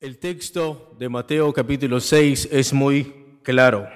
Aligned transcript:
El 0.00 0.18
texto 0.18 0.96
de 0.98 1.08
Mateo 1.08 1.52
capítulo 1.52 2.00
6 2.00 2.48
es 2.50 2.72
muy 2.72 3.38
claro. 3.44 3.88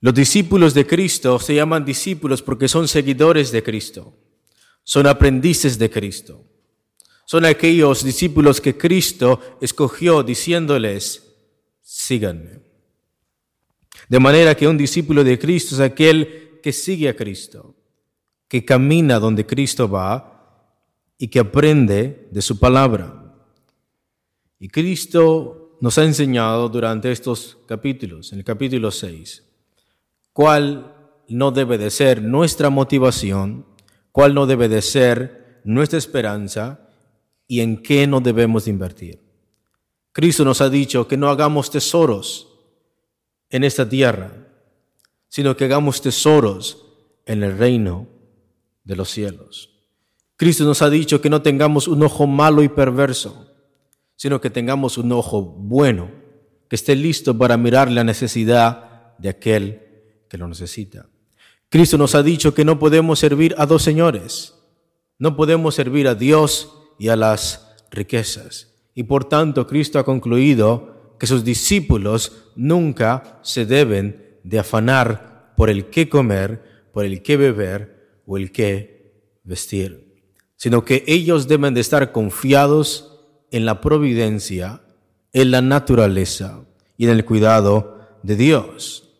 Los 0.00 0.14
discípulos 0.14 0.74
de 0.74 0.84
Cristo 0.84 1.38
se 1.38 1.54
llaman 1.54 1.84
discípulos 1.84 2.42
porque 2.42 2.66
son 2.66 2.88
seguidores 2.88 3.52
de 3.52 3.62
Cristo, 3.62 4.16
son 4.82 5.06
aprendices 5.06 5.78
de 5.78 5.88
Cristo. 5.88 6.44
Son 7.24 7.44
aquellos 7.44 8.02
discípulos 8.02 8.60
que 8.60 8.78
Cristo 8.78 9.58
escogió 9.60 10.22
diciéndoles, 10.22 11.27
síganme. 11.90 12.60
De 14.10 14.20
manera 14.20 14.54
que 14.54 14.68
un 14.68 14.76
discípulo 14.76 15.24
de 15.24 15.38
Cristo 15.38 15.74
es 15.74 15.80
aquel 15.80 16.60
que 16.62 16.70
sigue 16.70 17.08
a 17.08 17.16
Cristo, 17.16 17.74
que 18.46 18.62
camina 18.62 19.18
donde 19.18 19.46
Cristo 19.46 19.88
va 19.88 20.74
y 21.16 21.28
que 21.28 21.38
aprende 21.38 22.28
de 22.30 22.42
su 22.42 22.58
palabra. 22.58 23.34
Y 24.58 24.68
Cristo 24.68 25.78
nos 25.80 25.96
ha 25.96 26.04
enseñado 26.04 26.68
durante 26.68 27.10
estos 27.10 27.56
capítulos, 27.66 28.34
en 28.34 28.40
el 28.40 28.44
capítulo 28.44 28.90
6, 28.90 29.44
cuál 30.34 30.94
no 31.26 31.52
debe 31.52 31.78
de 31.78 31.90
ser 31.90 32.20
nuestra 32.20 32.68
motivación, 32.68 33.64
cuál 34.12 34.34
no 34.34 34.44
debe 34.44 34.68
de 34.68 34.82
ser 34.82 35.62
nuestra 35.64 35.98
esperanza 35.98 36.86
y 37.46 37.60
en 37.60 37.82
qué 37.82 38.06
no 38.06 38.20
debemos 38.20 38.68
invertir. 38.68 39.27
Cristo 40.12 40.44
nos 40.44 40.60
ha 40.60 40.70
dicho 40.70 41.06
que 41.06 41.16
no 41.16 41.28
hagamos 41.28 41.70
tesoros 41.70 42.48
en 43.50 43.64
esta 43.64 43.88
tierra, 43.88 44.32
sino 45.28 45.56
que 45.56 45.64
hagamos 45.64 46.00
tesoros 46.00 46.86
en 47.26 47.42
el 47.42 47.56
reino 47.56 48.08
de 48.84 48.96
los 48.96 49.10
cielos. 49.10 49.70
Cristo 50.36 50.64
nos 50.64 50.82
ha 50.82 50.90
dicho 50.90 51.20
que 51.20 51.30
no 51.30 51.42
tengamos 51.42 51.88
un 51.88 52.02
ojo 52.02 52.26
malo 52.26 52.62
y 52.62 52.68
perverso, 52.68 53.52
sino 54.16 54.40
que 54.40 54.50
tengamos 54.50 54.98
un 54.98 55.12
ojo 55.12 55.42
bueno, 55.42 56.10
que 56.68 56.76
esté 56.76 56.94
listo 56.96 57.36
para 57.36 57.56
mirar 57.56 57.90
la 57.90 58.04
necesidad 58.04 59.16
de 59.18 59.28
aquel 59.28 59.82
que 60.28 60.38
lo 60.38 60.48
necesita. 60.48 61.08
Cristo 61.68 61.98
nos 61.98 62.14
ha 62.14 62.22
dicho 62.22 62.54
que 62.54 62.64
no 62.64 62.78
podemos 62.78 63.18
servir 63.18 63.54
a 63.58 63.66
dos 63.66 63.82
señores, 63.82 64.54
no 65.18 65.36
podemos 65.36 65.74
servir 65.74 66.08
a 66.08 66.14
Dios 66.14 66.72
y 66.98 67.08
a 67.08 67.16
las 67.16 67.76
riquezas. 67.90 68.77
Y 68.98 69.04
por 69.04 69.26
tanto 69.26 69.64
Cristo 69.64 70.00
ha 70.00 70.04
concluido 70.04 71.14
que 71.20 71.28
sus 71.28 71.44
discípulos 71.44 72.50
nunca 72.56 73.38
se 73.42 73.64
deben 73.64 74.40
de 74.42 74.58
afanar 74.58 75.52
por 75.56 75.70
el 75.70 75.84
qué 75.84 76.08
comer, 76.08 76.88
por 76.92 77.04
el 77.04 77.22
qué 77.22 77.36
beber 77.36 78.22
o 78.26 78.36
el 78.36 78.50
qué 78.50 79.38
vestir, 79.44 80.16
sino 80.56 80.84
que 80.84 81.04
ellos 81.06 81.46
deben 81.46 81.74
de 81.74 81.80
estar 81.80 82.10
confiados 82.10 83.20
en 83.52 83.66
la 83.66 83.80
providencia, 83.80 84.82
en 85.32 85.52
la 85.52 85.62
naturaleza 85.62 86.64
y 86.96 87.04
en 87.04 87.10
el 87.10 87.24
cuidado 87.24 88.00
de 88.24 88.34
Dios. 88.34 89.10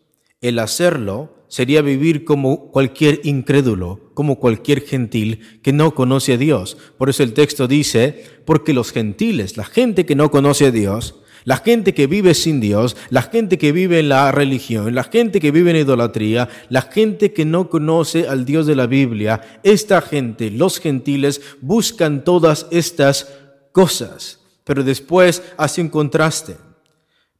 El 0.41 0.59
hacerlo 0.59 1.35
sería 1.49 1.81
vivir 1.81 2.23
como 2.23 2.71
cualquier 2.71 3.19
incrédulo, 3.23 4.11
como 4.13 4.39
cualquier 4.39 4.81
gentil 4.81 5.59
que 5.61 5.73
no 5.73 5.93
conoce 5.93 6.33
a 6.33 6.37
Dios. 6.37 6.77
Por 6.97 7.09
eso 7.09 7.23
el 7.23 7.33
texto 7.33 7.67
dice, 7.67 8.23
porque 8.45 8.73
los 8.73 8.91
gentiles, 8.91 9.57
la 9.57 9.65
gente 9.65 10.05
que 10.05 10.15
no 10.15 10.31
conoce 10.31 10.67
a 10.67 10.71
Dios, 10.71 11.15
la 11.45 11.57
gente 11.57 11.93
que 11.93 12.05
vive 12.05 12.33
sin 12.33 12.59
Dios, 12.59 12.95
la 13.09 13.23
gente 13.23 13.57
que 13.57 13.71
vive 13.71 13.99
en 13.99 14.09
la 14.09 14.31
religión, 14.31 14.93
la 14.93 15.03
gente 15.03 15.39
que 15.39 15.51
vive 15.51 15.71
en 15.71 15.77
idolatría, 15.77 16.49
la 16.69 16.83
gente 16.83 17.33
que 17.33 17.45
no 17.45 17.69
conoce 17.69 18.27
al 18.27 18.45
Dios 18.45 18.67
de 18.67 18.75
la 18.75 18.87
Biblia, 18.87 19.41
esta 19.63 20.01
gente, 20.01 20.51
los 20.51 20.79
gentiles, 20.79 21.41
buscan 21.61 22.23
todas 22.23 22.67
estas 22.71 23.33
cosas, 23.71 24.41
pero 24.63 24.83
después 24.83 25.41
hace 25.57 25.81
un 25.81 25.89
contraste. 25.89 26.57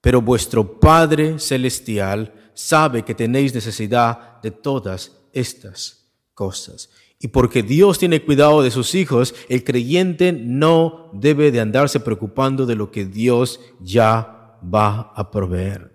Pero 0.02 0.22
vuestro 0.22 0.80
Padre 0.80 1.40
Celestial 1.40 2.34
sabe 2.60 3.04
que 3.04 3.16
tenéis 3.16 3.56
necesidad 3.56 4.42
de 4.42 4.52
todas 4.52 5.14
estas 5.32 6.10
cosas. 6.34 6.90
Y 7.18 7.30
porque 7.30 7.64
Dios 7.64 7.98
tiene 7.98 8.22
cuidado 8.22 8.62
de 8.62 8.70
sus 8.70 8.96
hijos, 8.96 9.34
el 9.48 9.64
creyente 9.64 10.34
no 10.34 11.10
debe 11.14 11.52
de 11.52 11.62
andarse 11.62 12.02
preocupando 12.02 12.66
de 12.66 12.76
lo 12.76 12.92
que 12.92 13.06
Dios 13.06 13.62
ya 13.80 14.58
va 14.62 15.14
a 15.16 15.32
proveer. 15.32 15.94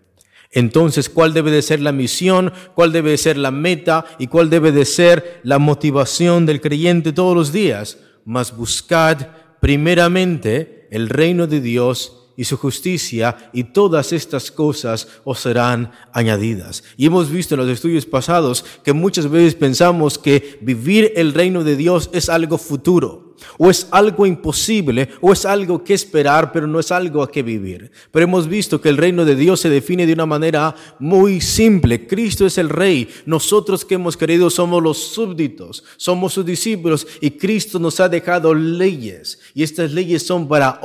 Entonces, 0.51 1.11
¿cuál 1.11 1.35
debe 1.35 1.51
de 1.51 1.63
ser 1.63 1.81
la 1.81 1.93
misión? 1.93 2.53
¿Cuál 2.75 2.93
debe 2.93 3.11
de 3.11 3.19
ser 3.19 3.37
la 3.37 3.51
meta? 3.51 4.07
¿Y 4.19 4.29
cuál 4.29 4.49
debe 4.49 4.73
de 4.73 4.87
ser 4.87 5.41
la 5.43 5.59
motivación 5.59 6.47
del 6.47 6.61
creyente 6.61 7.13
todos 7.13 7.37
los 7.37 7.53
días? 7.53 7.99
Mas 8.25 8.57
buscad 8.57 9.19
primeramente 9.61 10.89
el 10.91 11.11
reino 11.11 11.47
de 11.47 11.61
Dios 11.61 12.24
y 12.37 12.45
su 12.45 12.57
justicia, 12.57 13.51
y 13.53 13.65
todas 13.65 14.13
estas 14.13 14.51
cosas 14.51 15.09
os 15.25 15.41
serán 15.41 15.93
añadidas. 16.13 16.83
Y 16.97 17.07
hemos 17.07 17.31
visto 17.31 17.55
en 17.55 17.61
los 17.61 17.71
estudios 17.71 18.07
pasados 18.07 18.65
que 18.83 18.93
muchas 18.93 19.31
veces 19.31 19.55
pensamos 19.55 20.19
que 20.19 20.59
vivir 20.61 21.13
el 21.17 21.33
reino 21.33 21.65
de 21.65 21.77
Dios 21.77 22.11
es 22.13 22.29
algo 22.29 22.59
futuro, 22.59 23.35
o 23.59 23.71
es 23.71 23.89
algo 23.91 24.27
imposible, 24.27 25.09
o 25.21 25.33
es 25.33 25.45
algo 25.45 25.83
que 25.83 25.95
esperar, 25.95 26.53
pero 26.53 26.67
no 26.67 26.81
es 26.81 26.91
algo 26.91 27.23
a 27.23 27.31
que 27.31 27.43
vivir. 27.43 27.91
Pero 28.11 28.25
hemos 28.25 28.49
visto 28.49 28.81
que 28.81 28.89
el 28.89 28.97
reino 28.97 29.25
de 29.25 29.37
Dios 29.37 29.61
se 29.61 29.71
define 29.71 30.07
de 30.07 30.13
una 30.13 30.27
manera 30.27 30.75
muy 30.99 31.41
simple. 31.41 32.07
Cristo 32.07 32.47
es 32.47 32.59
el 32.59 32.69
rey. 32.69 33.09
Nosotros 33.27 33.85
que 33.85 33.95
hemos 33.95 34.17
querido 34.17 34.51
somos 34.51 34.83
los 34.83 34.99
súbditos, 34.99 35.85
somos 35.97 36.33
sus 36.33 36.47
discípulos, 36.47 37.07
y 37.21 37.33
Cristo 37.33 37.79
nos 37.79 38.01
ha 38.01 38.09
dejado 38.09 38.55
leyes, 38.55 39.39
y 39.55 39.63
estas 39.63 39.93
leyes 39.93 40.27
son 40.27 40.49
para 40.49 40.79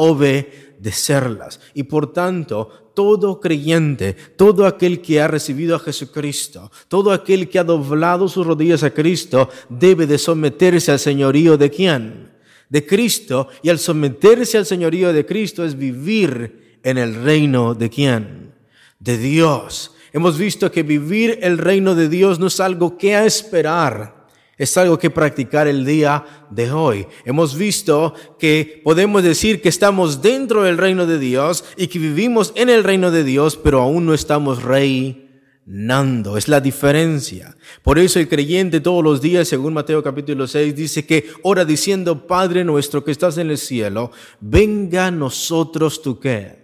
obedecerlas. 0.79 1.59
Y 1.73 1.83
por 1.83 2.13
tanto, 2.13 2.91
todo 2.95 3.39
creyente, 3.39 4.15
todo 4.35 4.65
aquel 4.65 5.01
que 5.01 5.21
ha 5.21 5.27
recibido 5.27 5.75
a 5.75 5.79
Jesucristo, 5.79 6.71
todo 6.87 7.11
aquel 7.11 7.49
que 7.49 7.59
ha 7.59 7.63
doblado 7.63 8.27
sus 8.27 8.45
rodillas 8.45 8.83
a 8.83 8.91
Cristo, 8.91 9.49
debe 9.69 10.07
de 10.07 10.17
someterse 10.17 10.91
al 10.91 10.99
señorío 10.99 11.57
de 11.57 11.69
quién? 11.69 12.29
de 12.69 12.85
Cristo 12.85 13.47
y 13.63 13.69
al 13.69 13.79
someterse 13.79 14.55
al 14.55 14.65
señorío 14.65 15.11
de 15.11 15.25
Cristo 15.25 15.65
es 15.65 15.75
vivir 15.75 16.77
en 16.83 16.99
el 16.99 17.15
reino 17.15 17.73
de 17.73 17.89
quién? 17.89 18.53
De 18.99 19.17
Dios. 19.17 19.95
Hemos 20.13 20.37
visto 20.37 20.71
que 20.71 20.83
vivir 20.83 21.39
el 21.41 21.57
reino 21.57 21.95
de 21.95 22.09
Dios 22.09 22.39
no 22.39 22.45
es 22.45 22.59
algo 22.59 22.95
que 22.95 23.15
a 23.15 23.25
esperar, 23.25 24.18
es 24.59 24.77
algo 24.77 24.99
que 24.99 25.09
practicar 25.09 25.67
el 25.67 25.85
día 25.85 26.23
de 26.51 26.71
hoy. 26.71 27.07
Hemos 27.25 27.57
visto 27.57 28.13
que 28.37 28.81
podemos 28.83 29.23
decir 29.23 29.61
que 29.61 29.69
estamos 29.69 30.21
dentro 30.21 30.63
del 30.63 30.77
reino 30.77 31.07
de 31.07 31.17
Dios 31.17 31.63
y 31.77 31.87
que 31.87 31.97
vivimos 31.97 32.53
en 32.55 32.69
el 32.69 32.83
reino 32.83 33.09
de 33.09 33.23
Dios, 33.23 33.57
pero 33.57 33.81
aún 33.81 34.05
no 34.05 34.13
estamos 34.13 34.61
rey 34.61 35.25
Nando, 35.71 36.35
es 36.35 36.47
la 36.47 36.61
diferencia. 36.61 37.55
Por 37.83 37.99
eso 37.99 38.19
el 38.19 38.27
creyente 38.27 38.79
todos 38.79 39.03
los 39.03 39.21
días, 39.21 39.47
según 39.47 39.75
Mateo 39.75 40.01
capítulo 40.01 40.47
6, 40.47 40.75
dice 40.75 41.05
que 41.05 41.29
ora 41.43 41.63
diciendo, 41.63 42.25
Padre 42.25 42.63
nuestro 42.63 43.03
que 43.03 43.11
estás 43.11 43.37
en 43.37 43.51
el 43.51 43.59
cielo, 43.59 44.11
venga 44.39 45.11
nosotros 45.11 46.01
tu 46.01 46.19
qué, 46.19 46.58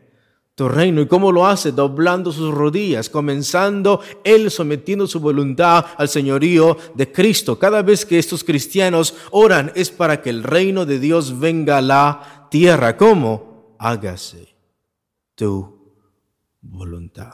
tu 0.56 0.70
reino. 0.70 1.02
¿Y 1.02 1.08
cómo 1.08 1.32
lo 1.32 1.46
hace? 1.46 1.74
Doblando 1.74 2.32
sus 2.32 2.54
rodillas, 2.54 3.10
comenzando 3.10 4.00
él 4.24 4.50
sometiendo 4.50 5.06
su 5.06 5.20
voluntad 5.20 5.86
al 5.98 6.10
señorío 6.10 6.78
de 6.96 7.12
Cristo. 7.12 7.60
Cada 7.60 7.82
vez 7.82 8.06
que 8.06 8.18
estos 8.18 8.44
cristianos 8.44 9.14
oran 9.32 9.72
es 9.76 9.92
para 9.92 10.22
que 10.22 10.30
el 10.30 10.44
reino 10.44 10.86
de 10.86 11.00
Dios 11.00 11.40
venga 11.40 11.78
a 11.78 11.82
la 11.82 12.48
tierra. 12.50 12.96
¿Cómo? 12.96 13.76
Hágase 13.78 14.56
tu 15.36 15.76
voluntad. 16.62 17.34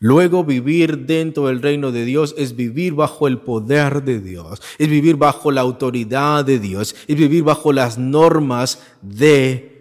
Luego 0.00 0.44
vivir 0.44 1.06
dentro 1.06 1.46
del 1.46 1.62
reino 1.62 1.90
de 1.90 2.04
Dios 2.04 2.34
es 2.36 2.54
vivir 2.54 2.92
bajo 2.92 3.26
el 3.26 3.38
poder 3.38 4.04
de 4.04 4.20
Dios, 4.20 4.60
es 4.78 4.88
vivir 4.88 5.16
bajo 5.16 5.50
la 5.50 5.62
autoridad 5.62 6.44
de 6.44 6.58
Dios, 6.58 6.94
es 7.08 7.16
vivir 7.16 7.42
bajo 7.42 7.72
las 7.72 7.96
normas 7.96 8.80
de. 9.00 9.77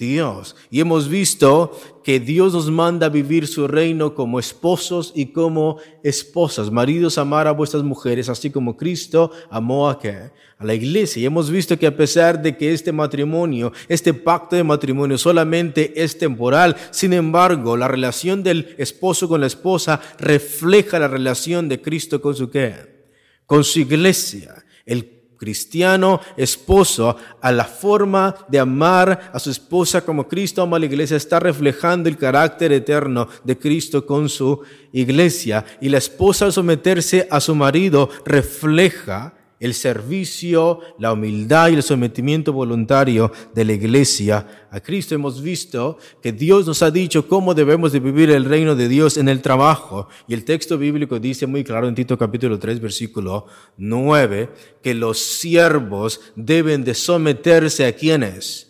Y 0.00 0.80
hemos 0.80 1.08
visto 1.08 1.76
que 2.04 2.20
Dios 2.20 2.52
nos 2.52 2.70
manda 2.70 3.08
vivir 3.08 3.48
su 3.48 3.66
reino 3.66 4.14
como 4.14 4.38
esposos 4.38 5.12
y 5.12 5.32
como 5.32 5.78
esposas. 6.04 6.70
Maridos, 6.70 7.18
amar 7.18 7.48
a 7.48 7.52
vuestras 7.52 7.82
mujeres, 7.82 8.28
así 8.28 8.50
como 8.50 8.76
Cristo 8.76 9.32
amó 9.50 9.90
a, 9.90 9.98
¿qué? 9.98 10.30
a 10.56 10.64
la 10.64 10.74
iglesia. 10.74 11.20
Y 11.20 11.26
hemos 11.26 11.50
visto 11.50 11.76
que 11.76 11.88
a 11.88 11.96
pesar 11.96 12.40
de 12.40 12.56
que 12.56 12.72
este 12.72 12.92
matrimonio, 12.92 13.72
este 13.88 14.14
pacto 14.14 14.54
de 14.54 14.62
matrimonio 14.62 15.18
solamente 15.18 16.00
es 16.00 16.16
temporal, 16.16 16.76
sin 16.92 17.12
embargo, 17.12 17.76
la 17.76 17.88
relación 17.88 18.44
del 18.44 18.76
esposo 18.78 19.28
con 19.28 19.40
la 19.40 19.48
esposa 19.48 20.00
refleja 20.18 21.00
la 21.00 21.08
relación 21.08 21.68
de 21.68 21.80
Cristo 21.80 22.20
con 22.20 22.36
su 22.36 22.48
qué? 22.48 23.08
Con 23.46 23.64
su 23.64 23.80
iglesia. 23.80 24.64
Cristiano 25.38 26.20
esposo 26.36 27.16
a 27.40 27.52
la 27.52 27.64
forma 27.64 28.34
de 28.48 28.58
amar 28.58 29.30
a 29.32 29.38
su 29.38 29.50
esposa 29.50 30.04
como 30.04 30.28
Cristo 30.28 30.60
ama 30.60 30.76
a 30.76 30.80
la 30.80 30.86
iglesia 30.86 31.16
está 31.16 31.40
reflejando 31.40 32.08
el 32.08 32.18
carácter 32.18 32.72
eterno 32.72 33.28
de 33.44 33.56
Cristo 33.56 34.04
con 34.04 34.28
su 34.28 34.60
iglesia. 34.92 35.64
Y 35.80 35.88
la 35.88 35.98
esposa 35.98 36.44
al 36.44 36.52
someterse 36.52 37.26
a 37.30 37.40
su 37.40 37.54
marido 37.54 38.10
refleja 38.26 39.37
el 39.60 39.74
servicio, 39.74 40.80
la 40.98 41.12
humildad 41.12 41.70
y 41.70 41.74
el 41.74 41.82
sometimiento 41.82 42.52
voluntario 42.52 43.32
de 43.54 43.64
la 43.64 43.72
iglesia 43.72 44.68
a 44.70 44.80
Cristo. 44.80 45.14
Hemos 45.14 45.42
visto 45.42 45.98
que 46.22 46.32
Dios 46.32 46.66
nos 46.66 46.82
ha 46.82 46.90
dicho 46.90 47.26
cómo 47.26 47.54
debemos 47.54 47.92
de 47.92 48.00
vivir 48.00 48.30
el 48.30 48.44
reino 48.44 48.76
de 48.76 48.88
Dios 48.88 49.16
en 49.16 49.28
el 49.28 49.42
trabajo. 49.42 50.08
Y 50.26 50.34
el 50.34 50.44
texto 50.44 50.78
bíblico 50.78 51.18
dice 51.18 51.46
muy 51.46 51.64
claro 51.64 51.88
en 51.88 51.94
Tito 51.94 52.16
capítulo 52.16 52.58
3 52.58 52.80
versículo 52.80 53.46
9 53.76 54.50
que 54.82 54.94
los 54.94 55.18
siervos 55.18 56.20
deben 56.36 56.84
de 56.84 56.94
someterse 56.94 57.86
a 57.86 57.92
quienes? 57.92 58.68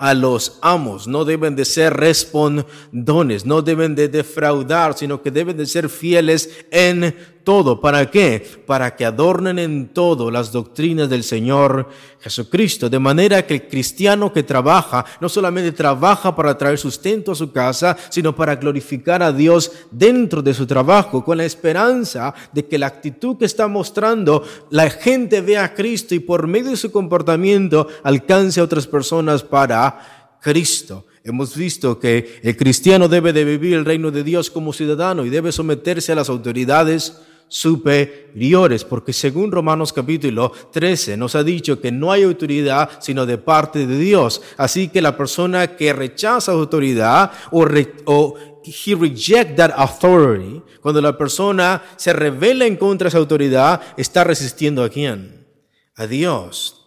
a 0.00 0.14
los 0.14 0.60
amos, 0.62 1.08
no 1.08 1.24
deben 1.24 1.56
de 1.56 1.64
ser 1.64 1.92
respondones, 1.92 3.44
no 3.44 3.62
deben 3.62 3.96
de 3.96 4.06
defraudar, 4.06 4.96
sino 4.96 5.20
que 5.20 5.32
deben 5.32 5.56
de 5.56 5.66
ser 5.66 5.88
fieles 5.88 6.64
en 6.70 7.16
todo. 7.44 7.80
¿Para 7.80 8.10
qué? 8.10 8.44
Para 8.66 8.94
que 8.94 9.04
adornen 9.04 9.58
en 9.58 9.88
todo 9.88 10.30
las 10.30 10.52
doctrinas 10.52 11.08
del 11.08 11.24
Señor 11.24 11.88
Jesucristo. 12.20 12.88
De 12.88 12.98
manera 12.98 13.46
que 13.46 13.54
el 13.54 13.68
cristiano 13.68 14.32
que 14.32 14.42
trabaja, 14.42 15.04
no 15.20 15.28
solamente 15.28 15.72
trabaja 15.72 16.34
para 16.34 16.56
traer 16.56 16.78
sustento 16.78 17.32
a 17.32 17.34
su 17.34 17.52
casa, 17.52 17.96
sino 18.10 18.34
para 18.34 18.56
glorificar 18.56 19.22
a 19.22 19.32
Dios 19.32 19.72
dentro 19.90 20.42
de 20.42 20.54
su 20.54 20.66
trabajo, 20.66 21.24
con 21.24 21.38
la 21.38 21.44
esperanza 21.44 22.34
de 22.52 22.66
que 22.66 22.78
la 22.78 22.86
actitud 22.86 23.36
que 23.38 23.44
está 23.44 23.68
mostrando, 23.68 24.42
la 24.70 24.90
gente 24.90 25.40
vea 25.40 25.64
a 25.64 25.74
Cristo 25.74 26.14
y 26.14 26.20
por 26.20 26.46
medio 26.46 26.70
de 26.70 26.76
su 26.76 26.92
comportamiento 26.92 27.88
alcance 28.02 28.60
a 28.60 28.64
otras 28.64 28.86
personas 28.86 29.42
para 29.42 30.38
Cristo. 30.40 31.06
Hemos 31.28 31.54
visto 31.54 32.00
que 32.00 32.40
el 32.42 32.56
cristiano 32.56 33.06
debe 33.06 33.34
de 33.34 33.44
vivir 33.44 33.74
el 33.74 33.84
reino 33.84 34.10
de 34.10 34.24
Dios 34.24 34.50
como 34.50 34.72
ciudadano 34.72 35.26
y 35.26 35.28
debe 35.28 35.52
someterse 35.52 36.12
a 36.12 36.14
las 36.14 36.30
autoridades 36.30 37.18
superiores, 37.48 38.82
porque 38.84 39.12
según 39.12 39.52
Romanos 39.52 39.92
capítulo 39.92 40.50
13 40.72 41.18
nos 41.18 41.34
ha 41.34 41.44
dicho 41.44 41.82
que 41.82 41.92
no 41.92 42.12
hay 42.12 42.22
autoridad 42.22 42.88
sino 43.00 43.26
de 43.26 43.36
parte 43.36 43.86
de 43.86 43.98
Dios. 43.98 44.40
Así 44.56 44.88
que 44.88 45.02
la 45.02 45.18
persona 45.18 45.76
que 45.76 45.92
rechaza 45.92 46.52
autoridad 46.52 47.30
o, 47.50 47.66
o 48.06 48.34
he 48.64 48.94
reject 48.94 49.54
that 49.56 49.72
authority, 49.76 50.62
cuando 50.80 51.02
la 51.02 51.18
persona 51.18 51.82
se 51.96 52.14
revela 52.14 52.64
en 52.64 52.76
contra 52.76 53.04
de 53.04 53.08
esa 53.10 53.18
autoridad, 53.18 53.82
está 53.98 54.24
resistiendo 54.24 54.82
a 54.82 54.88
quién? 54.88 55.46
A 55.94 56.06
Dios. 56.06 56.86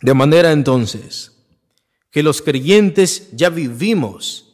De 0.00 0.14
manera 0.14 0.50
entonces 0.52 1.37
que 2.18 2.22
los 2.24 2.42
creyentes 2.42 3.28
ya 3.30 3.48
vivimos 3.48 4.44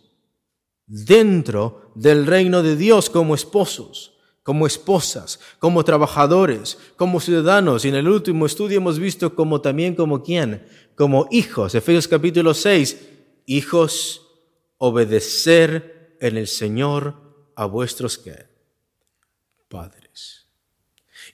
dentro 0.87 1.91
del 1.95 2.27
reino 2.27 2.63
de 2.63 2.77
Dios 2.77 3.09
como 3.09 3.35
esposos, 3.35 4.13
como 4.43 4.67
esposas, 4.67 5.41
como 5.59 5.83
trabajadores, 5.83 6.77
como 6.97 7.21
ciudadanos. 7.21 7.87
Y 7.87 7.89
en 7.89 7.95
el 7.95 8.07
último 8.07 8.45
estudio 8.45 8.77
hemos 8.77 8.99
visto 8.99 9.35
como 9.35 9.63
también 9.63 9.95
como 9.95 10.23
quién, 10.23 10.63
como 10.95 11.27
hijos. 11.31 11.75
Efesios 11.75 12.07
capítulo 12.07 12.53
6, 12.53 12.99
hijos, 13.47 14.21
obedecer 14.77 16.19
en 16.21 16.37
el 16.37 16.49
Señor 16.49 17.15
a 17.57 17.65
vuestros 17.65 18.21
padres. 19.71 20.49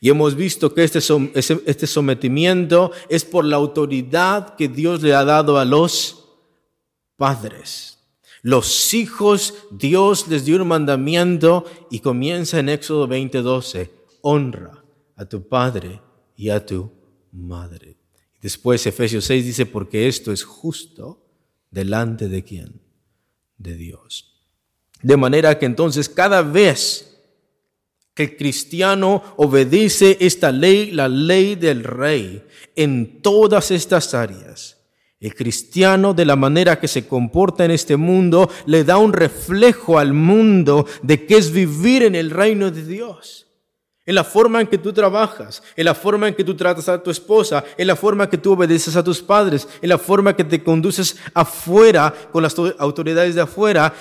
Y 0.00 0.10
hemos 0.10 0.36
visto 0.36 0.72
que 0.72 0.84
este, 0.84 1.00
este 1.34 1.86
sometimiento 1.88 2.92
es 3.08 3.24
por 3.24 3.44
la 3.44 3.56
autoridad 3.56 4.54
que 4.54 4.68
Dios 4.68 5.02
le 5.02 5.12
ha 5.12 5.24
dado 5.24 5.58
a 5.58 5.64
los 5.64 6.18
padres. 7.20 7.98
Los 8.40 8.94
hijos, 8.94 9.52
Dios 9.70 10.26
les 10.28 10.46
dio 10.46 10.56
un 10.56 10.68
mandamiento 10.68 11.66
y 11.90 11.98
comienza 11.98 12.58
en 12.58 12.70
Éxodo 12.70 13.06
20:12, 13.06 13.90
honra 14.22 14.82
a 15.16 15.26
tu 15.26 15.46
padre 15.46 16.00
y 16.34 16.48
a 16.48 16.64
tu 16.64 16.90
madre. 17.30 17.98
Después 18.40 18.86
Efesios 18.86 19.26
6 19.26 19.44
dice, 19.44 19.66
porque 19.66 20.08
esto 20.08 20.32
es 20.32 20.44
justo 20.44 21.22
delante 21.70 22.30
de 22.30 22.42
quién? 22.42 22.80
De 23.58 23.76
Dios. 23.76 24.40
De 25.02 25.18
manera 25.18 25.58
que 25.58 25.66
entonces 25.66 26.08
cada 26.08 26.40
vez 26.40 27.20
que 28.14 28.22
el 28.22 28.36
cristiano 28.38 29.22
obedece 29.36 30.16
esta 30.20 30.52
ley, 30.52 30.90
la 30.90 31.10
ley 31.10 31.54
del 31.54 31.84
rey, 31.84 32.42
en 32.76 33.20
todas 33.20 33.70
estas 33.70 34.14
áreas, 34.14 34.79
el 35.20 35.34
cristiano, 35.34 36.14
de 36.14 36.24
la 36.24 36.34
manera 36.34 36.80
que 36.80 36.88
se 36.88 37.06
comporta 37.06 37.64
en 37.64 37.70
este 37.70 37.96
mundo, 37.98 38.50
le 38.64 38.84
da 38.84 38.96
un 38.96 39.12
reflejo 39.12 39.98
al 39.98 40.14
mundo 40.14 40.86
de 41.02 41.26
qué 41.26 41.36
es 41.36 41.52
vivir 41.52 42.02
en 42.02 42.14
el 42.14 42.30
reino 42.30 42.70
de 42.70 42.84
Dios. 42.84 43.46
En 44.06 44.14
la 44.14 44.24
forma 44.24 44.62
en 44.62 44.66
que 44.66 44.78
tú 44.78 44.94
trabajas, 44.94 45.62
en 45.76 45.84
la 45.84 45.94
forma 45.94 46.26
en 46.26 46.34
que 46.34 46.42
tú 46.42 46.56
tratas 46.56 46.88
a 46.88 47.02
tu 47.02 47.10
esposa, 47.10 47.62
en 47.76 47.86
la 47.86 47.96
forma 47.96 48.30
que 48.30 48.38
tú 48.38 48.52
obedeces 48.52 48.96
a 48.96 49.04
tus 49.04 49.20
padres, 49.20 49.68
en 49.82 49.90
la 49.90 49.98
forma 49.98 50.34
que 50.34 50.42
te 50.42 50.64
conduces 50.64 51.18
afuera 51.34 52.12
con 52.32 52.42
las 52.42 52.56
autoridades 52.78 53.34
de 53.34 53.42
afuera, 53.42 53.92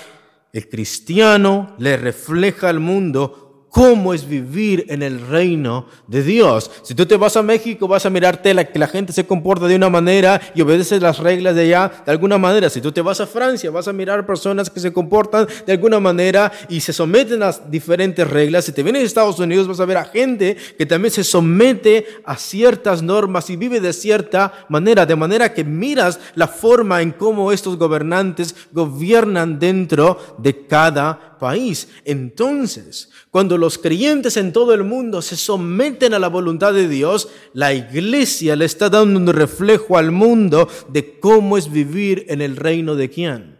el 0.54 0.68
cristiano 0.68 1.76
le 1.78 1.98
refleja 1.98 2.70
al 2.70 2.80
mundo 2.80 3.49
cómo 3.70 4.12
es 4.12 4.28
vivir 4.28 4.84
en 4.88 5.02
el 5.02 5.26
reino 5.26 5.86
de 6.06 6.22
Dios. 6.22 6.70
Si 6.82 6.94
tú 6.94 7.06
te 7.06 7.16
vas 7.16 7.36
a 7.36 7.42
México, 7.42 7.88
vas 7.88 8.04
a 8.04 8.10
mirarte 8.10 8.52
la, 8.52 8.64
que 8.64 8.78
la 8.78 8.88
gente 8.88 9.12
se 9.12 9.26
comporta 9.26 9.66
de 9.66 9.76
una 9.76 9.88
manera 9.88 10.40
y 10.54 10.60
obedece 10.60 11.00
las 11.00 11.18
reglas 11.18 11.54
de 11.54 11.62
allá 11.62 11.90
de 12.04 12.12
alguna 12.12 12.36
manera. 12.36 12.68
Si 12.68 12.80
tú 12.80 12.92
te 12.92 13.00
vas 13.00 13.20
a 13.20 13.26
Francia, 13.26 13.70
vas 13.70 13.88
a 13.88 13.92
mirar 13.92 14.26
personas 14.26 14.68
que 14.68 14.80
se 14.80 14.92
comportan 14.92 15.46
de 15.66 15.72
alguna 15.72 16.00
manera 16.00 16.52
y 16.68 16.80
se 16.80 16.92
someten 16.92 17.42
a 17.42 17.52
diferentes 17.52 18.28
reglas. 18.28 18.64
Si 18.64 18.72
te 18.72 18.82
vienes 18.82 19.02
a 19.02 19.06
Estados 19.06 19.38
Unidos, 19.38 19.68
vas 19.68 19.80
a 19.80 19.84
ver 19.84 19.96
a 19.96 20.04
gente 20.04 20.56
que 20.76 20.86
también 20.86 21.12
se 21.12 21.24
somete 21.24 22.06
a 22.24 22.36
ciertas 22.36 23.02
normas 23.02 23.50
y 23.50 23.56
vive 23.56 23.80
de 23.80 23.92
cierta 23.92 24.66
manera, 24.68 25.06
de 25.06 25.16
manera 25.16 25.54
que 25.54 25.64
miras 25.64 26.18
la 26.34 26.48
forma 26.48 27.02
en 27.02 27.12
cómo 27.12 27.52
estos 27.52 27.78
gobernantes 27.78 28.54
gobiernan 28.72 29.58
dentro 29.58 30.18
de 30.38 30.66
cada 30.66 31.29
país. 31.40 31.88
Entonces, 32.04 33.10
cuando 33.32 33.58
los 33.58 33.78
creyentes 33.78 34.36
en 34.36 34.52
todo 34.52 34.72
el 34.72 34.84
mundo 34.84 35.22
se 35.22 35.34
someten 35.34 36.14
a 36.14 36.20
la 36.20 36.28
voluntad 36.28 36.72
de 36.72 36.86
Dios, 36.86 37.28
la 37.52 37.74
iglesia 37.74 38.54
le 38.54 38.66
está 38.66 38.88
dando 38.88 39.18
un 39.18 39.26
reflejo 39.26 39.98
al 39.98 40.12
mundo 40.12 40.68
de 40.88 41.18
cómo 41.18 41.58
es 41.58 41.72
vivir 41.72 42.26
en 42.28 42.40
el 42.40 42.56
reino 42.56 42.94
de 42.94 43.10
quién. 43.10 43.58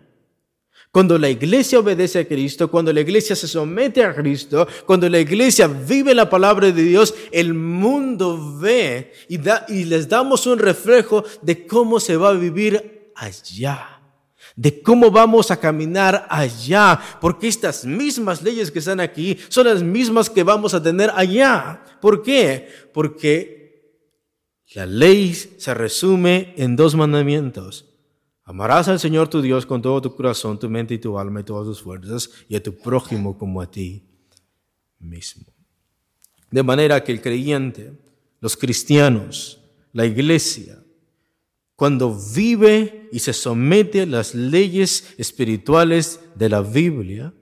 Cuando 0.93 1.19
la 1.19 1.31
iglesia 1.31 1.78
obedece 1.78 2.19
a 2.19 2.28
Cristo, 2.28 2.69
cuando 2.69 2.93
la 2.93 3.00
iglesia 3.00 3.37
se 3.37 3.47
somete 3.47 4.05
a 4.05 4.14
Cristo, 4.14 4.66
cuando 4.87 5.09
la 5.09 5.21
iglesia 5.21 5.69
vive 5.69 6.14
la 6.14 6.28
palabra 6.28 6.71
de 6.71 6.83
Dios, 6.83 7.14
el 7.31 7.55
mundo 7.55 8.59
ve 8.59 9.12
y, 9.28 9.38
y 9.69 9.85
les 9.85 10.09
damos 10.09 10.47
un 10.47 10.59
reflejo 10.59 11.25
de 11.43 11.66
cómo 11.66 12.00
se 12.00 12.16
va 12.16 12.31
a 12.31 12.35
vivir 12.35 13.12
allá 13.14 14.00
de 14.61 14.83
cómo 14.83 15.11
vamos 15.11 15.50
a 15.50 15.59
caminar 15.59 16.26
allá, 16.29 17.00
porque 17.19 17.49
estas 17.49 17.87
mismas 17.87 18.43
leyes 18.43 18.71
que 18.71 18.81
están 18.81 19.00
aquí 19.00 19.38
son 19.49 19.67
las 19.67 19.83
mismas 19.83 20.29
que 20.29 20.43
vamos 20.43 20.75
a 20.75 20.83
tener 20.83 21.11
allá. 21.14 21.83
¿Por 21.99 22.23
qué? 22.23 22.69
Porque 22.93 23.97
la 24.75 24.85
ley 24.85 25.33
se 25.33 25.73
resume 25.73 26.52
en 26.59 26.76
dos 26.76 26.95
mandamientos. 26.95 27.87
Amarás 28.45 28.87
al 28.88 29.00
Señor 29.00 29.29
tu 29.29 29.40
Dios 29.40 29.64
con 29.64 29.81
todo 29.81 30.02
tu 30.02 30.14
corazón, 30.14 30.59
tu 30.59 30.69
mente 30.69 30.93
y 30.93 30.99
tu 30.99 31.19
alma 31.19 31.40
y 31.40 31.45
todas 31.45 31.67
tus 31.67 31.81
fuerzas, 31.81 32.29
y 32.47 32.55
a 32.55 32.62
tu 32.62 32.76
prójimo 32.76 33.38
como 33.38 33.62
a 33.62 33.71
ti 33.71 34.05
mismo. 34.99 35.47
De 36.50 36.62
manera 36.62 37.02
que 37.02 37.12
el 37.12 37.23
creyente, 37.23 37.95
los 38.40 38.59
cristianos, 38.59 39.59
la 39.95 40.05
iglesia, 40.05 40.80
cuando 41.81 42.15
vive 42.15 43.09
y 43.11 43.21
se 43.21 43.33
somete 43.33 44.03
a 44.03 44.07
las 44.07 44.35
leyes 44.35 45.15
espirituales 45.17 46.21
de 46.35 46.51
la 46.51 46.61
Biblia, 46.61 47.33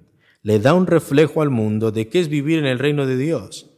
le 0.42 0.60
da 0.60 0.74
un 0.74 0.86
reflejo 0.86 1.42
al 1.42 1.50
mundo 1.50 1.90
de 1.90 2.08
qué 2.08 2.20
es 2.20 2.28
vivir 2.28 2.60
en 2.60 2.66
el 2.66 2.78
reino 2.78 3.04
de 3.04 3.16
Dios. 3.16 3.68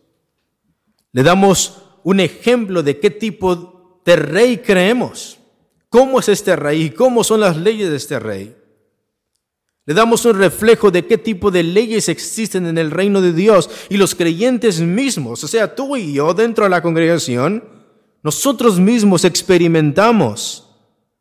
Le 1.12 1.22
damos 1.22 1.82
un 2.04 2.20
ejemplo 2.20 2.82
de 2.82 2.98
qué 3.00 3.08
tipo 3.08 4.02
de 4.04 4.16
rey 4.16 4.58
creemos, 4.58 5.38
cómo 5.88 6.20
es 6.20 6.28
este 6.28 6.54
rey 6.56 6.82
y 6.82 6.90
cómo 6.90 7.24
son 7.24 7.40
las 7.40 7.56
leyes 7.56 7.88
de 7.88 7.96
este 7.96 8.18
rey. 8.18 8.54
Le 9.86 9.94
damos 9.94 10.26
un 10.26 10.38
reflejo 10.38 10.90
de 10.90 11.06
qué 11.06 11.16
tipo 11.16 11.50
de 11.50 11.62
leyes 11.62 12.10
existen 12.10 12.66
en 12.66 12.76
el 12.76 12.90
reino 12.90 13.22
de 13.22 13.32
Dios 13.32 13.70
y 13.88 13.96
los 13.96 14.14
creyentes 14.14 14.82
mismos, 14.82 15.42
o 15.42 15.48
sea, 15.48 15.74
tú 15.74 15.96
y 15.96 16.12
yo 16.12 16.34
dentro 16.34 16.64
de 16.64 16.70
la 16.70 16.82
congregación, 16.82 17.79
nosotros 18.22 18.78
mismos 18.78 19.24
experimentamos 19.24 20.66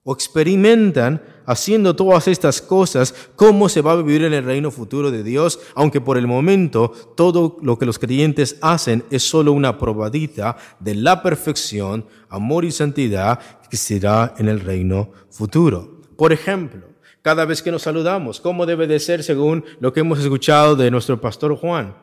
o 0.03 0.13
experimentan 0.13 1.21
haciendo 1.45 1.95
todas 1.95 2.27
estas 2.27 2.61
cosas, 2.61 3.13
cómo 3.35 3.69
se 3.69 3.81
va 3.81 3.93
a 3.93 3.95
vivir 3.95 4.23
en 4.23 4.33
el 4.33 4.45
reino 4.45 4.69
futuro 4.69 5.09
de 5.09 5.23
Dios, 5.23 5.59
aunque 5.73 5.99
por 5.99 6.17
el 6.17 6.27
momento 6.27 6.91
todo 7.17 7.57
lo 7.61 7.79
que 7.79 7.87
los 7.87 7.97
creyentes 7.97 8.57
hacen 8.61 9.03
es 9.09 9.23
solo 9.23 9.51
una 9.51 9.77
probadita 9.79 10.57
de 10.79 10.93
la 10.93 11.23
perfección, 11.23 12.05
amor 12.29 12.65
y 12.65 12.71
santidad 12.71 13.39
que 13.69 13.77
será 13.77 14.35
en 14.37 14.47
el 14.47 14.59
reino 14.59 15.11
futuro. 15.31 16.01
Por 16.15 16.31
ejemplo, 16.31 16.85
cada 17.23 17.45
vez 17.45 17.63
que 17.63 17.71
nos 17.71 17.81
saludamos, 17.81 18.39
¿cómo 18.39 18.67
debe 18.67 18.85
de 18.85 18.99
ser 18.99 19.23
según 19.23 19.65
lo 19.79 19.91
que 19.91 20.01
hemos 20.01 20.19
escuchado 20.19 20.75
de 20.75 20.91
nuestro 20.91 21.19
pastor 21.19 21.55
Juan? 21.55 21.97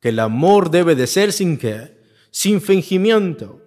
Que 0.00 0.08
el 0.08 0.18
amor 0.18 0.70
debe 0.70 0.96
de 0.96 1.06
ser 1.06 1.32
sin 1.32 1.56
qué? 1.56 1.96
Sin 2.32 2.60
fingimiento. 2.60 3.61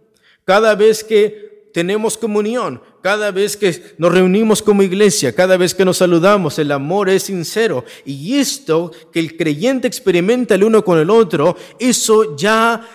Cada 0.45 0.75
vez 0.75 1.03
que 1.03 1.69
tenemos 1.73 2.17
comunión, 2.17 2.81
cada 3.01 3.31
vez 3.31 3.57
que 3.57 3.95
nos 3.97 4.11
reunimos 4.11 4.61
como 4.61 4.81
iglesia, 4.81 5.35
cada 5.35 5.57
vez 5.57 5.75
que 5.75 5.83
nos 5.83 5.97
saludamos, 5.97 6.57
el 6.57 6.71
amor 6.71 7.09
es 7.09 7.23
sincero. 7.23 7.83
Y 8.05 8.37
esto 8.37 8.91
que 9.11 9.19
el 9.19 9.35
creyente 9.35 9.87
experimenta 9.87 10.55
el 10.55 10.63
uno 10.63 10.85
con 10.85 10.99
el 10.99 11.09
otro, 11.09 11.57
eso 11.77 12.37
ya 12.37 12.87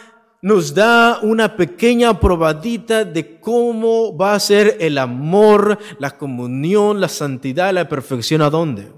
nos 0.42 0.72
da 0.74 1.20
una 1.22 1.56
pequeña 1.56 2.18
probadita 2.18 3.04
de 3.04 3.38
cómo 3.38 4.16
va 4.16 4.34
a 4.34 4.40
ser 4.40 4.78
el 4.80 4.96
amor, 4.96 5.78
la 5.98 6.16
comunión, 6.16 7.00
la 7.00 7.08
santidad, 7.08 7.74
la 7.74 7.88
perfección. 7.88 8.40
¿A 8.40 8.50
dónde? 8.50 8.90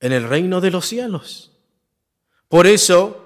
En 0.00 0.12
el 0.12 0.28
reino 0.28 0.60
de 0.60 0.72
los 0.72 0.86
cielos. 0.86 1.52
Por 2.48 2.66
eso, 2.66 3.16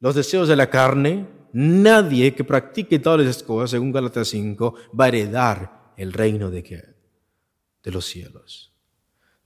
los 0.00 0.14
deseos 0.14 0.48
de 0.48 0.56
la 0.56 0.68
carne, 0.68 1.37
nadie 1.52 2.34
que 2.34 2.44
practique 2.44 3.00
esas 3.20 3.42
cosas, 3.42 3.70
según 3.70 3.92
Galatas 3.92 4.28
5, 4.28 4.74
va 4.98 5.06
a 5.06 5.08
heredar 5.08 5.92
el 5.96 6.12
reino 6.12 6.50
de 6.50 6.62
qué? 6.62 6.82
De 7.82 7.90
los 7.90 8.04
cielos. 8.06 8.67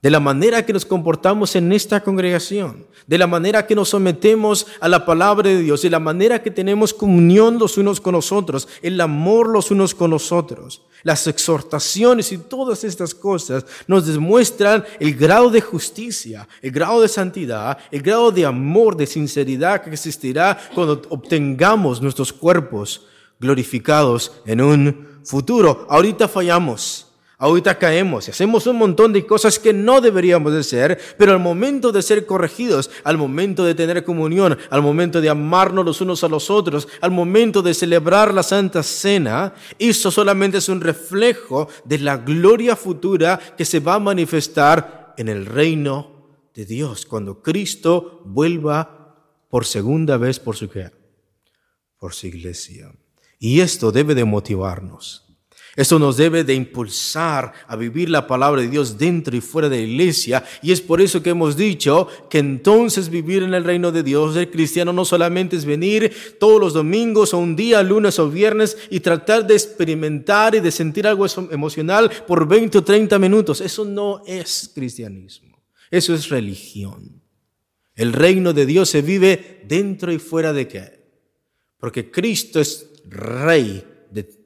De 0.03 0.11
la 0.11 0.19
manera 0.19 0.67
que 0.67 0.73
nos 0.73 0.85
comportamos 0.85 1.55
en 1.55 1.73
esta 1.73 2.01
congregación, 2.01 2.87
de 3.07 3.19
la 3.19 3.29
manera 3.29 3.69
que 3.69 3.77
nos 3.77 3.91
sometemos 3.91 4.67
a 4.81 4.89
la 4.89 5.07
palabra 5.07 5.49
de 5.49 5.63
Dios, 5.63 5.83
de 5.83 5.91
la 5.91 6.01
manera 6.01 6.43
que 6.43 6.51
tenemos 6.51 6.93
comunión 6.93 7.57
los 7.57 7.79
unos 7.79 8.01
con 8.01 8.15
los 8.15 8.33
otros, 8.33 8.67
el 8.83 9.01
amor 9.01 9.49
los 9.49 9.71
unos 9.71 9.95
con 9.95 10.11
los 10.11 10.33
otros, 10.33 10.83
las 11.05 11.29
exhortaciones 11.29 12.33
y 12.33 12.39
todas 12.39 12.83
estas 12.83 13.15
cosas 13.15 13.65
nos 13.87 14.05
demuestran 14.05 14.85
el 14.99 15.15
grado 15.15 15.51
de 15.51 15.61
justicia, 15.61 16.49
el 16.63 16.73
grado 16.73 17.01
de 17.01 17.09
santidad, 17.09 17.79
el 17.93 18.03
grado 18.03 18.33
de 18.33 18.45
amor, 18.45 18.97
de 18.97 19.07
sinceridad 19.07 19.83
que 19.83 19.91
existirá 19.91 20.59
cuando 20.75 21.01
obtengamos 21.11 22.03
nuestros 22.03 22.33
cuerpos 22.33 23.07
glorificados 23.39 24.33
en 24.47 24.63
un 24.63 25.21
futuro. 25.23 25.87
Ahorita 25.89 26.27
fallamos. 26.27 27.12
Ahorita 27.43 27.77
caemos 27.77 28.29
y 28.29 28.31
hacemos 28.31 28.69
un 28.69 28.77
montón 28.77 29.13
de 29.13 29.27
cosas 29.27 29.59
que 29.59 29.73
no 29.73 30.01
deberíamos 30.01 30.53
de 30.53 30.61
hacer, 30.61 30.97
pero 31.19 31.33
al 31.33 31.41
momento 31.41 31.91
de 31.91 32.01
ser 32.01 32.25
corregidos, 32.25 32.89
al 33.03 33.19
momento 33.19 33.65
de 33.65 33.75
tener 33.75 34.05
comunión, 34.05 34.57
al 34.71 34.81
momento 34.81 35.21
de 35.21 35.29
amarnos 35.29 35.85
los 35.85 36.01
unos 36.01 36.23
a 36.23 36.29
los 36.29 36.51
otros, 36.51 36.87
al 37.01 37.11
momento 37.11 37.61
de 37.61 37.75
celebrar 37.75 38.33
la 38.33 38.45
Santa 38.45 38.85
Cena, 38.85 39.55
eso 39.77 40.13
solamente 40.13 40.59
es 40.59 40.69
un 40.69 40.81
reflejo 40.81 41.67
de 41.85 41.99
la 41.99 42.17
gloria 42.17 42.77
futura 42.77 43.41
que 43.59 43.65
se 43.65 43.81
va 43.81 43.95
a 43.95 43.99
manifestar 43.99 45.13
en 45.19 45.29
el 45.29 45.45
reino 45.45 46.47
de 46.55 46.65
Dios 46.65 47.07
cuando 47.07 47.43
Cristo 47.43 48.23
vuelva 48.25 49.17
por 49.51 49.67
segunda 49.67 50.17
vez 50.17 50.39
por 50.39 50.55
su 50.55 50.71
por 51.99 52.15
su 52.15 52.29
iglesia. 52.29 52.93
Y 53.41 53.59
esto 53.59 53.91
debe 53.91 54.15
de 54.15 54.25
motivarnos. 54.25 55.32
Esto 55.75 55.99
nos 55.99 56.19
debe 56.19 56.45
de 56.45 56.53
impulsar 56.53 57.55
a 57.67 57.77
vivir 57.77 58.11
la 58.11 58.27
palabra 58.27 58.61
de 58.61 58.69
Dios 58.69 58.99
dentro 58.99 59.35
y 59.35 59.41
fuera 59.41 59.71
de 59.71 59.79
la 59.79 59.83
iglesia. 59.83 60.45
Y 60.61 60.71
es 60.71 60.83
por 60.83 61.01
eso 61.01 61.23
que 61.23 61.31
hemos 61.31 61.57
dicho 61.57 62.09
que 62.29 62.39
entonces 62.39 63.09
vivir 63.09 63.43
en 63.43 63.55
el 63.55 63.65
reino 63.65 63.91
de 63.91 64.03
Dios, 64.03 64.37
el 64.37 64.51
cristiano 64.51 64.93
no 64.93 65.07
solamente 65.07 65.57
es 65.57 65.65
venir 65.65 66.37
todos 66.39 66.61
los 66.61 66.75
domingos 66.75 67.33
o 67.33 67.39
un 67.39 67.57
día, 67.57 67.83
lunes 67.83 68.19
o 68.19 68.29
viernes 68.29 68.77
y 68.91 69.01
tratar 69.01 69.47
de 69.47 69.55
experimentar 69.55 70.55
y 70.55 70.61
de 70.61 70.71
sentir 70.71 71.07
algo 71.07 71.25
emocional 71.51 72.11
por 72.27 72.47
20 72.47 72.77
o 72.77 72.85
30 72.85 73.19
minutos. 73.19 73.63
Eso 73.63 73.87
no 73.87 74.23
es 74.27 74.71
cristianismo. 74.75 75.59
Eso 75.91 76.13
es 76.13 76.29
religión. 76.29 77.23
El 77.95 78.13
reino 78.13 78.53
de 78.53 78.67
Dios 78.67 78.91
se 78.91 79.01
vive 79.01 79.63
dentro 79.67 80.13
y 80.13 80.19
fuera 80.19 80.53
de 80.53 80.69
qué? 80.69 81.03
Porque 81.79 82.11
Cristo 82.11 82.61
es 82.61 82.91
rey 83.09 83.85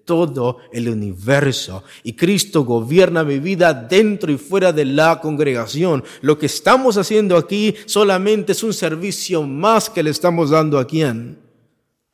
todo 0.07 0.59
el 0.73 0.89
universo. 0.89 1.85
Y 2.03 2.15
Cristo 2.15 2.65
gobierna 2.65 3.25
mi 3.25 3.39
vida 3.39 3.75
dentro 3.75 4.33
y 4.33 4.39
fuera 4.39 4.73
de 4.73 4.87
la 4.87 5.21
congregación. 5.21 6.03
Lo 6.23 6.39
que 6.39 6.47
estamos 6.47 6.97
haciendo 6.97 7.37
aquí 7.37 7.75
solamente 7.85 8.53
es 8.53 8.63
un 8.63 8.73
servicio 8.73 9.43
más 9.43 9.91
que 9.91 10.03
le 10.03 10.11
estamos 10.11 10.51
dando 10.51 10.79
a 10.79 10.87
quién? 10.87 11.39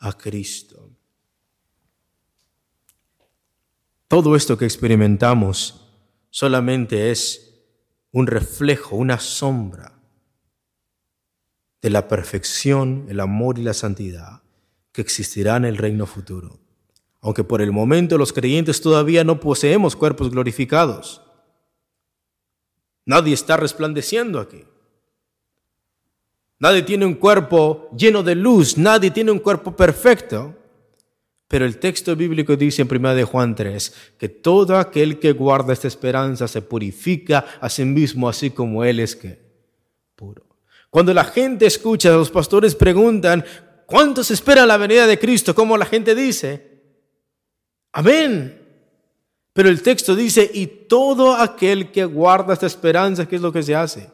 A 0.01 0.17
Cristo. 0.17 0.91
Todo 4.09 4.35
esto 4.35 4.59
que 4.59 4.65
experimentamos 4.65 5.87
solamente 6.31 7.11
es 7.11 7.63
un 8.11 8.27
reflejo, 8.27 8.97
una 8.97 9.21
sombra 9.21 9.93
de 11.81 11.91
la 11.91 12.09
perfección, 12.09 13.07
el 13.09 13.21
amor 13.21 13.59
y 13.59 13.63
la 13.63 13.75
santidad 13.75 14.43
que 14.93 15.01
existirá 15.01 15.57
en 15.57 15.65
el 15.65 15.79
reino 15.79 16.07
futuro 16.07 16.63
aunque 17.23 17.45
por 17.45 17.63
el 17.63 17.71
momento 17.71 18.19
los 18.19 18.33
creyentes 18.33 18.81
todavía 18.81 19.23
no 19.23 19.39
poseemos 19.39 19.95
cuerpos 19.95 20.31
glorificados. 20.31 21.23
Nadie 23.07 23.33
está 23.33 23.57
resplandeciendo 23.57 24.41
aquí. 24.41 24.65
Nadie 26.59 26.83
tiene 26.83 27.07
un 27.07 27.15
cuerpo 27.15 27.89
lleno 27.97 28.23
de 28.23 28.35
luz, 28.35 28.77
nadie 28.77 29.11
tiene 29.11 29.31
un 29.31 29.39
cuerpo 29.39 29.75
perfecto. 29.75 30.57
Pero 31.47 31.65
el 31.65 31.79
texto 31.79 32.17
bíblico 32.17 32.57
dice 32.57 32.83
en 32.83 32.89
1 32.91 33.15
de 33.15 33.25
Juan 33.25 33.55
3 33.55 33.95
que 34.19 34.29
todo 34.29 34.79
aquel 34.79 35.19
que 35.19 35.33
guarda 35.33 35.73
esta 35.73 35.89
esperanza 35.89 36.49
se 36.49 36.63
purifica 36.63 37.45
a 37.61 37.69
sí 37.69 37.85
mismo 37.85 38.29
así 38.29 38.51
como 38.51 38.85
él 38.85 39.01
es 39.01 39.15
que 39.15 39.39
puro. 40.17 40.45
Cuando 40.89 41.13
la 41.13 41.25
gente 41.25 41.67
escucha, 41.67 42.11
los 42.11 42.31
pastores 42.31 42.75
preguntan, 42.75 43.45
¿cuántos 43.87 44.31
esperan 44.31 44.69
la 44.69 44.77
venida 44.77 45.07
de 45.07 45.19
Cristo? 45.19 45.55
Como 45.55 45.77
la 45.77 45.87
gente 45.87 46.15
dice, 46.15 46.72
Amén. 47.93 48.59
Pero 49.53 49.69
el 49.69 49.83
texto 49.83 50.17
dice, 50.17 50.51
y 50.53 50.67
todo 50.67 51.35
aquel 51.37 51.93
que 51.93 52.05
guarda 52.05 52.55
esta 52.55 52.67
esperanza, 52.67 53.27
¿qué 53.27 53.37
es 53.37 53.43
lo 53.43 53.53
que 53.53 53.63
se 53.63 53.75
hace? 53.75 54.11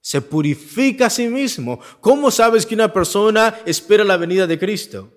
Se 0.00 0.20
purifica 0.20 1.06
a 1.06 1.10
sí 1.10 1.26
mismo. 1.28 1.80
¿Cómo 2.00 2.30
sabes 2.30 2.66
que 2.66 2.74
una 2.74 2.92
persona 2.92 3.54
espera 3.64 4.04
la 4.04 4.16
venida 4.16 4.46
de 4.46 4.58
Cristo? 4.58 5.10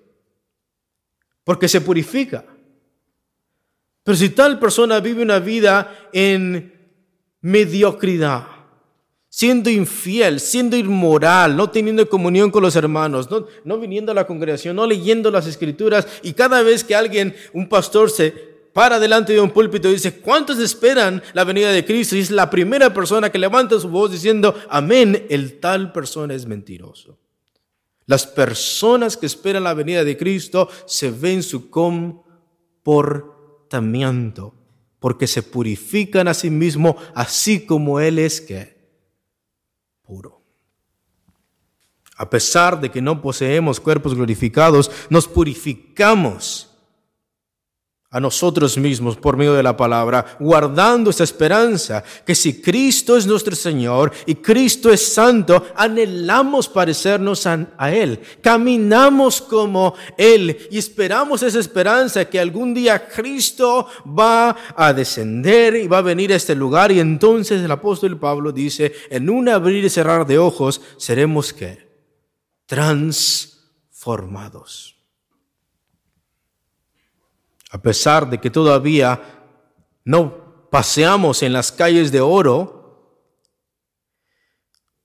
Porque 1.44 1.68
se 1.68 1.80
purifica. 1.80 2.44
Pero 4.02 4.16
si 4.16 4.30
tal 4.30 4.58
persona 4.58 5.00
vive 5.00 5.22
una 5.22 5.38
vida 5.38 6.08
en 6.12 6.72
mediocridad, 7.40 8.46
siendo 9.34 9.70
infiel, 9.70 10.40
siendo 10.40 10.76
inmoral, 10.76 11.56
no 11.56 11.70
teniendo 11.70 12.06
comunión 12.06 12.50
con 12.50 12.62
los 12.62 12.76
hermanos, 12.76 13.30
no, 13.30 13.46
no 13.64 13.78
viniendo 13.78 14.12
a 14.12 14.14
la 14.14 14.26
congregación, 14.26 14.76
no 14.76 14.86
leyendo 14.86 15.30
las 15.30 15.46
escrituras, 15.46 16.06
y 16.22 16.34
cada 16.34 16.60
vez 16.60 16.84
que 16.84 16.94
alguien, 16.94 17.34
un 17.54 17.66
pastor, 17.66 18.10
se 18.10 18.52
para 18.74 19.00
delante 19.00 19.32
de 19.32 19.40
un 19.40 19.50
púlpito 19.50 19.88
y 19.88 19.94
dice, 19.94 20.20
¿cuántos 20.20 20.58
esperan 20.58 21.22
la 21.32 21.44
venida 21.44 21.72
de 21.72 21.82
Cristo? 21.82 22.14
Y 22.14 22.18
es 22.18 22.30
la 22.30 22.50
primera 22.50 22.92
persona 22.92 23.32
que 23.32 23.38
levanta 23.38 23.80
su 23.80 23.88
voz 23.88 24.12
diciendo, 24.12 24.54
amén, 24.68 25.24
el 25.30 25.58
tal 25.60 25.92
persona 25.92 26.34
es 26.34 26.44
mentiroso. 26.44 27.18
Las 28.04 28.26
personas 28.26 29.16
que 29.16 29.24
esperan 29.24 29.64
la 29.64 29.72
venida 29.72 30.04
de 30.04 30.18
Cristo 30.18 30.68
se 30.84 31.10
ven 31.10 31.42
su 31.42 31.70
comportamiento, 31.70 34.54
porque 35.00 35.26
se 35.26 35.42
purifican 35.42 36.28
a 36.28 36.34
sí 36.34 36.50
mismos, 36.50 36.96
así 37.14 37.64
como 37.64 37.98
Él 37.98 38.18
es 38.18 38.42
que 38.42 38.81
a 42.16 42.30
pesar 42.30 42.80
de 42.80 42.90
que 42.90 43.00
no 43.00 43.20
poseemos 43.20 43.80
cuerpos 43.80 44.14
glorificados, 44.14 44.90
nos 45.10 45.26
purificamos 45.26 46.71
a 48.12 48.20
nosotros 48.20 48.76
mismos 48.76 49.16
por 49.16 49.38
medio 49.38 49.54
de 49.54 49.62
la 49.62 49.74
palabra, 49.76 50.36
guardando 50.38 51.10
esa 51.10 51.24
esperanza 51.24 52.04
que 52.26 52.34
si 52.34 52.60
Cristo 52.60 53.16
es 53.16 53.26
nuestro 53.26 53.56
Señor 53.56 54.12
y 54.26 54.34
Cristo 54.34 54.92
es 54.92 55.14
santo, 55.14 55.68
anhelamos 55.74 56.68
parecernos 56.68 57.46
a, 57.46 57.66
Él, 57.90 58.20
caminamos 58.42 59.40
como 59.40 59.94
Él 60.18 60.68
y 60.70 60.76
esperamos 60.76 61.42
esa 61.42 61.58
esperanza 61.58 62.26
que 62.26 62.38
algún 62.38 62.74
día 62.74 63.08
Cristo 63.08 63.86
va 64.06 64.54
a 64.76 64.92
descender 64.92 65.76
y 65.76 65.88
va 65.88 65.96
a 65.98 66.02
venir 66.02 66.34
a 66.34 66.36
este 66.36 66.54
lugar. 66.54 66.92
Y 66.92 67.00
entonces 67.00 67.62
el 67.62 67.70
apóstol 67.70 68.18
Pablo 68.18 68.52
dice, 68.52 68.92
en 69.08 69.30
un 69.30 69.48
abrir 69.48 69.86
y 69.86 69.90
cerrar 69.90 70.26
de 70.26 70.38
ojos 70.38 70.82
seremos 70.98 71.54
que 71.54 71.90
transformados 72.66 75.01
a 77.72 77.80
pesar 77.80 78.28
de 78.28 78.38
que 78.38 78.50
todavía 78.50 79.18
no 80.04 80.68
paseamos 80.70 81.42
en 81.42 81.54
las 81.54 81.72
calles 81.72 82.12
de 82.12 82.20
oro. 82.20 83.26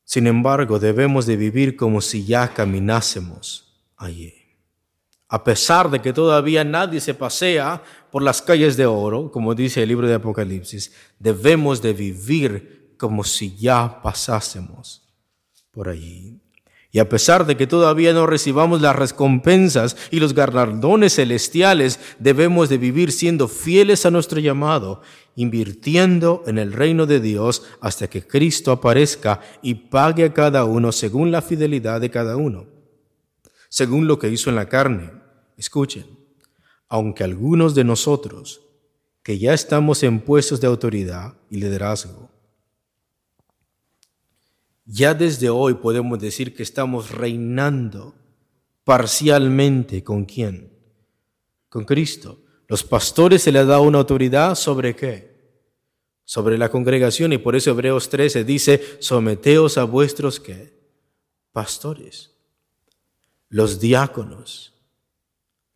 Sin 0.03 0.27
embargo, 0.27 0.77
debemos 0.77 1.25
de 1.25 1.37
vivir 1.37 1.77
como 1.77 2.01
si 2.01 2.25
ya 2.25 2.53
caminásemos 2.53 3.89
allí. 3.95 4.33
A 5.29 5.45
pesar 5.45 5.89
de 5.89 6.01
que 6.01 6.11
todavía 6.11 6.65
nadie 6.65 6.99
se 6.99 7.13
pasea 7.13 7.81
por 8.11 8.21
las 8.21 8.41
calles 8.41 8.75
de 8.75 8.85
oro, 8.85 9.31
como 9.31 9.55
dice 9.55 9.81
el 9.81 9.87
libro 9.87 10.05
de 10.05 10.15
Apocalipsis, 10.15 10.91
debemos 11.19 11.81
de 11.81 11.93
vivir 11.93 12.95
como 12.97 13.23
si 13.23 13.55
ya 13.55 14.01
pasásemos 14.01 15.07
por 15.71 15.87
allí. 15.87 16.41
Y 16.91 16.99
a 16.99 17.09
pesar 17.09 17.45
de 17.45 17.57
que 17.57 17.67
todavía 17.67 18.13
no 18.13 18.25
recibamos 18.25 18.81
las 18.81 18.95
recompensas 18.95 19.97
y 20.09 20.19
los 20.19 20.33
galardones 20.33 21.15
celestiales, 21.15 21.99
debemos 22.17 22.69
de 22.69 22.77
vivir 22.77 23.11
siendo 23.11 23.47
fieles 23.47 24.05
a 24.05 24.11
nuestro 24.11 24.39
llamado, 24.39 25.01
invirtiendo 25.35 26.43
en 26.47 26.57
el 26.57 26.71
reino 26.71 27.05
de 27.05 27.19
Dios 27.19 27.63
hasta 27.81 28.09
que 28.09 28.25
Cristo 28.25 28.71
aparezca 28.71 29.41
y 29.61 29.75
pague 29.75 30.25
a 30.25 30.33
cada 30.33 30.63
uno 30.63 30.91
según 30.91 31.31
la 31.31 31.41
fidelidad 31.41 31.99
de 31.99 32.09
cada 32.09 32.37
uno, 32.37 32.65
según 33.69 34.07
lo 34.07 34.17
que 34.17 34.29
hizo 34.29 34.49
en 34.49 34.55
la 34.55 34.69
carne. 34.69 35.11
Escuchen, 35.57 36.05
aunque 36.87 37.23
algunos 37.23 37.75
de 37.75 37.83
nosotros, 37.83 38.61
que 39.23 39.37
ya 39.37 39.53
estamos 39.53 40.03
en 40.03 40.21
puestos 40.21 40.61
de 40.61 40.67
autoridad 40.67 41.33
y 41.49 41.57
liderazgo, 41.57 42.31
ya 44.87 45.13
desde 45.13 45.49
hoy 45.49 45.75
podemos 45.75 46.17
decir 46.17 46.55
que 46.55 46.63
estamos 46.63 47.11
reinando 47.11 48.15
parcialmente 48.85 50.01
con 50.01 50.23
quién? 50.23 50.71
Con 51.67 51.83
Cristo. 51.83 52.39
Los 52.69 52.83
pastores 52.83 53.43
se 53.43 53.51
les 53.51 53.67
da 53.67 53.81
una 53.81 53.99
autoridad 53.99 54.55
sobre 54.55 54.95
qué? 54.95 55.35
Sobre 56.23 56.57
la 56.57 56.69
congregación 56.69 57.33
y 57.33 57.37
por 57.37 57.55
eso 57.55 57.71
Hebreos 57.71 58.09
13 58.09 58.45
dice, 58.45 58.81
someteos 58.99 59.77
a 59.77 59.83
vuestros 59.83 60.39
qué? 60.39 60.73
Pastores. 61.51 62.31
Los 63.49 63.81
diáconos. 63.81 64.73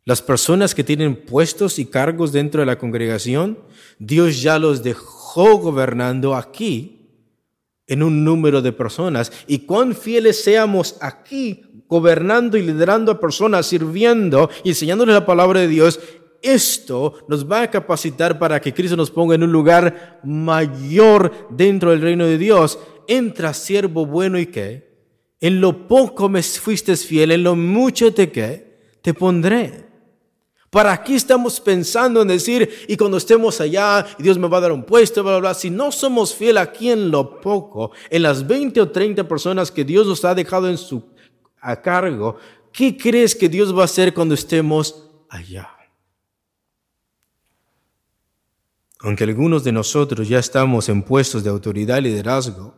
Las 0.05 0.21
personas 0.21 0.73
que 0.73 0.85
tienen 0.85 1.17
puestos 1.17 1.79
y 1.79 1.85
cargos 1.85 2.31
dentro 2.31 2.61
de 2.61 2.65
la 2.65 2.77
congregación, 2.77 3.59
Dios 3.99 4.41
ya 4.41 4.57
los 4.57 4.83
dejó 4.83 5.57
gobernando 5.57 6.33
aquí 6.35 7.00
en 7.91 8.03
un 8.03 8.23
número 8.23 8.61
de 8.61 8.71
personas 8.71 9.33
y 9.47 9.59
cuán 9.59 9.93
fieles 9.93 10.41
seamos 10.41 10.95
aquí, 11.01 11.65
gobernando 11.89 12.57
y 12.57 12.61
liderando 12.61 13.11
a 13.11 13.19
personas, 13.19 13.65
sirviendo 13.65 14.49
y 14.63 14.69
enseñándoles 14.69 15.13
la 15.13 15.25
palabra 15.25 15.59
de 15.59 15.67
Dios, 15.67 15.99
esto 16.41 17.15
nos 17.27 17.51
va 17.51 17.63
a 17.63 17.69
capacitar 17.69 18.39
para 18.39 18.61
que 18.61 18.73
Cristo 18.73 18.95
nos 18.95 19.11
ponga 19.11 19.35
en 19.35 19.43
un 19.43 19.51
lugar 19.51 20.21
mayor 20.23 21.49
dentro 21.49 21.91
del 21.91 22.01
reino 22.01 22.25
de 22.25 22.37
Dios. 22.37 22.79
Entra 23.09 23.53
siervo 23.53 24.05
bueno 24.05 24.39
y 24.39 24.45
qué. 24.45 24.89
En 25.41 25.59
lo 25.59 25.85
poco 25.89 26.29
me 26.29 26.41
fuiste 26.41 26.95
fiel, 26.95 27.31
en 27.31 27.43
lo 27.43 27.57
mucho 27.57 28.13
te 28.13 28.31
qué, 28.31 28.79
te 29.01 29.13
pondré. 29.13 29.90
¿Para 30.71 30.93
aquí 30.93 31.15
estamos 31.15 31.59
pensando 31.59 32.21
en 32.21 32.29
decir, 32.29 32.85
y 32.87 32.95
cuando 32.95 33.17
estemos 33.17 33.59
allá, 33.59 34.07
Dios 34.17 34.37
me 34.37 34.47
va 34.47 34.59
a 34.59 34.61
dar 34.61 34.71
un 34.71 34.85
puesto, 34.85 35.21
bla, 35.21 35.33
bla, 35.33 35.39
bla? 35.41 35.53
Si 35.53 35.69
no 35.69 35.91
somos 35.91 36.33
fiel 36.33 36.57
aquí 36.57 36.89
en 36.89 37.11
lo 37.11 37.41
poco, 37.41 37.91
en 38.09 38.23
las 38.23 38.47
20 38.47 38.79
o 38.79 38.89
30 38.89 39.27
personas 39.27 39.69
que 39.69 39.83
Dios 39.83 40.07
nos 40.07 40.23
ha 40.23 40.33
dejado 40.33 40.69
en 40.69 40.77
su, 40.77 41.03
a 41.59 41.81
cargo, 41.81 42.37
¿qué 42.71 42.95
crees 42.95 43.35
que 43.35 43.49
Dios 43.49 43.77
va 43.77 43.81
a 43.81 43.85
hacer 43.85 44.13
cuando 44.13 44.33
estemos 44.33 45.09
allá? 45.27 45.69
Aunque 49.01 49.25
algunos 49.25 49.65
de 49.65 49.73
nosotros 49.73 50.29
ya 50.29 50.39
estamos 50.39 50.87
en 50.87 51.03
puestos 51.03 51.43
de 51.43 51.49
autoridad 51.49 51.97
y 51.97 52.03
liderazgo, 52.03 52.75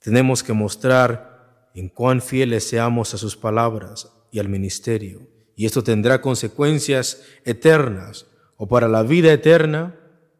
tenemos 0.00 0.42
que 0.42 0.52
mostrar 0.52 1.70
en 1.76 1.88
cuán 1.88 2.20
fieles 2.20 2.68
seamos 2.68 3.14
a 3.14 3.18
sus 3.18 3.36
palabras 3.36 4.10
y 4.32 4.40
al 4.40 4.48
ministerio 4.48 5.35
y 5.56 5.64
esto 5.64 5.82
tendrá 5.82 6.20
consecuencias 6.20 7.24
eternas, 7.44 8.26
o 8.58 8.68
para 8.68 8.88
la 8.88 9.02
vida 9.02 9.32
eterna, 9.32 9.96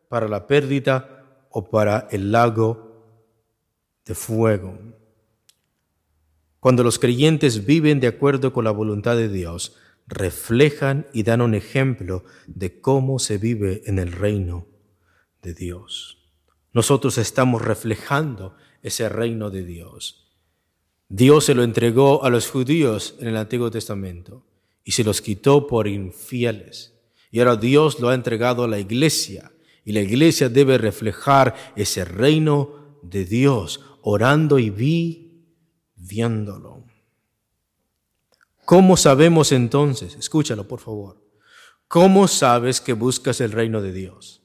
para 0.08 0.28
la 0.28 0.46
pérdida 0.46 1.24
o 1.50 1.70
para 1.70 2.06
el 2.10 2.30
lago 2.30 3.02
de 4.04 4.14
fuego. 4.14 4.78
Cuando 6.60 6.82
los 6.82 6.98
creyentes 6.98 7.64
viven 7.64 7.98
de 7.98 8.08
acuerdo 8.08 8.52
con 8.52 8.64
la 8.64 8.70
voluntad 8.70 9.16
de 9.16 9.28
Dios, 9.28 9.76
reflejan 10.06 11.06
y 11.12 11.22
dan 11.22 11.40
un 11.40 11.54
ejemplo 11.54 12.24
de 12.46 12.80
cómo 12.80 13.18
se 13.18 13.38
vive 13.38 13.82
en 13.86 13.98
el 13.98 14.12
reino 14.12 14.66
de 15.42 15.54
Dios. 15.54 16.18
Nosotros 16.72 17.16
estamos 17.18 17.62
reflejando 17.62 18.54
ese 18.82 19.08
reino 19.08 19.50
de 19.50 19.64
Dios. 19.64 20.30
Dios 21.08 21.46
se 21.46 21.54
lo 21.54 21.62
entregó 21.62 22.24
a 22.24 22.30
los 22.30 22.50
judíos 22.50 23.14
en 23.18 23.28
el 23.28 23.36
Antiguo 23.36 23.70
Testamento 23.70 24.44
y 24.86 24.92
se 24.92 25.02
los 25.02 25.20
quitó 25.20 25.66
por 25.66 25.88
infieles. 25.88 26.94
Y 27.32 27.40
ahora 27.40 27.56
Dios 27.56 27.98
lo 27.98 28.08
ha 28.08 28.14
entregado 28.14 28.62
a 28.62 28.68
la 28.68 28.78
iglesia 28.78 29.50
y 29.84 29.90
la 29.90 30.00
iglesia 30.00 30.48
debe 30.48 30.78
reflejar 30.78 31.56
ese 31.74 32.04
reino 32.04 33.00
de 33.02 33.24
Dios, 33.24 33.80
orando 34.02 34.60
y 34.60 34.70
viéndolo. 35.96 36.84
¿Cómo 38.64 38.96
sabemos 38.96 39.50
entonces? 39.50 40.14
Escúchalo, 40.14 40.68
por 40.68 40.78
favor. 40.78 41.20
¿Cómo 41.88 42.28
sabes 42.28 42.80
que 42.80 42.92
buscas 42.92 43.40
el 43.40 43.50
reino 43.50 43.82
de 43.82 43.92
Dios? 43.92 44.40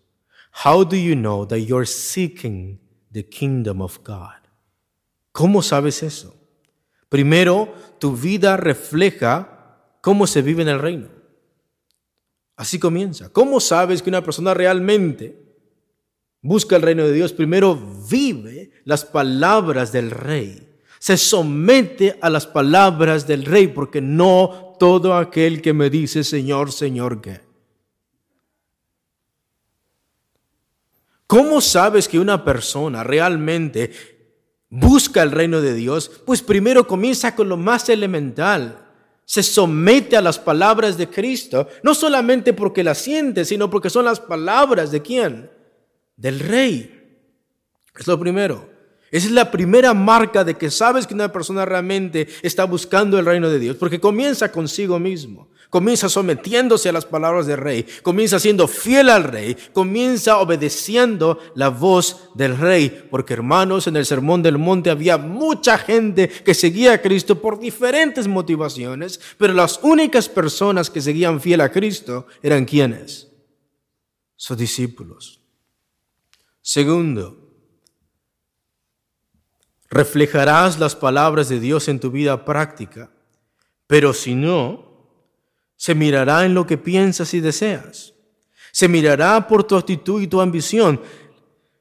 How 0.65 0.83
do 0.83 0.95
you 0.95 1.13
know 1.13 1.45
that 1.45 1.59
you're 1.59 1.85
seeking 1.85 2.79
the 3.11 3.29
kingdom 3.29 3.79
of 3.79 3.99
God? 4.03 4.41
¿Cómo 5.31 5.61
sabes 5.61 6.01
eso? 6.01 6.35
Primero, 7.09 7.75
tu 7.99 8.15
vida 8.15 8.57
refleja 8.57 9.60
cómo 10.01 10.27
se 10.27 10.41
vive 10.41 10.63
en 10.63 10.69
el 10.69 10.79
reino. 10.79 11.07
Así 12.55 12.77
comienza. 12.79 13.29
¿Cómo 13.29 13.59
sabes 13.59 14.01
que 14.01 14.09
una 14.09 14.23
persona 14.23 14.53
realmente 14.53 15.35
busca 16.41 16.75
el 16.75 16.81
reino 16.81 17.03
de 17.03 17.13
Dios? 17.13 17.33
Primero 17.33 17.75
vive 18.09 18.71
las 18.83 19.05
palabras 19.05 19.91
del 19.91 20.11
rey. 20.11 20.67
Se 20.99 21.17
somete 21.17 22.19
a 22.21 22.29
las 22.29 22.45
palabras 22.45 23.25
del 23.25 23.45
rey, 23.45 23.67
porque 23.67 24.01
no 24.01 24.75
todo 24.77 25.15
aquel 25.15 25.61
que 25.61 25.73
me 25.73 25.89
dice 25.89 26.23
Señor, 26.23 26.71
Señor, 26.71 27.21
¿qué? 27.21 27.41
¿Cómo 31.25 31.61
sabes 31.61 32.07
que 32.07 32.19
una 32.19 32.43
persona 32.43 33.03
realmente 33.03 33.91
busca 34.69 35.23
el 35.23 35.31
reino 35.31 35.61
de 35.61 35.73
Dios? 35.73 36.11
Pues 36.25 36.41
primero 36.41 36.85
comienza 36.85 37.35
con 37.35 37.47
lo 37.47 37.57
más 37.57 37.87
elemental 37.89 38.80
se 39.31 39.43
somete 39.43 40.17
a 40.17 40.21
las 40.21 40.37
palabras 40.37 40.97
de 40.97 41.09
Cristo, 41.09 41.69
no 41.83 41.95
solamente 41.95 42.51
porque 42.51 42.83
las 42.83 42.97
siente, 42.97 43.45
sino 43.45 43.69
porque 43.69 43.89
son 43.89 44.03
las 44.03 44.19
palabras 44.19 44.91
de 44.91 45.01
quién? 45.01 45.49
Del 46.17 46.41
rey. 46.41 47.23
Es 47.97 48.07
lo 48.07 48.19
primero. 48.19 48.69
Esa 49.09 49.27
es 49.27 49.31
la 49.31 49.49
primera 49.49 49.93
marca 49.93 50.43
de 50.43 50.55
que 50.55 50.69
sabes 50.69 51.07
que 51.07 51.13
una 51.13 51.31
persona 51.31 51.63
realmente 51.63 52.27
está 52.41 52.65
buscando 52.65 53.17
el 53.17 53.25
reino 53.25 53.49
de 53.49 53.59
Dios, 53.59 53.77
porque 53.77 54.01
comienza 54.01 54.51
consigo 54.51 54.99
mismo, 54.99 55.49
comienza 55.71 56.09
sometiéndose 56.09 56.89
a 56.89 56.91
las 56.91 57.05
palabras 57.05 57.47
del 57.47 57.57
rey, 57.57 57.85
comienza 58.03 58.39
siendo 58.39 58.67
fiel 58.67 59.09
al 59.09 59.23
rey, 59.23 59.55
comienza 59.73 60.37
obedeciendo 60.37 61.39
la 61.55 61.69
voz 61.69 62.29
del 62.35 62.57
rey, 62.57 63.07
porque 63.09 63.33
hermanos, 63.33 63.87
en 63.87 63.95
el 63.95 64.05
Sermón 64.05 64.43
del 64.43 64.57
Monte 64.57 64.89
había 64.89 65.17
mucha 65.17 65.77
gente 65.77 66.27
que 66.27 66.53
seguía 66.53 66.93
a 66.93 67.01
Cristo 67.01 67.41
por 67.41 67.57
diferentes 67.57 68.27
motivaciones, 68.27 69.21
pero 69.37 69.53
las 69.53 69.79
únicas 69.81 70.27
personas 70.27 70.89
que 70.89 71.01
seguían 71.01 71.39
fiel 71.39 71.61
a 71.61 71.71
Cristo 71.71 72.27
eran 72.43 72.65
quienes? 72.65 73.29
Sus 74.35 74.57
discípulos. 74.57 75.39
Segundo, 76.61 77.49
reflejarás 79.89 80.79
las 80.79 80.97
palabras 80.97 81.47
de 81.47 81.61
Dios 81.61 81.87
en 81.87 82.01
tu 82.01 82.11
vida 82.11 82.43
práctica, 82.43 83.09
pero 83.87 84.13
si 84.13 84.35
no, 84.35 84.90
se 85.81 85.95
mirará 85.95 86.45
en 86.45 86.53
lo 86.53 86.67
que 86.67 86.77
piensas 86.77 87.33
y 87.33 87.39
deseas. 87.39 88.13
Se 88.71 88.87
mirará 88.87 89.47
por 89.47 89.63
tu 89.63 89.75
actitud 89.75 90.21
y 90.21 90.27
tu 90.27 90.39
ambición. 90.39 91.01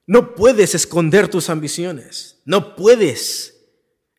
No 0.06 0.34
puedes 0.34 0.74
esconder 0.74 1.28
tus 1.28 1.50
ambiciones, 1.50 2.40
no 2.46 2.74
puedes 2.76 3.60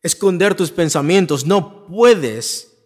esconder 0.00 0.54
tus 0.54 0.70
pensamientos, 0.70 1.44
no 1.46 1.84
puedes 1.88 2.78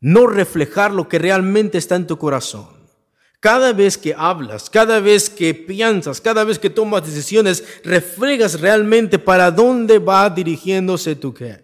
no 0.00 0.26
reflejar 0.26 0.90
lo 0.90 1.08
que 1.08 1.20
realmente 1.20 1.78
está 1.78 1.94
en 1.94 2.08
tu 2.08 2.18
corazón. 2.18 2.90
Cada 3.38 3.72
vez 3.72 3.96
que 3.96 4.16
hablas, 4.18 4.68
cada 4.68 4.98
vez 4.98 5.30
que 5.30 5.54
piensas, 5.54 6.20
cada 6.20 6.42
vez 6.42 6.58
que 6.58 6.68
tomas 6.68 7.06
decisiones, 7.06 7.62
reflejas 7.84 8.60
realmente 8.60 9.20
para 9.20 9.52
dónde 9.52 10.00
va 10.00 10.28
dirigiéndose 10.28 11.14
tu 11.14 11.32
qué. 11.32 11.61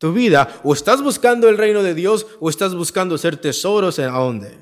Tu 0.00 0.14
vida, 0.14 0.48
o 0.64 0.72
estás 0.72 1.02
buscando 1.02 1.46
el 1.50 1.58
reino 1.58 1.82
de 1.82 1.94
Dios 1.94 2.26
o 2.40 2.48
estás 2.48 2.74
buscando 2.74 3.18
ser 3.18 3.36
tesoros 3.36 3.98
en 3.98 4.10
dónde. 4.10 4.58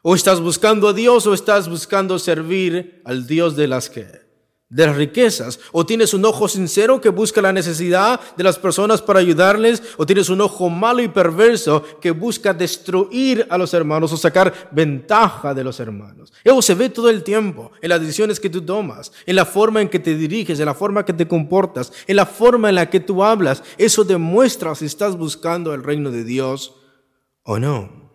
O 0.00 0.14
estás 0.14 0.40
buscando 0.40 0.86
a 0.86 0.92
Dios 0.92 1.26
o 1.26 1.34
estás 1.34 1.68
buscando 1.68 2.20
servir 2.20 3.02
al 3.04 3.26
Dios 3.26 3.56
de 3.56 3.66
las 3.66 3.90
que 3.90 4.27
de 4.70 4.86
las 4.86 4.96
riquezas, 4.96 5.58
o 5.72 5.86
tienes 5.86 6.12
un 6.12 6.26
ojo 6.26 6.46
sincero 6.46 7.00
que 7.00 7.08
busca 7.08 7.40
la 7.40 7.54
necesidad 7.54 8.20
de 8.36 8.44
las 8.44 8.58
personas 8.58 9.00
para 9.00 9.18
ayudarles, 9.18 9.82
o 9.96 10.04
tienes 10.04 10.28
un 10.28 10.42
ojo 10.42 10.68
malo 10.68 11.02
y 11.02 11.08
perverso 11.08 11.82
que 12.00 12.10
busca 12.10 12.52
destruir 12.52 13.46
a 13.48 13.56
los 13.56 13.72
hermanos 13.72 14.12
o 14.12 14.18
sacar 14.18 14.68
ventaja 14.70 15.54
de 15.54 15.64
los 15.64 15.80
hermanos. 15.80 16.34
Eso 16.44 16.60
se 16.60 16.74
ve 16.74 16.90
todo 16.90 17.08
el 17.08 17.22
tiempo 17.22 17.72
en 17.80 17.88
las 17.88 18.00
decisiones 18.00 18.38
que 18.38 18.50
tú 18.50 18.60
tomas, 18.60 19.10
en 19.24 19.36
la 19.36 19.46
forma 19.46 19.80
en 19.80 19.88
que 19.88 19.98
te 19.98 20.14
diriges, 20.14 20.60
en 20.60 20.66
la 20.66 20.74
forma 20.74 21.00
en 21.00 21.06
que 21.06 21.14
te 21.14 21.28
comportas, 21.28 21.90
en 22.06 22.16
la 22.16 22.26
forma 22.26 22.68
en 22.68 22.74
la 22.74 22.90
que 22.90 23.00
tú 23.00 23.24
hablas. 23.24 23.62
Eso 23.78 24.04
demuestra 24.04 24.74
si 24.74 24.84
estás 24.84 25.16
buscando 25.16 25.72
el 25.72 25.82
reino 25.82 26.10
de 26.10 26.24
Dios 26.24 26.74
o 27.42 27.58
no. 27.58 28.10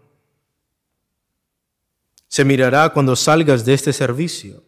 Se 2.28 2.46
mirará 2.46 2.90
cuando 2.90 3.16
salgas 3.16 3.66
de 3.66 3.74
este 3.74 3.92
servicio 3.92 4.64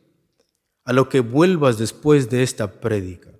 a 0.86 0.94
lo 0.94 1.10
que 1.10 1.20
vuelvas 1.20 1.78
después 1.78 2.30
de 2.30 2.44
esta 2.44 2.80
prédica. 2.80 3.32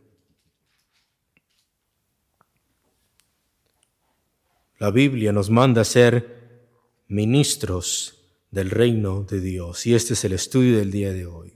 La 4.80 4.92
Biblia 4.92 5.32
nos 5.32 5.50
manda 5.50 5.82
a 5.82 5.86
ser 5.86 6.60
ministros 7.08 8.16
del 8.52 8.72
reino 8.72 9.24
de 9.24 9.40
Dios 9.40 9.86
y 9.86 9.96
este 9.96 10.14
es 10.14 10.26
el 10.26 10.34
estudio 10.34 10.78
del 10.78 10.92
día 10.92 11.14
de 11.14 11.28
hoy. 11.28 11.54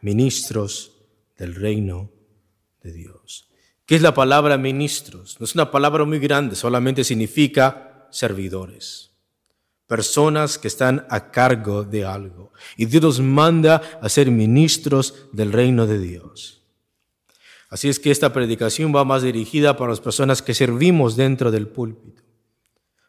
Ministros 0.00 0.92
del 1.36 1.54
reino 1.54 2.10
de 2.82 2.92
Dios. 2.92 3.50
¿Qué 3.84 3.96
es 3.96 4.02
la 4.02 4.14
palabra 4.14 4.56
ministros? 4.56 5.38
No 5.40 5.44
es 5.44 5.54
una 5.54 5.70
palabra 5.70 6.04
muy 6.04 6.20
grande, 6.20 6.54
solamente 6.54 7.04
significa 7.04 8.08
servidores 8.10 9.07
personas 9.88 10.58
que 10.58 10.68
están 10.68 11.06
a 11.08 11.30
cargo 11.32 11.82
de 11.82 12.04
algo. 12.04 12.52
Y 12.76 12.84
Dios 12.84 13.20
manda 13.20 13.82
a 14.00 14.08
ser 14.08 14.30
ministros 14.30 15.26
del 15.32 15.50
reino 15.50 15.86
de 15.86 15.98
Dios. 15.98 16.62
Así 17.70 17.88
es 17.88 17.98
que 17.98 18.10
esta 18.10 18.32
predicación 18.32 18.94
va 18.94 19.04
más 19.04 19.22
dirigida 19.22 19.76
para 19.76 19.90
las 19.90 20.00
personas 20.00 20.42
que 20.42 20.54
servimos 20.54 21.16
dentro 21.16 21.50
del 21.50 21.68
púlpito, 21.68 22.22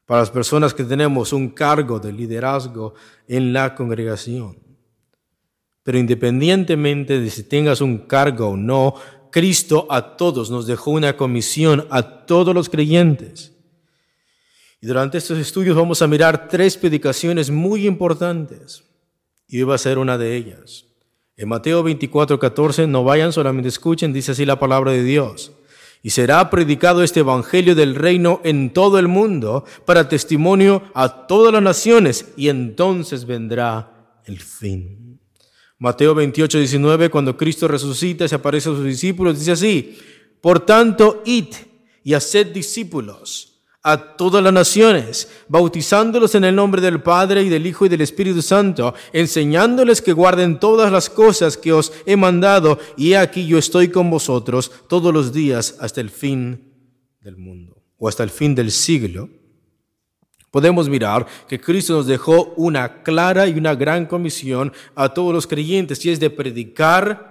para 0.05 0.21
las 0.21 0.31
personas 0.31 0.73
que 0.73 0.83
tenemos 0.83 1.33
un 1.33 1.49
cargo 1.49 1.99
de 1.99 2.11
liderazgo 2.11 2.93
en 3.27 3.53
la 3.53 3.75
congregación. 3.75 4.57
Pero 5.83 5.97
independientemente 5.97 7.19
de 7.19 7.29
si 7.29 7.43
tengas 7.43 7.81
un 7.81 7.99
cargo 7.99 8.49
o 8.49 8.57
no, 8.57 8.95
Cristo 9.31 9.85
a 9.89 10.17
todos 10.17 10.49
nos 10.49 10.65
dejó 10.65 10.91
una 10.91 11.15
comisión, 11.15 11.87
a 11.89 12.25
todos 12.25 12.53
los 12.53 12.69
creyentes. 12.69 13.58
Y 14.81 14.87
durante 14.87 15.17
estos 15.17 15.37
estudios 15.37 15.75
vamos 15.75 16.01
a 16.01 16.07
mirar 16.07 16.47
tres 16.47 16.77
predicaciones 16.77 17.49
muy 17.49 17.85
importantes. 17.85 18.83
Y 19.47 19.57
hoy 19.57 19.63
va 19.63 19.75
a 19.75 19.79
ser 19.79 19.97
una 19.97 20.17
de 20.17 20.35
ellas. 20.35 20.85
En 21.35 21.49
Mateo 21.49 21.83
24, 21.83 22.39
14, 22.39 22.87
no 22.87 23.03
vayan, 23.03 23.33
solamente 23.33 23.69
escuchen, 23.69 24.13
dice 24.13 24.31
así 24.31 24.45
la 24.45 24.59
palabra 24.59 24.91
de 24.91 25.03
Dios. 25.03 25.51
Y 26.01 26.11
será 26.11 26.49
predicado 26.49 27.03
este 27.03 27.21
Evangelio 27.21 27.75
del 27.75 27.95
reino 27.95 28.39
en 28.45 28.71
todo 28.71 28.99
el 28.99 29.09
mundo 29.09 29.65
para 29.85 30.07
testimonio 30.07 30.83
a 30.93 31.27
todas 31.27 31.51
las 31.51 31.61
naciones 31.61 32.27
y 32.37 32.47
entonces 32.47 33.25
vendrá 33.25 34.21
el 34.25 34.39
fin. 34.39 35.19
Mateo 35.77 36.15
28, 36.15 36.57
19, 36.57 37.09
cuando 37.09 37.35
Cristo 37.35 37.67
resucita 37.67 38.25
y 38.25 38.29
se 38.29 38.35
aparece 38.35 38.69
a 38.69 38.73
sus 38.73 38.85
discípulos, 38.85 39.39
dice 39.39 39.53
así, 39.53 39.97
por 40.41 40.61
tanto, 40.61 41.21
id 41.25 41.47
y 42.03 42.13
haced 42.13 42.47
discípulos 42.47 43.58
a 43.81 44.17
todas 44.17 44.43
las 44.43 44.51
naciones, 44.51 45.29
bautizándolos 45.47 46.35
en 46.35 46.43
el 46.43 46.55
nombre 46.55 46.81
del 46.81 47.01
Padre 47.01 47.43
y 47.43 47.49
del 47.49 47.65
Hijo 47.65 47.85
y 47.85 47.89
del 47.89 48.01
Espíritu 48.01 48.41
Santo, 48.41 48.93
enseñándoles 49.13 50.01
que 50.01 50.11
guarden 50.11 50.59
todas 50.59 50.91
las 50.91 51.09
cosas 51.09 51.55
que 51.55 51.71
os 51.71 51.93
he 52.05 52.17
mandado, 52.17 52.77
y 52.97 53.13
aquí 53.13 53.47
yo 53.47 53.57
estoy 53.57 53.87
con 53.89 54.09
vosotros 54.09 54.71
todos 54.89 55.13
los 55.13 55.31
días 55.31 55.77
hasta 55.79 56.01
el 56.01 56.09
fin 56.09 56.73
del 57.21 57.37
mundo, 57.37 57.81
o 57.97 58.09
hasta 58.09 58.23
el 58.23 58.29
fin 58.29 58.53
del 58.53 58.71
siglo. 58.71 59.29
Podemos 60.51 60.89
mirar 60.89 61.25
que 61.47 61.61
Cristo 61.61 61.93
nos 61.93 62.07
dejó 62.07 62.53
una 62.57 63.03
clara 63.03 63.47
y 63.47 63.57
una 63.57 63.75
gran 63.75 64.07
comisión 64.07 64.73
a 64.95 65.13
todos 65.13 65.33
los 65.33 65.47
creyentes, 65.47 66.03
y 66.05 66.09
es 66.09 66.19
de 66.19 66.29
predicar 66.29 67.29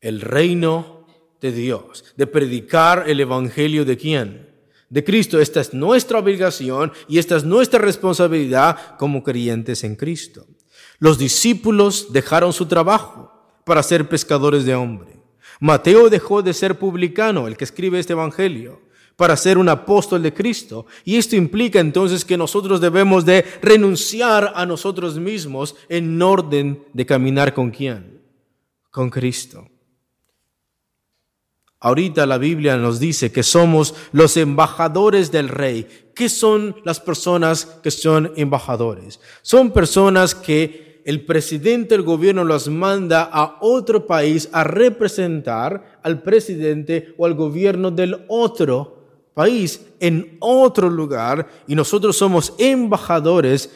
el 0.00 0.20
reino 0.20 1.06
de 1.40 1.52
Dios, 1.52 2.04
de 2.16 2.26
predicar 2.26 3.08
el 3.08 3.20
Evangelio 3.20 3.84
de 3.84 3.96
quién? 3.96 4.51
De 4.92 5.02
Cristo. 5.02 5.40
Esta 5.40 5.60
es 5.60 5.72
nuestra 5.72 6.18
obligación 6.18 6.92
y 7.08 7.18
esta 7.18 7.36
es 7.36 7.44
nuestra 7.44 7.80
responsabilidad 7.80 8.96
como 8.98 9.24
creyentes 9.24 9.84
en 9.84 9.96
Cristo. 9.96 10.46
Los 10.98 11.18
discípulos 11.18 12.12
dejaron 12.12 12.52
su 12.52 12.66
trabajo 12.66 13.32
para 13.64 13.82
ser 13.82 14.06
pescadores 14.06 14.66
de 14.66 14.74
hombre. 14.74 15.18
Mateo 15.60 16.10
dejó 16.10 16.42
de 16.42 16.52
ser 16.52 16.78
publicano, 16.78 17.46
el 17.48 17.56
que 17.56 17.64
escribe 17.64 17.98
este 17.98 18.12
Evangelio, 18.12 18.82
para 19.16 19.36
ser 19.36 19.56
un 19.56 19.70
apóstol 19.70 20.22
de 20.22 20.34
Cristo. 20.34 20.84
Y 21.04 21.16
esto 21.16 21.36
implica 21.36 21.80
entonces 21.80 22.24
que 22.24 22.36
nosotros 22.36 22.80
debemos 22.80 23.24
de 23.24 23.46
renunciar 23.62 24.52
a 24.54 24.66
nosotros 24.66 25.18
mismos 25.18 25.74
en 25.88 26.20
orden 26.20 26.84
de 26.92 27.06
caminar 27.06 27.54
con 27.54 27.70
quién? 27.70 28.20
Con 28.90 29.08
Cristo. 29.08 29.71
Ahorita 31.84 32.26
la 32.26 32.38
Biblia 32.38 32.76
nos 32.76 33.00
dice 33.00 33.32
que 33.32 33.42
somos 33.42 33.96
los 34.12 34.36
embajadores 34.36 35.32
del 35.32 35.48
rey. 35.48 35.88
¿Qué 36.14 36.28
son 36.28 36.76
las 36.84 37.00
personas 37.00 37.66
que 37.82 37.90
son 37.90 38.32
embajadores? 38.36 39.18
Son 39.42 39.72
personas 39.72 40.36
que 40.36 41.02
el 41.04 41.26
presidente 41.26 41.96
del 41.96 42.04
gobierno 42.04 42.44
los 42.44 42.68
manda 42.68 43.24
a 43.24 43.58
otro 43.60 44.06
país 44.06 44.48
a 44.52 44.62
representar 44.62 45.98
al 46.04 46.22
presidente 46.22 47.14
o 47.18 47.26
al 47.26 47.34
gobierno 47.34 47.90
del 47.90 48.26
otro 48.28 49.02
país 49.34 49.84
en 49.98 50.36
otro 50.38 50.88
lugar 50.88 51.48
y 51.66 51.74
nosotros 51.74 52.16
somos 52.16 52.54
embajadores 52.58 53.70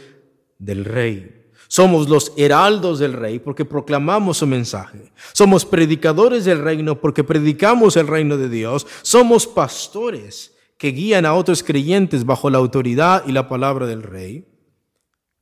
del 0.60 0.84
rey. 0.84 1.35
Somos 1.68 2.08
los 2.08 2.32
heraldos 2.36 2.98
del 2.98 3.12
rey 3.12 3.38
porque 3.38 3.64
proclamamos 3.64 4.38
su 4.38 4.46
mensaje. 4.46 5.12
Somos 5.32 5.64
predicadores 5.64 6.44
del 6.44 6.62
reino 6.62 7.00
porque 7.00 7.24
predicamos 7.24 7.96
el 7.96 8.06
reino 8.06 8.36
de 8.36 8.48
Dios. 8.48 8.86
Somos 9.02 9.46
pastores 9.46 10.54
que 10.78 10.92
guían 10.92 11.26
a 11.26 11.34
otros 11.34 11.62
creyentes 11.62 12.24
bajo 12.24 12.50
la 12.50 12.58
autoridad 12.58 13.24
y 13.26 13.32
la 13.32 13.48
palabra 13.48 13.86
del 13.86 14.02
rey. 14.02 14.46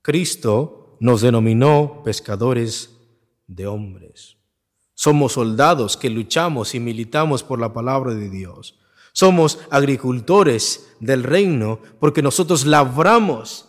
Cristo 0.02 0.96
nos 1.00 1.20
denominó 1.20 2.02
pescadores 2.04 2.90
de 3.46 3.66
hombres. 3.66 4.36
Somos 4.94 5.32
soldados 5.32 5.96
que 5.96 6.08
luchamos 6.08 6.74
y 6.74 6.80
militamos 6.80 7.42
por 7.42 7.58
la 7.60 7.72
palabra 7.72 8.14
de 8.14 8.30
Dios. 8.30 8.78
Somos 9.12 9.58
agricultores 9.70 10.94
del 11.00 11.22
reino 11.22 11.80
porque 12.00 12.22
nosotros 12.22 12.64
labramos 12.64 13.68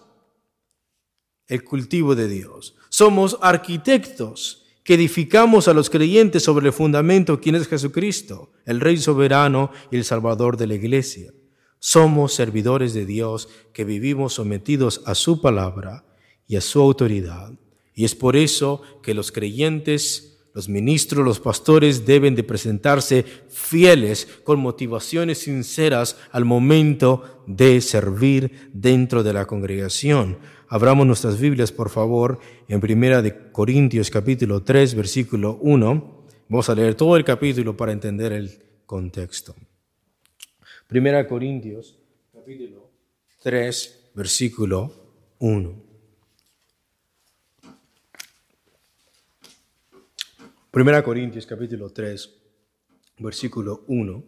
el 1.47 1.63
cultivo 1.63 2.15
de 2.15 2.27
Dios. 2.27 2.75
Somos 2.89 3.38
arquitectos 3.41 4.65
que 4.84 4.93
edificamos 4.93 5.67
a 5.67 5.73
los 5.73 5.89
creyentes 5.89 6.43
sobre 6.43 6.67
el 6.67 6.73
fundamento 6.73 7.41
quien 7.41 7.55
es 7.55 7.67
Jesucristo, 7.67 8.51
el 8.65 8.79
Rey 8.79 8.97
soberano 8.97 9.71
y 9.91 9.97
el 9.97 10.05
Salvador 10.05 10.58
de 10.58 10.67
la 10.67 10.75
Iglesia. 10.75 11.34
Somos 11.79 12.34
servidores 12.34 12.93
de 12.93 13.05
Dios 13.05 13.49
que 13.73 13.84
vivimos 13.84 14.34
sometidos 14.34 15.01
a 15.05 15.15
su 15.15 15.41
palabra 15.41 16.05
y 16.47 16.55
a 16.55 16.62
su 16.62 16.81
autoridad. 16.81 17.51
Y 17.93 18.05
es 18.05 18.15
por 18.15 18.36
eso 18.36 18.81
que 19.01 19.13
los 19.13 19.31
creyentes 19.31 20.36
los 20.55 20.69
ministros, 20.69 21.25
los 21.25 21.41
pastores 21.41 22.05
deben 22.05 22.34
de 22.34 22.41
presentarse 22.41 23.25
fieles 23.49 24.25
con 24.45 24.58
motivaciones 24.62 25.39
sinceras 25.39 26.15
al 26.31 26.45
momento 26.45 27.43
de 27.45 27.81
servir 27.81 28.69
dentro 28.71 29.21
de 29.21 29.34
la 29.34 29.47
congregación. 29.47 30.38
Abramos 30.75 31.07
nuestras 31.07 31.39
Biblias, 31.39 31.71
por 31.71 31.89
favor, 31.89 32.38
en 32.67 32.81
Primera 32.81 33.21
de 33.21 33.49
Corintios 33.53 34.11
capítulo 34.11 34.61
3, 34.61 34.95
versículo 34.95 35.57
1. 35.61 36.25
Vamos 36.49 36.69
a 36.69 36.75
leer 36.75 36.95
todo 36.95 37.15
el 37.15 37.23
capítulo 37.23 37.77
para 37.77 37.93
entender 37.93 38.33
el 38.33 38.61
contexto. 38.85 39.55
Primera 40.85 41.25
Corintios 41.29 41.97
capítulo 42.33 42.91
3, 43.41 44.11
versículo 44.15 44.91
1. 45.39 45.83
Primera 50.71 51.01
Corintios 51.01 51.45
capítulo 51.45 51.89
3, 51.91 52.33
versículo 53.19 53.85
1 53.88 54.23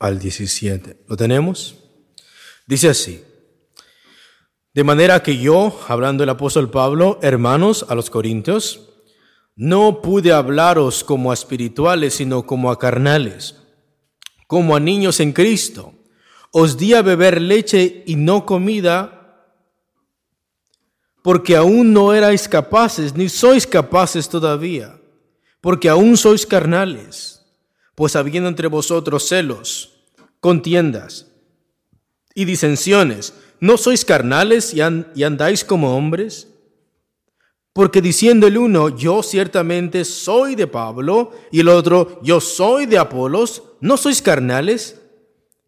al 0.00 0.18
17. 0.18 1.04
¿Lo 1.06 1.16
tenemos? 1.16 1.78
Dice 2.66 2.88
así. 2.88 3.22
De 4.74 4.84
manera 4.84 5.22
que 5.22 5.36
yo, 5.36 5.78
hablando 5.86 6.24
el 6.24 6.30
apóstol 6.30 6.70
Pablo, 6.70 7.18
hermanos 7.20 7.84
a 7.88 7.94
los 7.94 8.08
corintios, 8.08 8.88
no 9.54 10.00
pude 10.00 10.32
hablaros 10.32 11.04
como 11.04 11.30
a 11.30 11.34
espirituales, 11.34 12.14
sino 12.14 12.46
como 12.46 12.70
a 12.70 12.78
carnales, 12.78 13.56
como 14.46 14.74
a 14.74 14.80
niños 14.80 15.20
en 15.20 15.32
Cristo. 15.32 15.92
Os 16.50 16.78
di 16.78 16.94
a 16.94 17.02
beber 17.02 17.40
leche 17.40 18.02
y 18.06 18.16
no 18.16 18.46
comida 18.46 19.18
porque 21.22 21.54
aún 21.54 21.92
no 21.92 22.12
erais 22.12 22.48
capaces, 22.48 23.14
ni 23.14 23.28
sois 23.28 23.66
capaces 23.66 24.28
todavía, 24.28 24.98
porque 25.60 25.88
aún 25.88 26.16
sois 26.16 26.44
carnales, 26.44 27.46
pues 27.94 28.16
habiendo 28.16 28.48
entre 28.48 28.66
vosotros 28.66 29.28
celos, 29.28 30.02
contiendas 30.40 31.28
y 32.34 32.44
disensiones, 32.44 33.34
¿no 33.62 33.76
sois 33.76 34.04
carnales 34.04 34.74
y, 34.74 34.80
andáis 35.22 35.64
como 35.64 35.96
hombres? 35.96 36.48
Porque 37.72 38.02
diciendo 38.02 38.48
el 38.48 38.58
uno, 38.58 38.88
yo 38.88 39.22
ciertamente 39.22 40.04
soy 40.04 40.56
de 40.56 40.66
Pablo, 40.66 41.30
y 41.52 41.60
el 41.60 41.68
otro, 41.68 42.20
yo 42.24 42.40
soy 42.40 42.86
de 42.86 42.98
Apolos, 42.98 43.62
¿no 43.80 43.96
sois 43.96 44.20
carnales? 44.20 45.00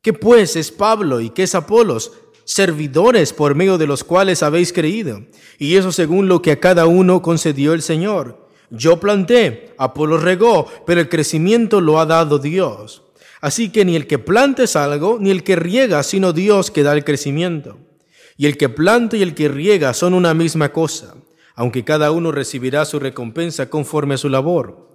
¿Qué 0.02 0.12
pues 0.12 0.56
es 0.56 0.72
Pablo 0.72 1.20
y 1.20 1.30
qué 1.30 1.44
es 1.44 1.54
Apolos? 1.54 2.10
Servidores 2.44 3.32
por 3.32 3.54
medio 3.54 3.78
de 3.78 3.86
los 3.86 4.02
cuales 4.02 4.42
habéis 4.42 4.72
creído, 4.72 5.22
y 5.56 5.76
eso 5.76 5.92
según 5.92 6.26
lo 6.26 6.42
que 6.42 6.50
a 6.50 6.58
cada 6.58 6.86
uno 6.86 7.22
concedió 7.22 7.74
el 7.74 7.80
Señor. 7.80 8.48
Yo 8.70 8.98
planté, 8.98 9.72
Apolos 9.78 10.20
regó, 10.20 10.66
pero 10.84 11.00
el 11.00 11.08
crecimiento 11.08 11.80
lo 11.80 12.00
ha 12.00 12.06
dado 12.06 12.40
Dios. 12.40 13.03
Así 13.44 13.68
que 13.68 13.84
ni 13.84 13.94
el 13.94 14.06
que 14.06 14.18
plante 14.18 14.64
es 14.64 14.74
algo, 14.74 15.18
ni 15.20 15.30
el 15.30 15.42
que 15.42 15.56
riega, 15.56 16.02
sino 16.02 16.32
Dios 16.32 16.70
que 16.70 16.82
da 16.82 16.94
el 16.94 17.04
crecimiento. 17.04 17.78
Y 18.36 18.46
el 18.46 18.56
que 18.56 18.68
planta 18.68 19.16
y 19.16 19.22
el 19.22 19.34
que 19.34 19.48
riega 19.48 19.92
son 19.92 20.14
una 20.14 20.32
misma 20.32 20.72
cosa 20.72 21.14
aunque 21.54 21.84
cada 21.84 22.10
uno 22.10 22.32
recibirá 22.32 22.84
su 22.84 22.98
recompensa 22.98 23.70
conforme 23.70 24.14
a 24.14 24.18
su 24.18 24.28
labor. 24.28 24.88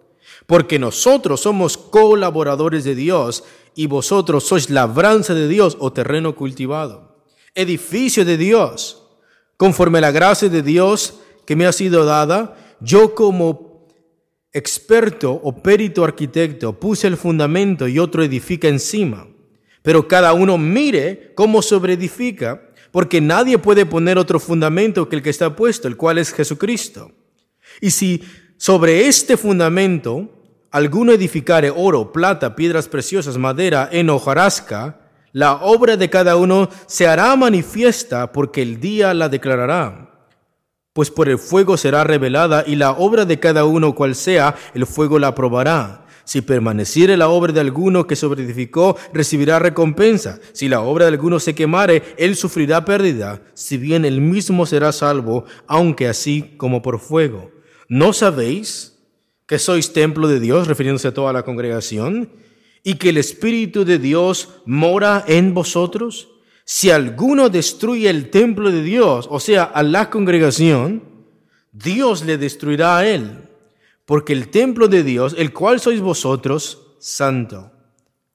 Porque 0.45 0.77
nosotros 0.77 1.41
somos 1.41 1.77
colaboradores 1.77 2.83
de 2.83 2.95
Dios 2.95 3.43
y 3.75 3.87
vosotros 3.87 4.43
sois 4.43 4.69
labranza 4.69 5.33
de 5.33 5.47
Dios 5.47 5.77
o 5.79 5.93
terreno 5.93 6.35
cultivado, 6.35 7.23
edificio 7.55 8.25
de 8.25 8.37
Dios. 8.37 9.03
Conforme 9.57 9.99
a 9.99 10.01
la 10.01 10.11
gracia 10.11 10.49
de 10.49 10.61
Dios 10.61 11.15
que 11.45 11.55
me 11.55 11.65
ha 11.65 11.71
sido 11.71 12.05
dada, 12.05 12.57
yo 12.81 13.15
como 13.15 13.68
experto 14.53 15.31
o 15.31 15.61
perito 15.61 16.03
arquitecto 16.03 16.79
puse 16.79 17.07
el 17.07 17.17
fundamento 17.17 17.87
y 17.87 17.99
otro 17.99 18.23
edifica 18.23 18.67
encima. 18.67 19.27
Pero 19.81 20.07
cada 20.07 20.33
uno 20.33 20.57
mire 20.57 21.33
cómo 21.35 21.61
sobreedifica 21.61 22.61
porque 22.91 23.21
nadie 23.21 23.57
puede 23.57 23.85
poner 23.85 24.17
otro 24.17 24.39
fundamento 24.39 25.07
que 25.07 25.17
el 25.17 25.21
que 25.21 25.29
está 25.29 25.55
puesto, 25.55 25.87
el 25.87 25.97
cual 25.97 26.17
es 26.17 26.33
Jesucristo. 26.33 27.11
Y 27.81 27.91
si 27.91 28.23
sobre 28.57 29.07
este 29.07 29.37
fundamento 29.37 30.29
alguno 30.71 31.13
edificare 31.13 31.71
oro, 31.75 32.11
plata, 32.11 32.55
piedras 32.55 32.87
preciosas, 32.87 33.37
madera, 33.37 33.89
en 33.91 34.09
hojarasca, 34.09 34.99
la 35.31 35.55
obra 35.57 35.95
de 35.95 36.09
cada 36.09 36.35
uno 36.35 36.69
se 36.87 37.07
hará 37.07 37.35
manifiesta 37.35 38.31
porque 38.31 38.61
el 38.61 38.79
día 38.79 39.13
la 39.13 39.29
declarará. 39.29 40.08
Pues 40.99 41.11
por 41.11 41.29
el 41.29 41.39
fuego 41.39 41.77
será 41.77 42.03
revelada 42.03 42.65
y 42.67 42.75
la 42.75 42.91
obra 42.91 43.23
de 43.23 43.39
cada 43.39 43.63
uno 43.63 43.95
cual 43.95 44.15
sea, 44.15 44.55
el 44.73 44.85
fuego 44.85 45.17
la 45.17 45.33
probará. 45.33 46.05
Si 46.25 46.41
permaneciere 46.41 47.15
la 47.15 47.29
obra 47.29 47.53
de 47.53 47.61
alguno 47.61 48.05
que 48.05 48.17
sobreedificó, 48.17 48.97
recibirá 49.13 49.59
recompensa. 49.59 50.41
Si 50.51 50.67
la 50.67 50.81
obra 50.81 51.05
de 51.05 51.11
alguno 51.11 51.39
se 51.39 51.55
quemare, 51.55 52.03
él 52.17 52.35
sufrirá 52.35 52.83
pérdida, 52.83 53.41
si 53.53 53.77
bien 53.77 54.03
él 54.03 54.19
mismo 54.19 54.65
será 54.65 54.91
salvo, 54.91 55.45
aunque 55.67 56.09
así 56.09 56.55
como 56.57 56.81
por 56.81 56.99
fuego. 56.99 57.49
¿No 57.87 58.11
sabéis 58.11 58.99
que 59.45 59.57
sois 59.57 59.93
templo 59.93 60.27
de 60.27 60.41
Dios, 60.41 60.67
refiriéndose 60.67 61.07
a 61.07 61.13
toda 61.13 61.31
la 61.31 61.43
congregación, 61.43 62.29
y 62.83 62.95
que 62.95 63.07
el 63.07 63.17
Espíritu 63.19 63.85
de 63.85 63.99
Dios 63.99 64.49
mora 64.65 65.23
en 65.29 65.53
vosotros? 65.53 66.27
Si 66.71 66.91
alguno 66.91 67.49
destruye 67.49 68.11
el 68.11 68.29
templo 68.29 68.71
de 68.71 68.83
Dios, 68.83 69.27
o 69.31 69.39
sea, 69.39 69.63
a 69.63 69.81
la 69.81 70.11
congregación, 70.11 71.01
Dios 71.71 72.23
le 72.23 72.37
destruirá 72.37 72.99
a 72.99 73.07
él 73.07 73.49
porque 74.05 74.33
el 74.33 74.49
templo 74.49 74.87
de 74.87 75.01
Dios, 75.01 75.33
el 75.35 75.51
cual 75.51 75.79
sois 75.79 75.99
vosotros, 75.99 76.95
santo 76.99 77.71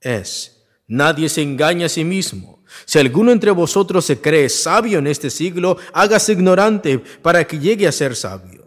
es. 0.01 0.65
Nadie 0.89 1.29
se 1.29 1.43
engaña 1.43 1.87
a 1.87 1.89
sí 1.89 2.03
mismo. 2.03 2.65
Si 2.87 2.99
alguno 2.99 3.31
entre 3.31 3.53
vosotros 3.53 4.05
se 4.05 4.21
cree 4.21 4.49
sabio 4.49 4.99
en 4.99 5.07
este 5.07 5.31
siglo, 5.31 5.77
hágase 5.93 6.33
ignorante 6.33 6.99
para 7.23 7.47
que 7.47 7.61
llegue 7.61 7.87
a 7.87 7.93
ser 7.93 8.17
sabio. 8.17 8.64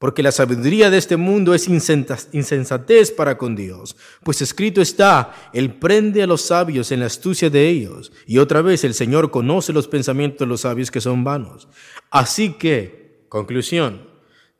Porque 0.00 0.24
la 0.24 0.32
sabiduría 0.32 0.90
de 0.90 0.98
este 0.98 1.16
mundo 1.16 1.54
es 1.54 1.68
insensatez 1.68 3.12
para 3.12 3.38
con 3.38 3.54
Dios. 3.54 3.94
Pues 4.24 4.42
escrito 4.42 4.80
está, 4.80 5.32
Él 5.52 5.74
prende 5.74 6.24
a 6.24 6.26
los 6.26 6.40
sabios 6.40 6.90
en 6.90 6.98
la 6.98 7.06
astucia 7.06 7.50
de 7.50 7.68
ellos. 7.68 8.10
Y 8.26 8.38
otra 8.38 8.62
vez 8.62 8.82
el 8.82 8.94
Señor 8.94 9.30
conoce 9.30 9.72
los 9.72 9.86
pensamientos 9.86 10.40
de 10.40 10.46
los 10.46 10.62
sabios 10.62 10.90
que 10.90 11.00
son 11.00 11.22
vanos. 11.22 11.68
Así 12.10 12.54
que, 12.54 13.26
conclusión, 13.28 14.10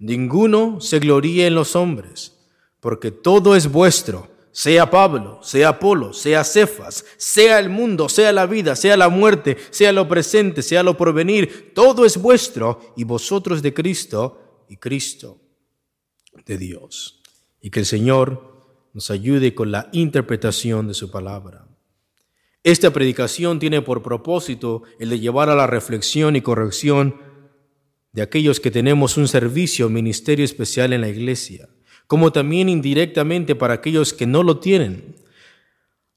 Ninguno 0.01 0.81
se 0.81 0.99
gloríe 0.99 1.47
en 1.47 1.55
los 1.55 1.77
hombres, 1.77 2.35
porque 2.81 3.11
todo 3.11 3.55
es 3.55 3.71
vuestro, 3.71 4.29
sea 4.51 4.91
Pablo, 4.91 5.41
sea 5.43 5.69
Apolo, 5.69 6.15
sea 6.15 6.43
Cefas, 6.43 7.05
sea 7.19 7.59
el 7.59 7.69
mundo, 7.69 8.09
sea 8.09 8.33
la 8.33 8.47
vida, 8.47 8.77
sea 8.77 8.97
la 8.97 9.11
muerte, 9.11 9.59
sea 9.69 9.93
lo 9.93 10.09
presente, 10.09 10.63
sea 10.63 10.83
lo 10.83 10.97
porvenir, 10.97 11.73
todo 11.75 12.07
es 12.07 12.17
vuestro 12.17 12.81
y 12.97 13.05
vosotros 13.05 13.61
de 13.61 13.75
Cristo 13.75 14.50
y 14.71 14.77
Cristo 14.77 15.41
de 16.47 16.57
Dios. 16.57 17.21
Y 17.61 17.71
que 17.71 17.81
el 17.81 17.87
Señor 17.87 18.79
nos 18.95 19.11
ayude 19.11 19.55
con 19.55 19.71
la 19.71 19.89
interpretación 19.93 20.89
de 20.89 20.95
su 20.95 21.11
palabra. 21.11 21.67
Esta 22.63 22.93
predicación 22.93 23.59
tiene 23.59 23.83
por 23.83 24.03
propósito 24.03 24.85
el 24.99 25.11
de 25.11 25.21
llevar 25.21 25.51
a 25.51 25.55
la 25.55 25.67
reflexión 25.67 26.37
y 26.37 26.41
corrección 26.41 27.17
de 28.13 28.23
aquellos 28.23 28.61
que 28.61 28.71
tenemos 28.71 29.17
un 29.17 29.29
servicio, 29.29 29.89
ministerio 29.89 30.45
especial 30.45 30.93
en 30.93 31.01
la 31.01 31.09
iglesia, 31.09 31.69
como 32.07 32.33
también 32.33 32.69
indirectamente 32.69 33.55
para 33.55 33.75
aquellos 33.75 34.13
que 34.13 34.27
no 34.27 34.43
lo 34.43 34.59
tienen. 34.59 35.17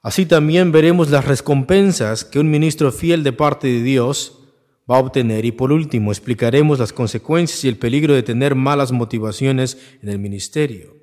Así 0.02 0.26
también 0.26 0.72
veremos 0.72 1.10
las 1.10 1.26
recompensas 1.26 2.26
que 2.26 2.40
un 2.40 2.52
ministro 2.52 2.92
fiel 2.92 3.24
de 3.24 3.32
parte 3.32 3.68
de 3.68 3.82
Dios 3.82 4.43
va 4.90 4.98
a 4.98 5.00
obtener 5.00 5.46
y 5.46 5.52
por 5.52 5.72
último 5.72 6.12
explicaremos 6.12 6.80
las 6.80 6.94
consecuencias 6.94 7.64
y 7.64 7.70
el 7.70 7.78
peligro 7.78 8.14
de 8.14 8.24
tener 8.24 8.56
malas 8.56 8.92
motivaciones 8.92 9.78
en 10.02 10.10
el 10.10 10.20
ministerio. 10.20 10.96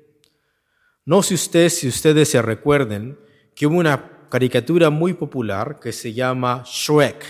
No 1.05 1.23
sé 1.23 1.33
usted 1.33 1.69
si 1.69 1.87
ustedes 1.87 2.29
se 2.29 2.41
recuerden 2.41 3.19
que 3.55 3.65
hubo 3.65 3.77
una 3.77 4.27
caricatura 4.29 4.89
muy 4.89 5.13
popular 5.13 5.79
que 5.79 5.91
se 5.91 6.13
llama 6.13 6.63
Shrek. 6.65 7.25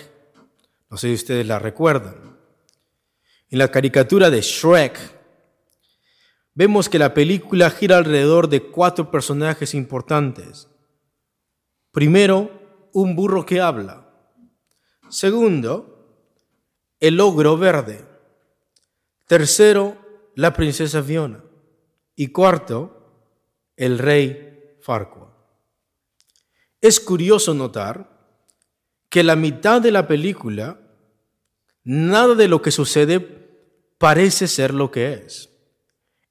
No 0.90 0.98
sé 0.98 1.08
si 1.08 1.14
ustedes 1.14 1.48
la 1.48 1.58
recuerdan. 1.58 2.38
En 3.50 3.58
la 3.58 3.70
caricatura 3.70 4.30
de 4.30 4.42
Shrek, 4.42 4.98
vemos 6.54 6.90
que 6.90 7.00
la 7.00 7.14
película 7.14 7.70
gira 7.70 7.98
alrededor 7.98 8.50
de 8.50 8.62
cuatro 8.62 9.10
personajes 9.10 9.74
importantes. 9.74 10.68
Primero, 11.92 12.90
un 12.94 13.16
burro 13.16 13.46
que 13.46 13.62
habla. 13.62 14.10
Segundo, 15.10 15.91
el 17.02 17.20
ogro 17.20 17.58
verde. 17.58 18.06
Tercero, 19.28 19.98
la 20.36 20.54
princesa 20.54 21.04
Fiona. 21.04 21.44
Y 22.16 22.28
cuarto, 22.28 23.36
el 23.76 23.98
rey 23.98 24.78
Farquaad. 24.82 25.30
Es 26.80 27.00
curioso 27.00 27.54
notar 27.54 28.10
que 29.10 29.24
la 29.24 29.36
mitad 29.36 29.82
de 29.82 29.92
la 29.92 30.08
película, 30.08 30.80
nada 31.84 32.36
de 32.36 32.48
lo 32.48 32.62
que 32.62 32.72
sucede 32.72 33.20
parece 33.98 34.48
ser 34.48 34.74
lo 34.74 34.92
que 34.92 35.14
es. 35.14 35.50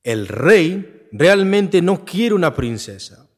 El 0.02 0.28
rey 0.28 1.09
realmente 1.12 1.83
no 1.83 2.04
quiere 2.04 2.35
una 2.35 2.54
princesa, 2.54 3.28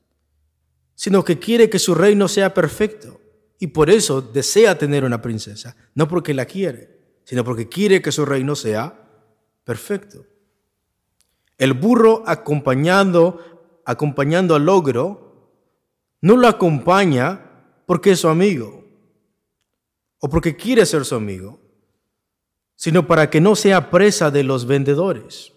sino 0.94 1.24
que 1.24 1.38
quiere 1.38 1.70
que 1.70 1.78
su 1.78 1.94
reino 1.94 2.28
sea 2.28 2.52
perfecto. 2.52 3.20
Y 3.58 3.68
por 3.68 3.90
eso 3.90 4.20
desea 4.20 4.76
tener 4.76 5.04
una 5.04 5.22
princesa, 5.22 5.76
no 5.94 6.08
porque 6.08 6.34
la 6.34 6.46
quiere, 6.46 7.01
sino 7.24 7.44
porque 7.44 7.68
quiere 7.68 8.02
que 8.02 8.12
su 8.12 8.24
reino 8.24 8.54
sea 8.54 8.98
perfecto. 9.64 10.24
El 11.58 11.74
burro 11.74 12.22
acompañando, 12.26 13.80
acompañando 13.84 14.54
al 14.54 14.68
ogro, 14.68 15.50
no 16.20 16.36
lo 16.36 16.48
acompaña 16.48 17.40
porque 17.86 18.12
es 18.12 18.20
su 18.20 18.28
amigo 18.28 18.84
o 20.18 20.28
porque 20.28 20.56
quiere 20.56 20.86
ser 20.86 21.04
su 21.04 21.16
amigo, 21.16 21.60
sino 22.76 23.06
para 23.06 23.28
que 23.28 23.40
no 23.40 23.56
sea 23.56 23.90
presa 23.90 24.30
de 24.30 24.44
los 24.44 24.66
vendedores. 24.66 25.52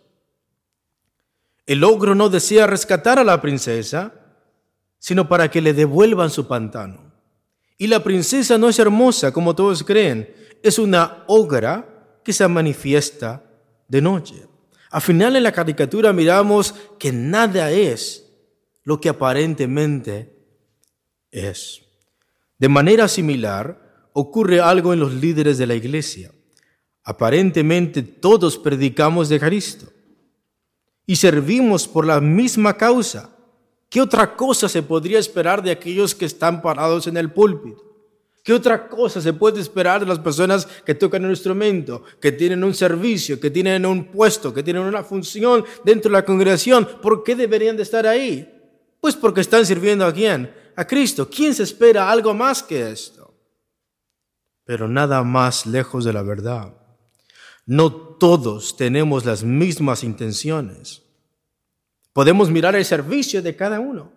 El 1.66 1.84
ogro 1.84 2.14
no 2.16 2.30
desea 2.30 2.68
rescatar 2.68 3.18
a 3.18 3.24
la 3.24 3.42
princesa, 3.42 4.14
sino 5.00 5.28
para 5.28 5.50
que 5.50 5.62
le 5.62 5.74
devuelvan 5.74 6.30
su 6.30 6.48
pantano. 6.48 7.14
Y 7.78 7.88
la 7.88 8.04
princesa 8.04 8.58
no 8.58 8.70
es 8.70 8.80
hermosa 8.80 9.32
como 9.32 9.56
todos 9.56 9.84
creen, 9.84 10.34
es 10.64 10.80
una 10.80 11.24
ogra 11.28 12.20
que 12.24 12.34
se 12.34 12.48
manifiesta 12.48 13.44
de 13.88 14.02
noche. 14.02 14.48
Al 14.92 15.02
final 15.02 15.36
en 15.36 15.44
la 15.44 15.52
caricatura 15.52 16.14
miramos 16.14 16.74
que 16.98 17.12
nada 17.12 17.72
es 17.72 18.32
lo 18.84 19.00
que 19.02 19.10
aparentemente 19.10 20.36
es. 21.32 21.82
De 22.58 22.70
manera 22.70 23.08
similar, 23.08 24.10
ocurre 24.14 24.62
algo 24.62 24.94
en 24.94 25.00
los 25.00 25.14
líderes 25.14 25.58
de 25.58 25.68
la 25.68 25.76
iglesia. 25.76 26.32
Aparentemente 27.04 28.02
todos 28.02 28.58
predicamos 28.58 29.30
de 29.30 29.40
Cristo 29.40 29.88
y 31.06 31.18
servimos 31.18 31.88
por 31.88 32.06
la 32.06 32.22
misma 32.22 32.78
causa. 32.78 33.30
¿Qué 33.90 34.02
otra 34.02 34.36
cosa 34.36 34.68
se 34.68 34.82
podría 34.82 35.20
esperar 35.20 35.62
de 35.62 35.72
aquellos 35.72 36.16
que 36.16 36.26
están 36.26 36.62
parados 36.62 37.08
en 37.08 37.18
el 37.18 37.32
púlpito? 37.32 37.85
¿Qué 38.46 38.54
otra 38.54 38.88
cosa 38.88 39.20
se 39.22 39.34
puede 39.34 39.60
esperar 39.60 40.02
de 40.02 40.06
las 40.06 40.20
personas 40.20 40.68
que 40.86 40.94
tocan 40.94 41.26
un 41.26 41.32
instrumento, 41.32 42.04
que 42.22 42.32
tienen 42.32 42.64
un 42.64 42.76
servicio, 42.76 43.40
que 43.40 43.50
tienen 43.50 43.88
un 43.88 44.12
puesto, 44.12 44.54
que 44.54 44.62
tienen 44.62 44.84
una 44.84 45.04
función 45.04 45.66
dentro 45.84 46.12
de 46.12 46.18
la 46.18 46.26
congregación? 46.26 46.88
¿Por 47.02 47.24
qué 47.24 47.36
deberían 47.36 47.76
de 47.76 47.82
estar 47.82 48.06
ahí? 48.06 48.48
Pues 49.02 49.16
porque 49.16 49.42
están 49.42 49.66
sirviendo 49.66 50.06
a 50.06 50.14
quién? 50.14 50.54
A 50.76 50.86
Cristo. 50.86 51.28
¿Quién 51.28 51.56
se 51.56 51.64
espera 51.64 52.12
algo 52.12 52.36
más 52.36 52.62
que 52.62 52.92
esto? 52.92 53.34
Pero 54.64 54.88
nada 54.88 55.24
más 55.24 55.66
lejos 55.66 56.06
de 56.06 56.14
la 56.14 56.22
verdad. 56.22 56.72
No 57.66 57.92
todos 57.92 58.78
tenemos 58.78 59.26
las 59.26 59.44
mismas 59.44 60.04
intenciones. 60.04 61.02
Podemos 62.14 62.52
mirar 62.52 62.76
el 62.76 62.86
servicio 62.86 63.42
de 63.42 63.56
cada 63.56 63.80
uno. 63.80 64.15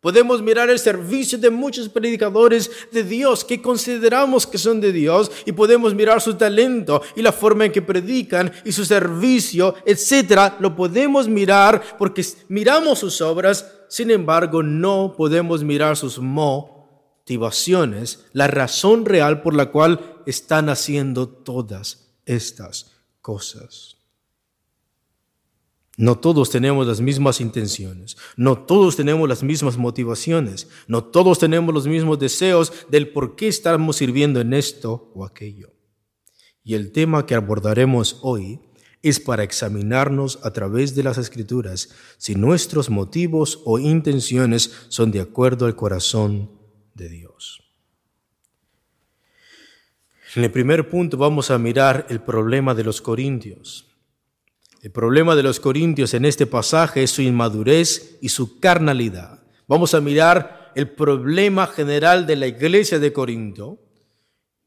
Podemos 0.00 0.40
mirar 0.40 0.70
el 0.70 0.78
servicio 0.78 1.36
de 1.36 1.50
muchos 1.50 1.90
predicadores 1.90 2.70
de 2.90 3.04
Dios 3.04 3.44
que 3.44 3.60
consideramos 3.60 4.46
que 4.46 4.56
son 4.56 4.80
de 4.80 4.92
Dios 4.92 5.30
y 5.44 5.52
podemos 5.52 5.94
mirar 5.94 6.22
su 6.22 6.34
talento 6.34 7.02
y 7.16 7.22
la 7.22 7.32
forma 7.32 7.66
en 7.66 7.72
que 7.72 7.82
predican 7.82 8.50
y 8.64 8.72
su 8.72 8.86
servicio, 8.86 9.74
etcétera. 9.84 10.56
Lo 10.58 10.74
podemos 10.74 11.28
mirar 11.28 11.82
porque 11.98 12.24
miramos 12.48 13.00
sus 13.00 13.20
obras, 13.20 13.70
sin 13.90 14.10
embargo, 14.10 14.62
no 14.62 15.12
podemos 15.14 15.62
mirar 15.62 15.98
sus 15.98 16.18
motivaciones, 16.18 18.24
la 18.32 18.46
razón 18.46 19.04
real 19.04 19.42
por 19.42 19.54
la 19.54 19.70
cual 19.70 20.22
están 20.24 20.70
haciendo 20.70 21.28
todas 21.28 22.08
estas 22.24 22.90
cosas. 23.20 23.99
No 26.00 26.16
todos 26.16 26.48
tenemos 26.48 26.86
las 26.86 27.02
mismas 27.02 27.42
intenciones, 27.42 28.16
no 28.34 28.56
todos 28.56 28.96
tenemos 28.96 29.28
las 29.28 29.42
mismas 29.42 29.76
motivaciones, 29.76 30.66
no 30.88 31.04
todos 31.04 31.38
tenemos 31.38 31.74
los 31.74 31.86
mismos 31.86 32.18
deseos 32.18 32.72
del 32.88 33.10
por 33.10 33.36
qué 33.36 33.48
estamos 33.48 33.96
sirviendo 33.96 34.40
en 34.40 34.54
esto 34.54 35.12
o 35.14 35.26
aquello. 35.26 35.74
Y 36.64 36.72
el 36.72 36.92
tema 36.92 37.26
que 37.26 37.34
abordaremos 37.34 38.18
hoy 38.22 38.60
es 39.02 39.20
para 39.20 39.42
examinarnos 39.42 40.38
a 40.42 40.54
través 40.54 40.94
de 40.94 41.02
las 41.02 41.18
escrituras 41.18 41.90
si 42.16 42.34
nuestros 42.34 42.88
motivos 42.88 43.60
o 43.66 43.78
intenciones 43.78 44.72
son 44.88 45.10
de 45.10 45.20
acuerdo 45.20 45.66
al 45.66 45.76
corazón 45.76 46.50
de 46.94 47.10
Dios. 47.10 47.62
En 50.34 50.44
el 50.44 50.50
primer 50.50 50.88
punto 50.88 51.18
vamos 51.18 51.50
a 51.50 51.58
mirar 51.58 52.06
el 52.08 52.22
problema 52.22 52.74
de 52.74 52.84
los 52.84 53.02
corintios. 53.02 53.89
El 54.82 54.92
problema 54.92 55.36
de 55.36 55.42
los 55.42 55.60
corintios 55.60 56.14
en 56.14 56.24
este 56.24 56.46
pasaje 56.46 57.02
es 57.02 57.10
su 57.10 57.20
inmadurez 57.20 58.16
y 58.22 58.30
su 58.30 58.58
carnalidad. 58.60 59.42
Vamos 59.68 59.92
a 59.92 60.00
mirar 60.00 60.72
el 60.74 60.88
problema 60.88 61.66
general 61.66 62.26
de 62.26 62.36
la 62.36 62.46
iglesia 62.46 62.98
de 62.98 63.12
Corinto 63.12 63.78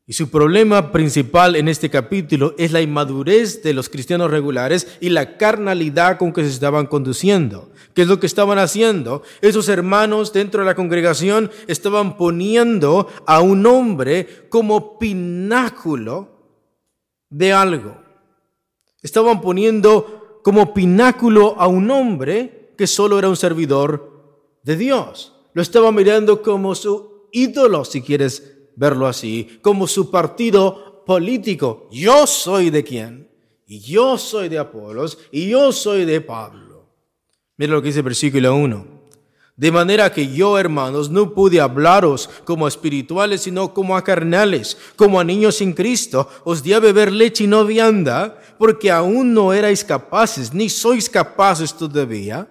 y 0.06 0.14
su 0.14 0.30
problema 0.30 0.92
principal 0.92 1.56
en 1.56 1.68
este 1.68 1.90
capítulo 1.90 2.54
es 2.60 2.72
la 2.72 2.82
inmadurez 2.82 3.64
de 3.64 3.74
los 3.74 3.90
cristianos 3.90 4.30
regulares 4.30 5.00
y 5.00 5.10
la 5.10 5.36
carnalidad 5.38 6.20
con 6.20 6.32
que 6.32 6.44
se 6.44 6.50
estaban 6.50 6.86
conduciendo. 6.86 7.72
¿Qué 7.96 8.04
es 8.04 8.08
lo 8.08 8.20
que 8.20 8.28
estaban 8.28 8.60
haciendo? 8.60 9.24
Esos 9.42 9.68
hermanos 9.68 10.32
dentro 10.32 10.60
de 10.60 10.68
la 10.68 10.76
congregación 10.76 11.50
estaban 11.66 12.18
poniendo 12.18 13.08
a 13.26 13.42
un 13.42 13.66
hombre 13.66 14.48
como 14.50 15.00
pináculo 15.00 16.30
de 17.32 17.52
algo. 17.52 18.03
Estaban 19.04 19.42
poniendo 19.42 20.40
como 20.44 20.74
pináculo 20.74 21.56
a 21.60 21.68
un 21.68 21.92
hombre 21.92 22.74
que 22.78 22.88
solo 22.88 23.20
era 23.20 23.30
un 23.30 23.38
servidor 23.38 24.58
de 24.64 24.78
Dios. 24.78 25.34
Lo 25.54 25.62
estaban 25.62 25.94
mirando 25.94 26.42
como 26.42 26.74
su 26.74 27.28
ídolo, 27.32 27.86
si 27.86 28.02
quieres 28.02 28.58
verlo 28.76 29.08
así, 29.08 29.60
como 29.62 29.88
su 29.88 30.10
partido 30.10 31.04
político. 31.06 31.88
Yo 31.92 32.26
soy 32.26 32.70
de 32.70 32.84
quién? 32.84 33.30
Y 33.68 33.80
yo 33.82 34.18
soy 34.18 34.50
de 34.50 34.60
Apolos, 34.60 35.18
y 35.32 35.50
yo 35.50 35.72
soy 35.72 36.06
de 36.06 36.22
Pablo. 36.22 36.90
Mira 37.58 37.74
lo 37.74 37.82
que 37.82 37.88
dice 37.88 38.00
el 38.00 38.06
versículo 38.06 38.56
1. 38.56 38.94
De 39.56 39.72
manera 39.72 40.12
que 40.12 40.34
yo, 40.34 40.58
hermanos, 40.58 41.12
no 41.12 41.34
pude 41.36 41.62
hablaros 41.62 42.28
como 42.44 42.66
a 42.66 42.70
espirituales, 42.70 43.42
sino 43.42 43.72
como 43.74 43.96
a 43.96 44.04
carnales, 44.04 44.78
como 44.96 45.20
a 45.20 45.24
niños 45.24 45.58
sin 45.58 45.74
Cristo. 45.74 46.28
Os 46.44 46.64
di 46.64 46.74
a 46.74 46.80
beber 46.80 47.12
leche 47.12 47.44
y 47.44 47.48
no 47.48 47.64
vianda, 47.64 48.42
porque 48.58 48.92
aún 48.92 49.34
no 49.34 49.54
erais 49.54 49.84
capaces, 49.84 50.54
ni 50.54 50.70
sois 50.70 51.10
capaces 51.10 51.74
todavía, 51.74 52.48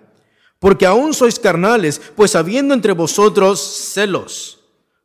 porque 0.59 0.87
aún 0.87 1.13
sois 1.13 1.39
carnales, 1.39 2.01
pues 2.15 2.37
habiendo 2.37 2.75
entre 2.75 2.93
vosotros 2.93 3.61
celos, 3.61 4.61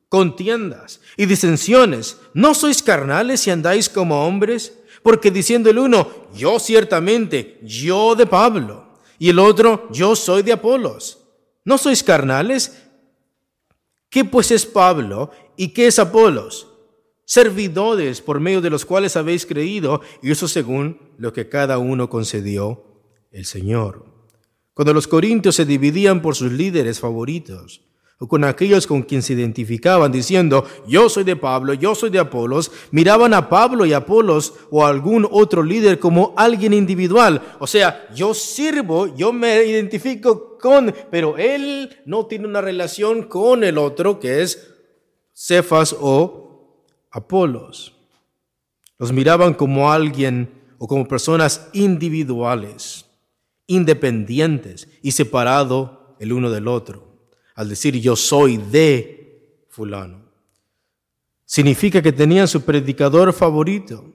contiendas 0.10 1.02
y 1.18 1.26
disensiones. 1.26 2.18
¿No 2.34 2.54
sois 2.54 2.84
carnales 2.84 3.48
y 3.48 3.52
andáis 3.52 3.90
como 3.90 4.26
hombres? 4.26 4.74
Porque 5.02 5.32
diciendo 5.32 5.70
el 5.70 5.80
uno, 5.80 6.28
yo 6.36 6.60
ciertamente, 6.60 7.60
yo 7.64 8.16
de 8.16 8.26
Pablo, 8.26 8.88
y 9.20 9.30
el 9.30 9.40
otro, 9.40 9.88
yo 9.92 10.16
soy 10.16 10.44
de 10.44 10.54
Apolos. 10.54 11.20
¿No 11.66 11.78
sois 11.78 12.04
carnales? 12.04 12.84
¿Qué 14.10 14.24
pues 14.24 14.52
es 14.52 14.66
Pablo 14.66 15.32
y 15.56 15.70
qué 15.70 15.88
es 15.88 16.00
Apolos? 16.00 16.68
Servidores 17.30 18.22
por 18.22 18.40
medio 18.40 18.62
de 18.62 18.70
los 18.70 18.86
cuales 18.86 19.18
habéis 19.18 19.46
creído, 19.46 20.00
y 20.24 20.32
eso 20.32 20.48
según 20.48 20.98
lo 21.18 21.34
que 21.34 21.50
cada 21.50 21.78
uno 21.78 22.10
concedió 22.10 22.86
el 23.32 23.44
Señor. 23.44 24.06
Cuando 24.74 24.94
los 24.94 25.10
corintios 25.10 25.56
se 25.56 25.66
dividían 25.66 26.22
por 26.22 26.36
sus 26.36 26.54
líderes 26.54 27.02
favoritos, 27.02 27.82
o 28.18 28.30
con 28.30 28.46
aquellos 28.46 28.88
con 28.88 29.02
quien 29.04 29.22
se 29.22 29.34
identificaban 29.34 30.10
diciendo, 30.10 30.64
yo 30.88 31.10
soy 31.10 31.26
de 31.26 31.36
Pablo, 31.36 31.74
yo 31.74 31.96
soy 31.96 32.12
de 32.12 32.20
Apolos, 32.20 32.72
miraban 32.92 33.34
a 33.34 33.50
Pablo 33.50 33.86
y 33.86 33.92
Apolos 33.92 34.54
o 34.72 34.86
a 34.86 34.90
algún 34.90 35.28
otro 35.30 35.64
líder 35.64 36.00
como 36.00 36.34
alguien 36.38 36.74
individual. 36.74 37.42
O 37.60 37.68
sea, 37.68 38.08
yo 38.16 38.34
sirvo, 38.34 39.14
yo 39.18 39.34
me 39.34 39.66
identifico 39.66 40.58
con, 40.58 40.96
pero 41.12 41.38
él 41.38 41.98
no 42.06 42.26
tiene 42.26 42.48
una 42.48 42.62
relación 42.62 43.24
con 43.24 43.66
el 43.66 43.78
otro 43.78 44.18
que 44.18 44.44
es 44.44 44.74
Cefas 45.34 45.94
o 46.00 46.47
Apolos. 47.12 47.96
Los 48.98 49.12
miraban 49.12 49.54
como 49.54 49.92
alguien 49.92 50.50
o 50.78 50.88
como 50.88 51.08
personas 51.08 51.70
individuales, 51.74 53.06
independientes 53.68 54.88
y 55.02 55.12
separado 55.12 56.16
el 56.20 56.34
uno 56.34 56.50
del 56.50 56.68
otro 56.68 57.08
al 57.58 57.70
decir 57.70 58.00
yo 58.00 58.16
soy 58.16 58.58
de 58.58 59.66
fulano. 59.68 60.22
Significa 61.44 62.04
que 62.04 62.12
tenían 62.12 62.48
su 62.48 62.62
predicador 62.62 63.34
favorito 63.34 64.14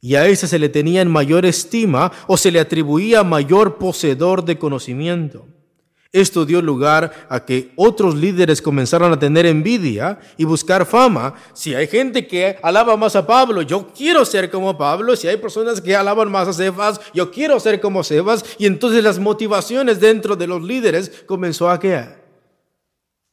y 0.00 0.14
a 0.14 0.26
ese 0.26 0.48
se 0.48 0.58
le 0.58 0.70
tenía 0.70 1.02
en 1.02 1.10
mayor 1.10 1.44
estima 1.44 2.10
o 2.26 2.38
se 2.38 2.50
le 2.50 2.58
atribuía 2.58 3.22
mayor 3.22 3.76
poseedor 3.76 4.46
de 4.46 4.58
conocimiento. 4.58 5.46
Esto 6.12 6.44
dio 6.44 6.60
lugar 6.60 7.26
a 7.28 7.44
que 7.44 7.72
otros 7.76 8.16
líderes 8.16 8.60
comenzaran 8.60 9.12
a 9.12 9.18
tener 9.18 9.46
envidia 9.46 10.18
y 10.36 10.44
buscar 10.44 10.84
fama. 10.84 11.34
Si 11.52 11.74
hay 11.74 11.86
gente 11.86 12.26
que 12.26 12.58
alaba 12.62 12.96
más 12.96 13.14
a 13.14 13.26
Pablo, 13.26 13.62
yo 13.62 13.92
quiero 13.96 14.24
ser 14.24 14.50
como 14.50 14.76
Pablo. 14.76 15.14
Si 15.14 15.28
hay 15.28 15.36
personas 15.36 15.80
que 15.80 15.94
alaban 15.94 16.30
más 16.30 16.48
a 16.48 16.52
Cefas, 16.52 17.00
yo 17.14 17.30
quiero 17.30 17.60
ser 17.60 17.80
como 17.80 18.02
Cefas. 18.02 18.44
Y 18.58 18.66
entonces 18.66 19.04
las 19.04 19.20
motivaciones 19.20 20.00
dentro 20.00 20.34
de 20.34 20.48
los 20.48 20.62
líderes 20.62 21.22
comenzó 21.26 21.70
a 21.70 21.78
quedar 21.78 22.20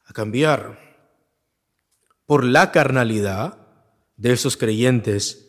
a 0.08 0.12
cambiar 0.12 0.78
por 2.26 2.44
la 2.44 2.72
carnalidad 2.72 3.58
de 4.16 4.32
esos 4.32 4.56
creyentes 4.56 5.48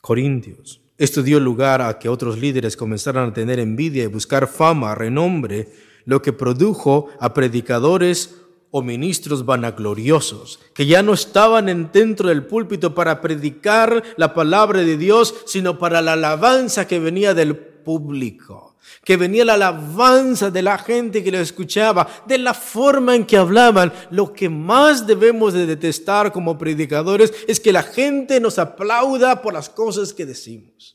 corintios. 0.00 0.81
Esto 1.02 1.24
dio 1.24 1.40
lugar 1.40 1.82
a 1.82 1.98
que 1.98 2.08
otros 2.08 2.38
líderes 2.38 2.76
comenzaran 2.76 3.30
a 3.30 3.32
tener 3.34 3.58
envidia 3.58 4.04
y 4.04 4.06
buscar 4.06 4.46
fama, 4.46 4.94
renombre, 4.94 5.68
lo 6.04 6.22
que 6.22 6.32
produjo 6.32 7.08
a 7.18 7.34
predicadores 7.34 8.36
o 8.70 8.82
ministros 8.82 9.44
vanagloriosos, 9.44 10.60
que 10.72 10.86
ya 10.86 11.02
no 11.02 11.12
estaban 11.12 11.90
dentro 11.92 12.28
del 12.28 12.46
púlpito 12.46 12.94
para 12.94 13.20
predicar 13.20 14.04
la 14.16 14.32
palabra 14.32 14.82
de 14.82 14.96
Dios, 14.96 15.34
sino 15.44 15.76
para 15.76 16.02
la 16.02 16.12
alabanza 16.12 16.86
que 16.86 17.00
venía 17.00 17.34
del 17.34 17.56
público 17.56 18.72
que 19.04 19.16
venía 19.16 19.44
la 19.44 19.54
alabanza 19.54 20.50
de 20.50 20.62
la 20.62 20.78
gente 20.78 21.24
que 21.24 21.32
lo 21.32 21.38
escuchaba, 21.38 22.06
de 22.26 22.38
la 22.38 22.54
forma 22.54 23.14
en 23.14 23.26
que 23.26 23.36
hablaban. 23.36 23.92
Lo 24.10 24.32
que 24.32 24.48
más 24.48 25.06
debemos 25.06 25.52
de 25.52 25.66
detestar 25.66 26.32
como 26.32 26.58
predicadores 26.58 27.32
es 27.48 27.58
que 27.58 27.72
la 27.72 27.82
gente 27.82 28.40
nos 28.40 28.58
aplauda 28.58 29.42
por 29.42 29.54
las 29.54 29.68
cosas 29.68 30.12
que 30.12 30.26
decimos. 30.26 30.91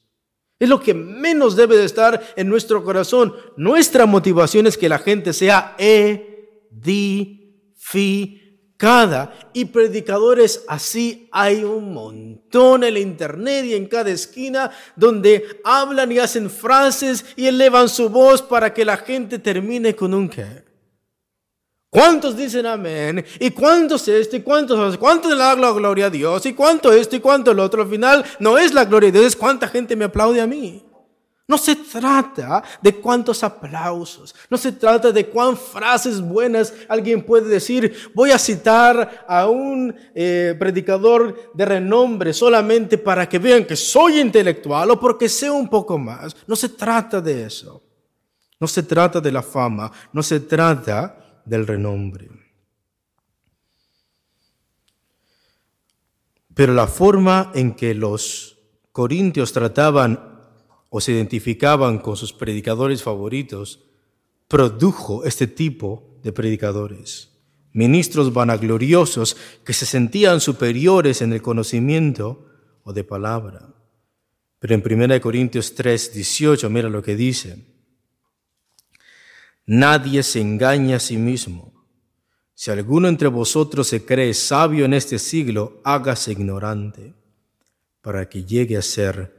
Es 0.60 0.70
lo 0.70 0.80
que 0.80 0.94
menos 0.94 1.56
debe 1.56 1.78
de 1.78 1.86
estar 1.86 2.34
en 2.36 2.50
nuestro 2.50 2.84
corazón. 2.84 3.34
Nuestra 3.58 4.06
motivación 4.06 4.66
es 4.66 4.78
que 4.78 4.90
la 4.90 5.00
gente 5.00 5.34
sea 5.34 5.76
edificada. 5.78 6.34
y 9.54 9.66
predicadores 9.66 10.64
así 10.68 11.30
hay 11.32 11.64
un 11.64 11.94
montón 11.94 12.84
en 12.84 12.94
la 12.94 13.00
internet 13.00 13.66
y 13.66 13.74
en 13.74 13.88
cada 13.88 14.12
esquina 14.12 14.72
donde 14.96 15.62
hablan 15.64 16.12
y 16.12 16.20
hacen 16.20 16.50
frases 16.50 17.26
y 17.36 17.48
elevan 17.48 17.90
su 17.90 18.10
voz 18.10 18.42
para 18.42 18.74
que 18.74 18.86
la 18.86 18.98
gente 18.98 19.40
termine 19.40 19.96
con 19.96 20.14
un 20.14 20.30
qué. 20.30 20.67
¿Cuántos 21.90 22.36
dicen 22.36 22.66
amén? 22.66 23.26
¿Y 23.40 23.52
cuántos 23.52 24.08
esto? 24.08 24.36
¿Y 24.36 24.42
cuántos? 24.42 24.98
¿Cuánto 24.98 25.30
le 25.30 25.38
da 25.38 25.56
la 25.56 25.72
gloria 25.72 26.08
a 26.08 26.10
Dios? 26.10 26.46
¿Y 26.46 26.54
cuánto 26.54 26.92
esto? 26.92 27.16
¿Y 27.16 27.22
cuánto 27.22 27.52
el 27.52 27.60
otro? 27.60 27.84
Al 27.84 27.90
final 27.90 28.26
no 28.40 28.58
es 28.58 28.74
la 28.74 28.84
gloria 28.86 29.12
de 29.12 29.20
Dios, 29.20 29.36
cuánta 29.36 29.68
gente 29.70 29.96
me 29.96 30.06
aplaude 30.06 30.42
a 30.42 30.48
mí. 30.48 30.84
No 31.50 31.58
se 31.58 31.78
trata 31.78 32.62
de 32.82 32.96
cuántos 32.96 33.42
aplausos, 33.42 34.36
no 34.50 34.58
se 34.58 34.74
trata 34.74 35.14
de 35.14 35.28
cuán 35.28 35.56
frases 35.56 36.20
buenas 36.20 36.74
alguien 36.90 37.24
puede 37.24 37.48
decir. 37.48 38.12
Voy 38.14 38.32
a 38.32 38.38
citar 38.38 39.26
a 39.26 39.48
un 39.48 39.96
eh, 40.14 40.56
predicador 40.60 41.52
de 41.54 41.66
renombre 41.66 42.34
solamente 42.34 42.98
para 42.98 43.30
que 43.30 43.40
vean 43.40 43.64
que 43.64 43.78
soy 43.78 44.20
intelectual 44.20 44.92
o 44.92 45.00
porque 45.00 45.30
sé 45.30 45.50
un 45.50 45.70
poco 45.70 45.98
más. 45.98 46.36
No 46.46 46.58
se 46.58 46.68
trata 46.68 47.22
de 47.22 47.46
eso. 47.46 47.82
No 48.60 48.68
se 48.68 48.84
trata 48.84 49.22
de 49.22 49.32
la 49.32 49.44
fama, 49.44 49.90
no 50.12 50.22
se 50.24 50.42
trata 50.42 51.27
del 51.48 51.66
renombre. 51.66 52.30
Pero 56.54 56.74
la 56.74 56.88
forma 56.88 57.52
en 57.54 57.76
que 57.76 57.94
los 57.94 58.58
corintios 58.92 59.54
trataban 59.54 60.20
o 60.90 61.00
se 61.02 61.12
identificaban 61.12 62.00
con 62.00 62.18
sus 62.18 62.34
predicadores 62.34 63.04
favoritos, 63.04 63.84
produjo 64.48 65.24
este 65.26 65.48
tipo 65.48 66.20
de 66.24 66.32
predicadores. 66.32 67.30
Ministros 67.74 68.34
vanagloriosos 68.34 69.38
que 69.64 69.74
se 69.74 69.86
sentían 69.86 70.40
superiores 70.40 71.22
en 71.22 71.34
el 71.34 71.42
conocimiento 71.42 72.46
o 72.84 72.94
de 72.94 73.04
palabra. 73.04 73.76
Pero 74.60 74.74
en 74.74 74.84
1 74.84 75.22
Corintios 75.22 75.76
3, 75.76 76.14
18, 76.14 76.70
mira 76.70 76.90
lo 76.90 77.04
que 77.04 77.16
dice. 77.16 77.77
Nadie 79.68 80.24
se 80.24 80.40
engaña 80.40 80.96
a 80.96 81.00
sí 81.00 81.18
mismo. 81.18 81.74
Si 82.54 82.72
alguno 82.72 83.10
entre 83.10 83.28
vosotros 83.28 83.88
se 83.88 84.06
cree 84.06 84.34
sabio 84.34 84.86
en 84.86 84.94
este 84.94 85.20
siglo, 85.20 85.82
hágase 85.84 86.32
ignorante, 86.32 87.14
para 88.02 88.28
que 88.30 88.46
llegue 88.46 88.78
a 88.78 88.82
ser 88.82 89.36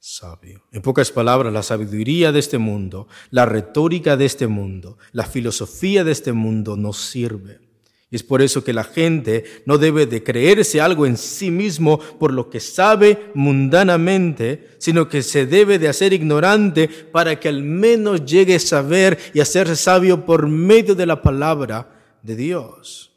sabio. 0.00 0.64
En 0.72 0.82
pocas 0.82 1.12
palabras, 1.12 1.52
la 1.52 1.62
sabiduría 1.62 2.32
de 2.32 2.40
este 2.40 2.58
mundo, 2.58 3.06
la 3.30 3.46
retórica 3.46 4.16
de 4.16 4.24
este 4.24 4.48
mundo, 4.48 4.98
la 5.12 5.24
filosofía 5.24 6.02
de 6.02 6.12
este 6.12 6.32
mundo 6.32 6.76
nos 6.76 6.98
sirve. 6.98 7.69
Y 8.10 8.16
es 8.16 8.22
por 8.22 8.42
eso 8.42 8.64
que 8.64 8.72
la 8.72 8.82
gente 8.82 9.44
no 9.66 9.78
debe 9.78 10.06
de 10.06 10.24
creerse 10.24 10.80
algo 10.80 11.06
en 11.06 11.16
sí 11.16 11.50
mismo 11.50 11.98
por 11.98 12.32
lo 12.32 12.50
que 12.50 12.58
sabe 12.58 13.30
mundanamente, 13.34 14.68
sino 14.78 15.08
que 15.08 15.22
se 15.22 15.46
debe 15.46 15.78
de 15.78 15.88
hacer 15.88 16.12
ignorante 16.12 16.88
para 16.88 17.38
que 17.38 17.48
al 17.48 17.62
menos 17.62 18.24
llegue 18.24 18.56
a 18.56 18.60
saber 18.60 19.18
y 19.32 19.40
a 19.40 19.44
ser 19.44 19.76
sabio 19.76 20.26
por 20.26 20.48
medio 20.48 20.94
de 20.94 21.06
la 21.06 21.22
palabra 21.22 22.18
de 22.22 22.34
Dios. 22.34 23.12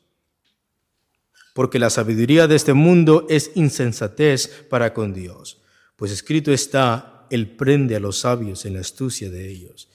Porque 1.56 1.80
la 1.80 1.90
sabiduría 1.90 2.48
de 2.48 2.56
este 2.56 2.74
mundo 2.74 3.26
es 3.30 3.52
insensatez 3.56 4.48
para 4.70 4.94
con 4.94 5.14
Dios 5.14 5.60
pues 5.96 6.12
escrito 6.12 6.52
está, 6.52 7.28
Él 7.30 7.56
prende 7.56 7.96
a 7.96 8.00
los 8.02 8.20
sabios 8.20 8.66
en 8.66 8.74
la 8.74 8.82
astucia 8.82 9.30
de 9.30 9.50
ellos. 9.50 9.90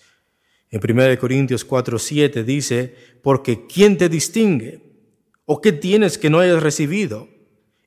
En 0.71 0.81
1 0.83 1.19
Corintios 1.19 1.67
4, 1.67 1.99
7 1.99 2.45
dice, 2.45 2.95
porque 3.23 3.67
¿quién 3.67 3.99
te 3.99 4.09
distingue? 4.09 4.88
¿O 5.51 5.63
qué 5.63 5.73
tienes 5.73 6.19
que 6.19 6.29
no 6.29 6.41
hayas 6.41 6.63
recibido? 6.63 7.27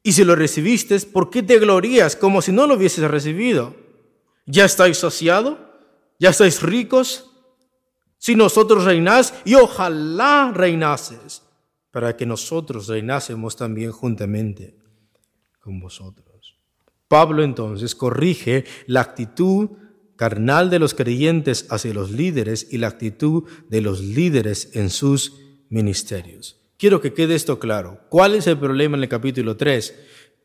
Y 0.02 0.14
si 0.14 0.24
lo 0.24 0.36
recibiste, 0.36 1.00
¿por 1.02 1.30
qué 1.30 1.44
te 1.44 1.60
glorías 1.60 2.16
como 2.16 2.42
si 2.42 2.52
no 2.52 2.66
lo 2.66 2.74
hubieses 2.74 3.10
recibido? 3.10 3.76
¿Ya 4.48 4.66
estáis 4.66 4.98
saciados? 4.98 5.60
¿Ya 6.18 6.32
estáis 6.32 6.64
ricos? 6.64 7.30
Si 8.18 8.36
nosotros 8.36 8.84
reinás, 8.84 9.36
y 9.46 9.54
ojalá 9.54 10.52
reinases, 10.56 11.44
para 11.92 12.18
que 12.18 12.26
nosotros 12.26 12.88
reinásemos 12.88 13.56
también 13.56 13.92
juntamente 13.92 14.76
con 15.60 15.80
vosotros. 15.80 16.58
Pablo 17.08 17.44
entonces 17.44 17.94
corrige 17.94 18.66
la 18.88 19.02
actitud 19.02 19.70
carnal 20.16 20.72
de 20.72 20.80
los 20.80 20.96
creyentes 20.96 21.68
hacia 21.70 21.94
los 21.94 22.10
líderes 22.10 22.68
y 22.72 22.80
la 22.80 22.88
actitud 22.88 23.44
de 23.70 23.82
los 23.82 24.02
líderes 24.02 24.76
en 24.76 24.90
sus 24.90 25.40
ministerios. 25.70 26.61
Quiero 26.82 27.00
que 27.00 27.14
quede 27.14 27.36
esto 27.36 27.60
claro. 27.60 28.00
¿Cuál 28.10 28.34
es 28.34 28.48
el 28.48 28.58
problema 28.58 28.98
en 28.98 29.04
el 29.04 29.08
capítulo 29.08 29.56
3? 29.56 29.94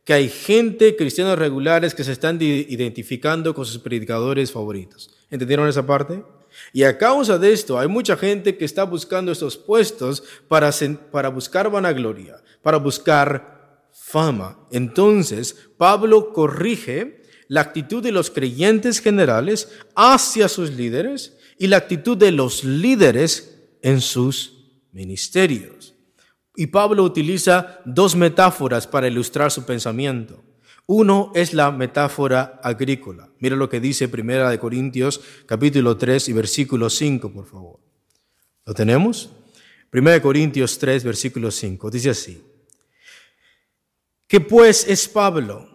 Que 0.05 0.13
hay 0.13 0.29
gente, 0.29 0.95
cristianos 0.95 1.39
regulares, 1.39 1.95
que 1.95 2.05
se 2.05 2.13
están 2.13 2.37
identificando 2.43 3.55
con 3.55 3.65
sus 3.65 3.79
predicadores 3.79 4.53
favoritos. 4.53 5.17
¿Entendieron 5.31 5.67
esa 5.67 5.87
parte? 5.87 6.23
Y 6.75 6.83
a 6.83 6.99
causa 6.99 7.39
de 7.39 7.55
esto, 7.55 7.79
hay 7.79 7.89
mucha 7.89 8.19
gente 8.19 8.59
que 8.59 8.67
está 8.67 8.85
buscando 8.85 9.33
estos 9.33 9.57
puestos 9.57 10.23
para, 10.47 10.71
para 11.11 11.31
buscar 11.31 11.71
vanagloria, 11.71 12.37
para 12.61 12.77
buscar 12.77 13.89
fama. 13.95 14.59
Entonces, 14.71 15.57
Pablo 15.79 16.35
corrige 16.35 17.23
la 17.49 17.63
actitud 17.63 18.03
de 18.03 18.13
los 18.13 18.29
creyentes 18.29 19.01
generales 19.01 19.71
hacia 19.95 20.51
sus 20.51 20.73
líderes 20.73 21.39
y 21.57 21.69
la 21.69 21.79
actitud 21.79 22.15
de 22.15 22.33
los 22.33 22.63
líderes 22.63 23.57
en 23.81 24.03
sus 24.03 24.53
ministerios. 24.93 25.76
Y 26.57 26.69
Pablo 26.69 27.05
utiliza 27.05 27.81
dos 27.85 28.17
metáforas 28.17 28.87
para 28.87 29.09
ilustrar 29.09 29.53
su 29.53 29.65
pensamiento. 29.65 30.43
Uno 30.87 31.33
es 31.35 31.53
la 31.53 31.71
metáfora 31.71 32.59
agrícola. 32.63 33.29
Mira 33.41 33.57
lo 33.57 33.69
que 33.69 33.81
dice 33.81 34.09
Primera 34.09 34.49
de 34.49 34.59
Corintios 34.59 35.21
capítulo 35.45 35.97
3 35.97 36.31
y 36.31 36.33
versículo 36.33 36.89
5, 36.89 37.33
por 37.33 37.47
favor. 37.47 37.81
¿Lo 38.65 38.73
tenemos? 38.73 39.31
Primera 39.91 40.15
de 40.15 40.23
Corintios 40.23 40.79
3, 40.79 41.05
versículo 41.05 41.51
5. 41.51 41.91
Dice 41.91 42.11
así. 42.11 42.43
¿Qué 44.27 44.41
pues 44.41 44.89
es 44.89 45.07
Pablo 45.09 45.69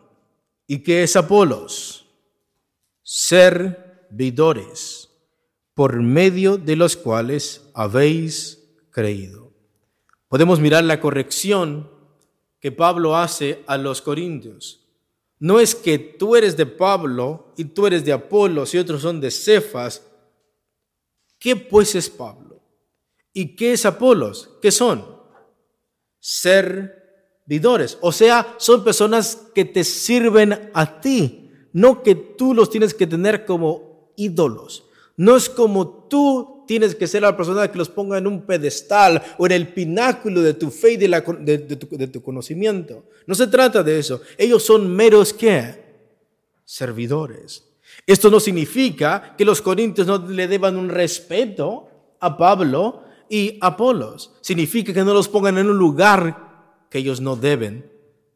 y 0.66 0.80
qué 0.80 1.04
es 1.04 1.16
Apolos? 1.16 2.08
Servidores 3.04 5.10
por 5.74 6.02
medio 6.02 6.58
de 6.58 6.76
los 6.76 6.98
cuales 6.98 7.62
habéis 7.74 8.62
creído. 8.92 9.51
Podemos 10.32 10.62
mirar 10.62 10.86
la 10.86 11.02
corrección 11.02 11.92
que 12.62 12.72
Pablo 12.72 13.18
hace 13.18 13.66
a 13.68 13.78
los 13.78 14.02
corintios. 14.02 14.88
No 15.40 15.60
es 15.60 15.76
que 15.76 16.00
tú 16.00 16.38
eres 16.38 16.56
de 16.56 16.66
Pablo 16.66 17.52
y 17.58 17.66
tú 17.66 17.86
eres 17.86 18.06
de 18.06 18.14
Apolos 18.14 18.74
y 18.74 18.78
otros 18.78 19.02
son 19.02 19.20
de 19.20 19.30
Cefas. 19.30 20.08
¿Qué 21.38 21.58
pues 21.58 21.96
es 21.96 22.10
Pablo? 22.10 22.62
¿Y 23.34 23.58
qué 23.58 23.74
es 23.74 23.86
Apolos? 23.86 24.52
¿Qué 24.62 24.72
son? 24.72 25.06
Ser 26.22 27.02
o 28.00 28.12
sea, 28.14 28.56
son 28.58 28.82
personas 28.82 29.50
que 29.54 29.66
te 29.66 29.84
sirven 29.84 30.72
a 30.74 31.02
ti, 31.02 31.52
no 31.74 32.02
que 32.02 32.16
tú 32.16 32.54
los 32.54 32.70
tienes 32.70 32.94
que 32.94 33.08
tener 33.08 33.46
como 33.46 34.14
ídolos. 34.16 34.86
No 35.18 35.36
es 35.36 35.50
como 35.50 36.08
tú 36.08 36.61
tienes 36.72 36.96
que 36.96 37.06
ser 37.06 37.22
la 37.22 37.36
persona 37.36 37.70
que 37.70 37.78
los 37.78 37.90
ponga 37.90 38.18
en 38.18 38.26
un 38.26 38.44
pedestal 38.44 39.22
o 39.38 39.46
en 39.46 39.52
el 39.52 39.74
pináculo 39.74 40.42
de 40.42 40.54
tu 40.54 40.72
fe 40.72 40.94
y 40.94 40.96
de, 40.96 41.76
tu, 41.76 41.98
de 41.98 42.08
tu 42.08 42.24
conocimiento. 42.24 43.04
No 43.28 43.36
se 43.36 43.48
trata 43.48 43.84
de 43.84 44.00
eso. 44.00 44.22
Ellos 44.38 44.64
son 44.64 44.90
meros 44.90 45.34
qué? 45.34 45.84
Servidores. 46.64 47.66
Esto 48.08 48.30
no 48.30 48.40
significa 48.40 49.36
que 49.38 49.44
los 49.44 49.62
corintios 49.62 50.08
no 50.08 50.18
le 50.30 50.48
deban 50.48 50.78
un 50.78 50.88
respeto 50.88 51.90
a 52.22 52.38
Pablo 52.38 53.04
y 53.28 53.58
a 53.60 53.68
Apolos. 53.68 54.32
Significa 54.40 54.94
que 54.94 55.04
no 55.04 55.14
los 55.14 55.28
pongan 55.28 55.58
en 55.58 55.70
un 55.70 55.78
lugar 55.78 56.86
que 56.90 57.00
ellos 57.00 57.20
no 57.20 57.36
deben 57.36 57.92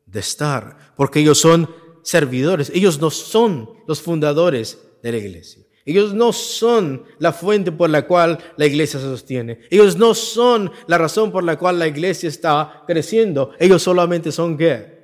de 0.07 0.19
estar, 0.19 0.93
porque 0.97 1.21
ellos 1.21 1.39
son 1.39 1.69
servidores, 2.03 2.69
ellos 2.75 2.99
no 2.99 3.11
son 3.11 3.69
los 3.87 4.01
fundadores 4.01 4.77
de 5.01 5.13
la 5.13 5.19
iglesia. 5.19 5.64
Ellos 5.85 6.13
no 6.13 6.33
son 6.33 7.03
la 7.19 7.31
fuente 7.31 7.71
por 7.71 7.89
la 7.89 8.07
cual 8.07 8.39
la 8.57 8.65
iglesia 8.65 8.99
se 8.99 9.05
sostiene. 9.05 9.59
Ellos 9.69 9.97
no 9.97 10.15
son 10.15 10.71
la 10.87 10.97
razón 10.97 11.31
por 11.31 11.43
la 11.43 11.57
cual 11.57 11.77
la 11.77 11.87
iglesia 11.87 12.27
está 12.27 12.83
creciendo. 12.87 13.51
Ellos 13.59 13.83
solamente 13.83 14.31
son 14.31 14.57
qué? 14.57 14.95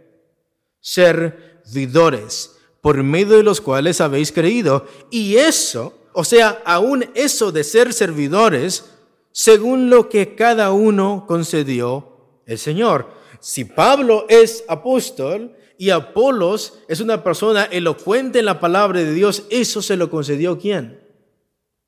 Servidores, 0.79 2.57
por 2.81 3.03
medio 3.03 3.37
de 3.37 3.43
los 3.43 3.61
cuales 3.61 4.01
habéis 4.01 4.31
creído. 4.31 4.87
Y 5.11 5.35
eso, 5.35 5.93
o 6.13 6.23
sea, 6.23 6.61
aún 6.65 7.05
eso 7.13 7.51
de 7.51 7.63
ser 7.63 7.93
servidores, 7.93 8.85
según 9.31 9.89
lo 9.89 10.09
que 10.09 10.35
cada 10.35 10.71
uno 10.71 11.25
concedió 11.27 12.41
el 12.47 12.57
Señor 12.57 13.21
si 13.41 13.65
Pablo 13.65 14.27
es 14.29 14.63
apóstol 14.67 15.53
y 15.81 15.89
Apolos 15.89 16.75
es 16.87 16.99
una 16.99 17.23
persona 17.23 17.63
elocuente 17.63 18.37
en 18.37 18.45
la 18.45 18.59
palabra 18.59 18.99
de 18.99 19.15
Dios, 19.15 19.45
eso 19.49 19.81
se 19.81 19.97
lo 19.97 20.11
concedió 20.11 20.59
quién? 20.59 20.99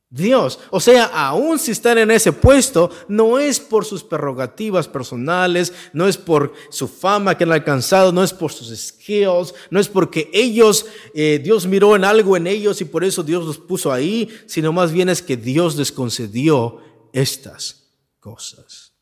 Dios. 0.09 0.57
O 0.71 0.79
sea, 0.79 1.05
aún 1.05 1.59
si 1.59 1.69
están 1.69 1.99
en 1.99 2.09
ese 2.09 2.33
puesto, 2.33 2.89
no 3.07 3.37
es 3.37 3.59
por 3.59 3.85
sus 3.85 4.03
prerrogativas 4.03 4.87
personales, 4.87 5.73
no 5.93 6.07
es 6.07 6.17
por 6.17 6.53
su 6.71 6.87
fama 6.87 7.37
que 7.37 7.43
han 7.43 7.51
alcanzado, 7.51 8.11
no 8.11 8.23
es 8.23 8.33
por 8.33 8.51
sus 8.51 8.75
skills, 8.75 9.53
no 9.69 9.79
es 9.79 9.87
porque 9.87 10.27
ellos, 10.33 10.87
eh, 11.13 11.39
Dios 11.43 11.67
miró 11.67 11.95
en 11.95 12.03
algo 12.03 12.35
en 12.35 12.47
ellos 12.47 12.81
y 12.81 12.85
por 12.85 13.03
eso 13.03 13.21
Dios 13.21 13.45
los 13.45 13.59
puso 13.59 13.91
ahí, 13.91 14.27
sino 14.47 14.73
más 14.73 14.91
bien 14.91 15.07
es 15.07 15.21
que 15.21 15.37
Dios 15.37 15.75
les 15.75 15.91
concedió 15.91 16.79
estas 17.13 17.91
cosas. 18.19 18.93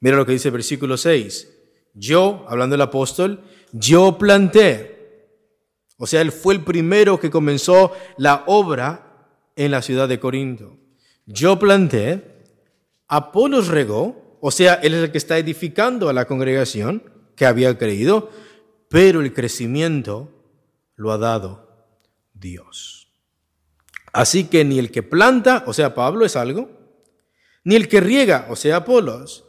Mira 0.00 0.16
lo 0.16 0.24
que 0.24 0.32
dice 0.32 0.48
el 0.48 0.52
versículo 0.52 0.96
6. 0.96 1.48
Yo, 1.92 2.46
hablando 2.48 2.74
del 2.74 2.80
apóstol, 2.80 3.44
yo 3.72 4.18
planté. 4.18 4.90
O 5.96 6.06
sea, 6.06 6.20
él 6.20 6.32
fue 6.32 6.54
el 6.54 6.64
primero 6.64 7.20
que 7.20 7.30
comenzó 7.30 7.92
la 8.16 8.44
obra 8.46 9.28
en 9.56 9.70
la 9.70 9.82
ciudad 9.82 10.08
de 10.08 10.18
Corinto. 10.18 10.78
Yo 11.26 11.58
planté, 11.58 12.44
Apolos 13.06 13.68
regó, 13.68 14.38
o 14.40 14.50
sea, 14.50 14.74
él 14.74 14.94
es 14.94 15.04
el 15.04 15.12
que 15.12 15.18
está 15.18 15.36
edificando 15.36 16.08
a 16.08 16.12
la 16.12 16.24
congregación 16.24 17.02
que 17.36 17.44
había 17.44 17.76
creído, 17.76 18.30
pero 18.88 19.20
el 19.20 19.34
crecimiento 19.34 20.30
lo 20.96 21.12
ha 21.12 21.18
dado 21.18 21.68
Dios. 22.32 23.12
Así 24.12 24.44
que 24.44 24.64
ni 24.64 24.78
el 24.78 24.90
que 24.90 25.02
planta, 25.02 25.64
o 25.66 25.72
sea, 25.72 25.94
Pablo 25.94 26.24
es 26.24 26.36
algo, 26.36 26.70
ni 27.64 27.76
el 27.76 27.88
que 27.88 28.00
riega, 28.00 28.46
o 28.48 28.56
sea, 28.56 28.76
Apolos, 28.76 29.44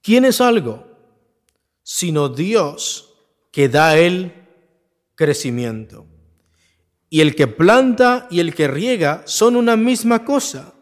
¿quién 0.00 0.24
es 0.24 0.40
algo? 0.40 0.91
Sino 1.94 2.30
Dios 2.30 3.12
que 3.50 3.68
da 3.68 3.98
el 3.98 4.32
crecimiento. 5.14 6.06
Y 7.10 7.20
el 7.20 7.36
que 7.36 7.48
planta 7.48 8.26
y 8.30 8.40
el 8.40 8.54
que 8.54 8.66
riega 8.66 9.24
son 9.26 9.56
una 9.56 9.76
misma 9.76 10.24
cosa, 10.24 10.72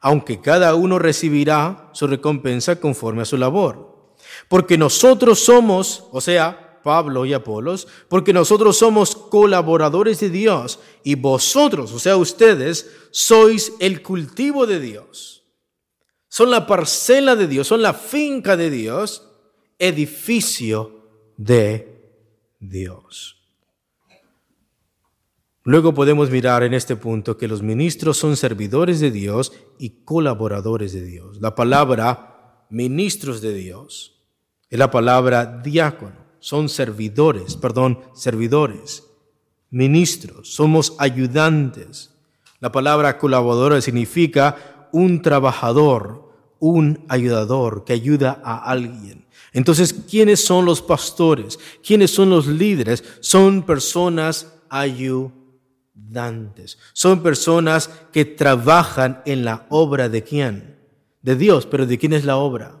aunque 0.00 0.40
cada 0.40 0.74
uno 0.74 0.98
recibirá 0.98 1.90
su 1.92 2.06
recompensa 2.06 2.80
conforme 2.80 3.20
a 3.20 3.26
su 3.26 3.36
labor. 3.36 4.14
Porque 4.48 4.78
nosotros 4.78 5.38
somos, 5.40 6.06
o 6.12 6.22
sea, 6.22 6.80
Pablo 6.82 7.26
y 7.26 7.34
Apolos, 7.34 7.86
porque 8.08 8.32
nosotros 8.32 8.78
somos 8.78 9.14
colaboradores 9.14 10.18
de 10.20 10.30
Dios 10.30 10.78
y 11.02 11.14
vosotros, 11.14 11.92
o 11.92 11.98
sea, 11.98 12.16
ustedes, 12.16 12.90
sois 13.10 13.74
el 13.80 14.00
cultivo 14.00 14.66
de 14.66 14.80
Dios. 14.80 15.44
Son 16.30 16.50
la 16.50 16.66
parcela 16.66 17.36
de 17.36 17.48
Dios, 17.48 17.68
son 17.68 17.82
la 17.82 17.92
finca 17.92 18.56
de 18.56 18.70
Dios, 18.70 19.33
edificio 19.78 21.08
de 21.36 22.20
Dios. 22.60 23.40
Luego 25.62 25.94
podemos 25.94 26.30
mirar 26.30 26.62
en 26.62 26.74
este 26.74 26.94
punto 26.94 27.38
que 27.38 27.48
los 27.48 27.62
ministros 27.62 28.18
son 28.18 28.36
servidores 28.36 29.00
de 29.00 29.10
Dios 29.10 29.52
y 29.78 30.04
colaboradores 30.04 30.92
de 30.92 31.04
Dios. 31.04 31.40
La 31.40 31.54
palabra 31.54 32.66
ministros 32.70 33.40
de 33.40 33.54
Dios 33.54 34.22
es 34.68 34.78
la 34.78 34.90
palabra 34.90 35.62
diácono. 35.64 36.24
Son 36.38 36.68
servidores, 36.68 37.56
perdón, 37.56 38.00
servidores, 38.14 39.04
ministros, 39.70 40.54
somos 40.54 40.94
ayudantes. 40.98 42.14
La 42.60 42.70
palabra 42.70 43.16
colaborador 43.18 43.80
significa 43.80 44.88
un 44.92 45.22
trabajador, 45.22 46.30
un 46.58 47.04
ayudador 47.08 47.84
que 47.84 47.94
ayuda 47.94 48.40
a 48.44 48.70
alguien. 48.70 49.23
Entonces, 49.54 49.94
¿quiénes 50.10 50.44
son 50.44 50.66
los 50.66 50.82
pastores? 50.82 51.58
¿Quiénes 51.82 52.10
son 52.10 52.28
los 52.28 52.46
líderes? 52.46 53.02
Son 53.20 53.62
personas 53.62 54.52
ayudantes 54.68 55.44
son 56.92 57.22
personas 57.22 57.88
que 58.12 58.24
trabajan 58.24 59.22
en 59.26 59.44
la 59.44 59.66
obra 59.70 60.08
de 60.08 60.22
quién? 60.22 60.76
De 61.22 61.36
Dios, 61.36 61.66
pero 61.66 61.86
¿de 61.86 61.98
quién 61.98 62.12
es 62.12 62.24
la 62.24 62.36
obra? 62.36 62.80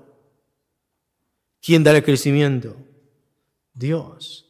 ¿Quién 1.62 1.82
da 1.82 1.96
el 1.96 2.04
crecimiento? 2.04 2.76
Dios. 3.72 4.46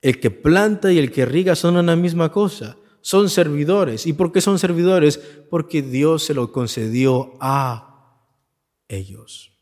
El 0.00 0.20
que 0.20 0.30
planta 0.30 0.92
y 0.92 0.98
el 0.98 1.10
que 1.10 1.24
riega 1.24 1.56
son 1.56 1.76
una 1.76 1.96
misma 1.96 2.30
cosa. 2.30 2.76
Son 3.00 3.28
servidores. 3.28 4.06
¿Y 4.06 4.12
por 4.12 4.32
qué 4.32 4.40
son 4.40 4.58
servidores? 4.58 5.18
Porque 5.50 5.82
Dios 5.82 6.22
se 6.24 6.34
lo 6.34 6.52
concedió 6.52 7.32
a 7.40 8.20
ellos. 8.88 9.53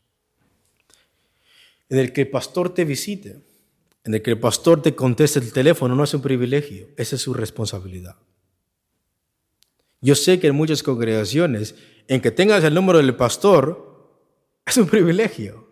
En 1.89 1.99
el 1.99 2.13
que 2.13 2.21
el 2.21 2.29
pastor 2.29 2.73
te 2.73 2.85
visite, 2.85 3.41
en 4.03 4.13
el 4.13 4.21
que 4.21 4.31
el 4.31 4.39
pastor 4.39 4.81
te 4.81 4.95
conteste 4.95 5.39
el 5.39 5.53
teléfono, 5.53 5.95
no 5.95 6.03
es 6.03 6.13
un 6.13 6.21
privilegio, 6.21 6.89
esa 6.97 7.15
es 7.15 7.21
su 7.21 7.33
responsabilidad. 7.33 8.15
Yo 10.01 10.15
sé 10.15 10.39
que 10.39 10.47
en 10.47 10.55
muchas 10.55 10.83
congregaciones, 10.83 11.75
en 12.09 12.19
que 12.19 12.31
tengas 12.31 12.63
el 12.65 12.73
número 12.73 12.99
del 12.99 13.15
pastor, 13.15 14.19
es 14.65 14.77
un 14.77 14.87
privilegio. 14.87 15.67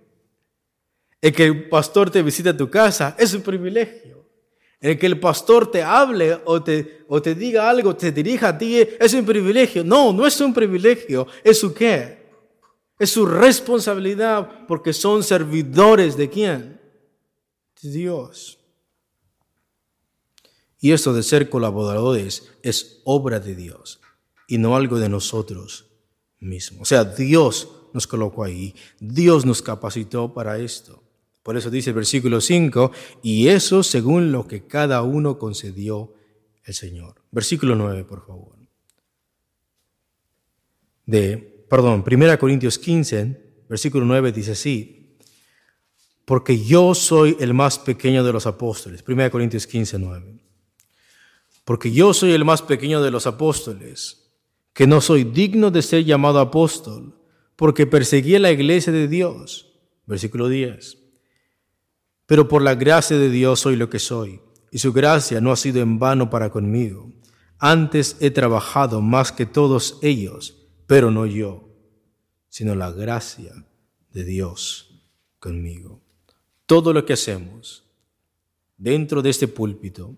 En 1.21 1.33
que 1.33 1.45
el 1.45 1.69
pastor 1.69 2.09
te 2.09 2.23
visite 2.23 2.49
a 2.49 2.57
tu 2.57 2.69
casa, 2.69 3.15
es 3.19 3.33
un 3.33 3.41
privilegio. 3.41 4.25
En 4.79 4.97
que 4.97 5.05
el 5.05 5.19
pastor 5.19 5.69
te 5.69 5.83
hable 5.83 6.39
o 6.45 6.63
te, 6.63 7.03
o 7.07 7.21
te 7.21 7.35
diga 7.35 7.69
algo, 7.69 7.95
te 7.95 8.11
dirija 8.11 8.47
a 8.47 8.57
ti, 8.57 8.79
es 8.79 9.13
un 9.13 9.25
privilegio. 9.25 9.83
No, 9.83 10.11
no 10.11 10.25
es 10.25 10.39
un 10.41 10.53
privilegio. 10.53 11.27
¿Es 11.43 11.59
su 11.59 11.73
qué? 11.73 12.20
Es 13.01 13.09
su 13.09 13.25
responsabilidad 13.25 14.67
porque 14.67 14.93
son 14.93 15.23
servidores 15.23 16.15
de 16.15 16.29
quién? 16.29 16.79
De 17.81 17.89
Dios. 17.89 18.59
Y 20.79 20.91
esto 20.91 21.11
de 21.11 21.23
ser 21.23 21.49
colaboradores 21.49 22.51
es 22.61 23.01
obra 23.03 23.39
de 23.39 23.55
Dios 23.55 24.01
y 24.47 24.59
no 24.59 24.75
algo 24.75 24.99
de 24.99 25.09
nosotros 25.09 25.87
mismos. 26.39 26.83
O 26.83 26.85
sea, 26.85 27.03
Dios 27.03 27.69
nos 27.91 28.05
colocó 28.05 28.43
ahí, 28.43 28.75
Dios 28.99 29.47
nos 29.47 29.63
capacitó 29.63 30.31
para 30.31 30.59
esto. 30.59 31.01
Por 31.41 31.57
eso 31.57 31.71
dice 31.71 31.89
el 31.89 31.95
versículo 31.95 32.39
5, 32.39 32.91
y 33.23 33.47
eso 33.47 33.81
según 33.81 34.31
lo 34.31 34.47
que 34.47 34.67
cada 34.67 35.01
uno 35.01 35.39
concedió 35.39 36.13
el 36.65 36.75
Señor. 36.75 37.15
Versículo 37.31 37.75
9, 37.75 38.03
por 38.03 38.27
favor. 38.27 38.57
De, 41.07 41.50
perdón, 41.71 42.03
1 42.05 42.37
Corintios 42.37 42.77
15, 42.77 43.63
versículo 43.69 44.03
9 44.03 44.33
dice 44.33 44.51
así, 44.51 45.15
porque 46.25 46.61
yo 46.61 46.93
soy 46.93 47.37
el 47.39 47.53
más 47.53 47.79
pequeño 47.79 48.25
de 48.25 48.33
los 48.33 48.45
apóstoles. 48.45 49.01
1 49.07 49.31
Corintios 49.31 49.65
15, 49.67 49.97
9. 49.97 50.37
Porque 51.63 51.89
yo 51.93 52.13
soy 52.13 52.33
el 52.33 52.43
más 52.43 52.61
pequeño 52.61 53.01
de 53.01 53.09
los 53.09 53.25
apóstoles 53.25 54.33
que 54.73 54.85
no 54.85 54.99
soy 54.99 55.23
digno 55.23 55.71
de 55.71 55.81
ser 55.81 56.03
llamado 56.03 56.41
apóstol, 56.41 57.15
porque 57.55 57.87
perseguí 57.87 58.37
la 58.37 58.51
iglesia 58.51 58.91
de 58.91 59.07
Dios. 59.07 59.71
Versículo 60.05 60.49
10. 60.49 60.97
Pero 62.25 62.49
por 62.49 62.63
la 62.63 62.75
gracia 62.75 63.17
de 63.17 63.29
Dios 63.29 63.61
soy 63.61 63.77
lo 63.77 63.89
que 63.89 63.99
soy, 63.99 64.41
y 64.71 64.79
su 64.79 64.91
gracia 64.91 65.39
no 65.39 65.53
ha 65.53 65.55
sido 65.55 65.81
en 65.81 65.99
vano 65.99 66.29
para 66.29 66.49
conmigo. 66.49 67.13
Antes 67.59 68.17
he 68.19 68.29
trabajado 68.29 68.99
más 68.99 69.31
que 69.31 69.45
todos 69.45 69.99
ellos, 70.01 70.60
pero 70.91 71.09
no 71.09 71.25
yo, 71.25 71.69
sino 72.49 72.75
la 72.75 72.91
gracia 72.91 73.65
de 74.11 74.25
Dios 74.25 75.01
conmigo. 75.39 76.01
Todo 76.65 76.91
lo 76.91 77.05
que 77.05 77.13
hacemos 77.13 77.85
dentro 78.75 79.21
de 79.21 79.29
este 79.29 79.47
púlpito 79.47 80.17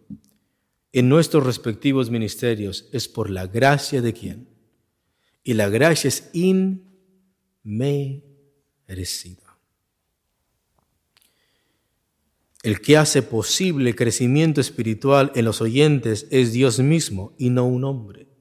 en 0.92 1.10
nuestros 1.10 1.46
respectivos 1.46 2.10
ministerios 2.10 2.90
es 2.92 3.08
por 3.08 3.30
la 3.30 3.46
gracia 3.46 4.02
de 4.02 4.14
quién. 4.14 4.48
Y 5.44 5.54
la 5.54 5.70
gracia 5.70 6.08
es 6.08 6.32
inmerecida. 6.34 6.80
El 12.64 12.82
que 12.82 12.98
hace 12.98 13.22
posible 13.22 13.94
crecimiento 13.94 14.60
espiritual 14.60 15.32
en 15.36 15.46
los 15.46 15.62
oyentes 15.62 16.26
es 16.32 16.52
Dios 16.52 16.80
mismo 16.80 17.36
y 17.38 17.52
no 17.52 17.68
un 17.68 17.84
hombre. 17.84 18.33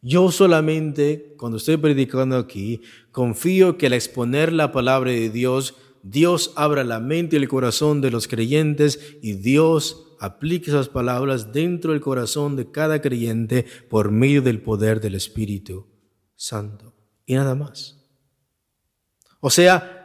Yo 0.00 0.30
solamente, 0.30 1.34
cuando 1.36 1.58
estoy 1.58 1.76
predicando 1.76 2.36
aquí, 2.36 2.82
confío 3.10 3.76
que 3.76 3.86
al 3.86 3.94
exponer 3.94 4.52
la 4.52 4.70
palabra 4.70 5.10
de 5.10 5.28
Dios, 5.28 5.74
Dios 6.02 6.52
abra 6.54 6.84
la 6.84 7.00
mente 7.00 7.36
y 7.36 7.40
el 7.40 7.48
corazón 7.48 8.00
de 8.00 8.10
los 8.10 8.28
creyentes 8.28 9.16
y 9.22 9.34
Dios 9.34 10.16
aplique 10.20 10.70
esas 10.70 10.88
palabras 10.88 11.52
dentro 11.52 11.92
del 11.92 12.00
corazón 12.00 12.54
de 12.56 12.70
cada 12.70 13.00
creyente 13.00 13.66
por 13.88 14.10
medio 14.10 14.42
del 14.42 14.60
poder 14.60 15.00
del 15.00 15.16
Espíritu 15.16 15.86
Santo. 16.36 16.94
Y 17.26 17.34
nada 17.34 17.54
más. 17.54 18.06
O 19.40 19.50
sea, 19.50 19.97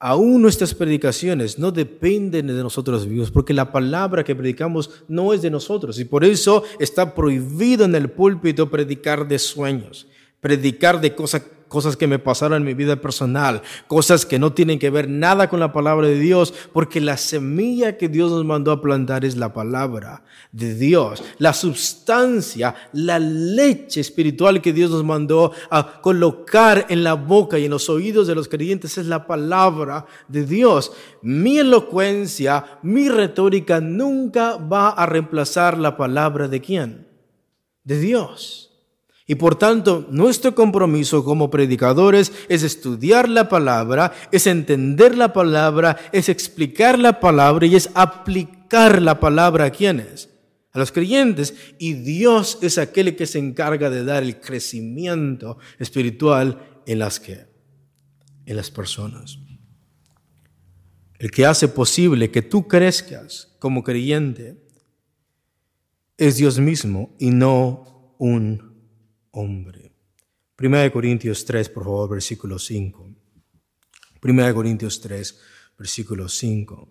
aún 0.00 0.42
nuestras 0.42 0.74
predicaciones 0.74 1.58
no 1.58 1.72
dependen 1.72 2.46
de 2.46 2.54
nosotros 2.54 3.06
mismos, 3.06 3.30
porque 3.30 3.52
la 3.52 3.72
palabra 3.72 4.24
que 4.24 4.36
predicamos 4.36 4.90
no 5.08 5.32
es 5.32 5.42
de 5.42 5.50
nosotros. 5.50 5.98
Y 5.98 6.04
por 6.04 6.24
eso 6.24 6.62
está 6.78 7.14
prohibido 7.14 7.84
en 7.84 7.94
el 7.94 8.10
púlpito 8.10 8.70
predicar 8.70 9.26
de 9.26 9.38
sueños, 9.38 10.06
predicar 10.40 11.00
de 11.00 11.14
cosas 11.14 11.42
cosas 11.68 11.96
que 11.96 12.06
me 12.06 12.18
pasaron 12.18 12.58
en 12.58 12.64
mi 12.64 12.74
vida 12.74 12.96
personal, 12.96 13.62
cosas 13.86 14.26
que 14.26 14.38
no 14.38 14.52
tienen 14.52 14.78
que 14.78 14.90
ver 14.90 15.08
nada 15.08 15.48
con 15.48 15.60
la 15.60 15.72
palabra 15.72 16.08
de 16.08 16.18
Dios, 16.18 16.52
porque 16.72 17.00
la 17.00 17.16
semilla 17.16 17.96
que 17.96 18.08
Dios 18.08 18.32
nos 18.32 18.44
mandó 18.44 18.72
a 18.72 18.82
plantar 18.82 19.24
es 19.24 19.36
la 19.36 19.52
palabra 19.52 20.24
de 20.50 20.74
Dios. 20.74 21.22
La 21.38 21.52
sustancia, 21.52 22.74
la 22.92 23.18
leche 23.18 24.00
espiritual 24.00 24.60
que 24.60 24.72
Dios 24.72 24.90
nos 24.90 25.04
mandó 25.04 25.52
a 25.70 26.00
colocar 26.00 26.86
en 26.88 27.04
la 27.04 27.14
boca 27.14 27.58
y 27.58 27.66
en 27.66 27.70
los 27.70 27.88
oídos 27.88 28.26
de 28.26 28.34
los 28.34 28.48
creyentes 28.48 28.98
es 28.98 29.06
la 29.06 29.26
palabra 29.26 30.06
de 30.26 30.44
Dios. 30.44 30.92
Mi 31.22 31.58
elocuencia, 31.58 32.78
mi 32.82 33.08
retórica 33.08 33.80
nunca 33.80 34.56
va 34.56 34.90
a 34.90 35.06
reemplazar 35.06 35.78
la 35.78 35.96
palabra 35.96 36.48
de 36.48 36.60
quién? 36.60 37.08
De 37.84 37.98
Dios. 37.98 38.67
Y 39.30 39.34
por 39.34 39.56
tanto, 39.56 40.08
nuestro 40.10 40.54
compromiso 40.54 41.22
como 41.22 41.50
predicadores 41.50 42.32
es 42.48 42.62
estudiar 42.62 43.28
la 43.28 43.50
palabra, 43.50 44.14
es 44.32 44.46
entender 44.46 45.18
la 45.18 45.34
palabra, 45.34 45.98
es 46.12 46.30
explicar 46.30 46.98
la 46.98 47.20
palabra 47.20 47.66
y 47.66 47.76
es 47.76 47.90
aplicar 47.92 49.02
la 49.02 49.20
palabra 49.20 49.66
a 49.66 49.70
quienes? 49.70 50.30
A 50.72 50.78
los 50.78 50.92
creyentes. 50.92 51.54
Y 51.78 51.92
Dios 51.92 52.56
es 52.62 52.78
aquel 52.78 53.16
que 53.16 53.26
se 53.26 53.38
encarga 53.38 53.90
de 53.90 54.02
dar 54.02 54.22
el 54.22 54.40
crecimiento 54.40 55.58
espiritual 55.78 56.82
en 56.86 56.98
las 56.98 57.20
que, 57.20 57.48
en 58.46 58.56
las 58.56 58.70
personas. 58.70 59.38
El 61.18 61.30
que 61.30 61.44
hace 61.44 61.68
posible 61.68 62.30
que 62.30 62.40
tú 62.40 62.66
crezcas 62.66 63.54
como 63.58 63.82
creyente 63.82 64.56
es 66.16 66.38
Dios 66.38 66.58
mismo 66.58 67.14
y 67.18 67.28
no 67.28 68.14
un 68.18 68.67
hombre. 69.38 69.92
Primera 70.56 70.82
de 70.82 70.90
Corintios 70.90 71.44
3, 71.44 71.68
por 71.68 71.84
favor, 71.84 72.10
versículo 72.10 72.58
5. 72.58 73.08
Primera 74.20 74.48
de 74.48 74.54
Corintios 74.54 75.00
3, 75.00 75.40
versículo 75.78 76.28
5. 76.28 76.88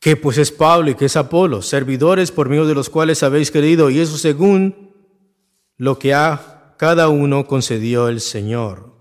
Que 0.00 0.16
pues 0.16 0.38
es 0.38 0.50
Pablo 0.50 0.90
y 0.90 0.94
que 0.94 1.04
es 1.04 1.16
Apolo, 1.16 1.60
servidores 1.60 2.32
por 2.32 2.48
medio 2.48 2.66
de 2.66 2.74
los 2.74 2.88
cuales 2.88 3.22
habéis 3.22 3.50
querido, 3.50 3.90
y 3.90 4.00
eso 4.00 4.16
según 4.16 4.94
lo 5.76 5.98
que 5.98 6.14
a 6.14 6.74
cada 6.78 7.08
uno 7.08 7.46
concedió 7.46 8.08
el 8.08 8.20
Señor. 8.20 8.94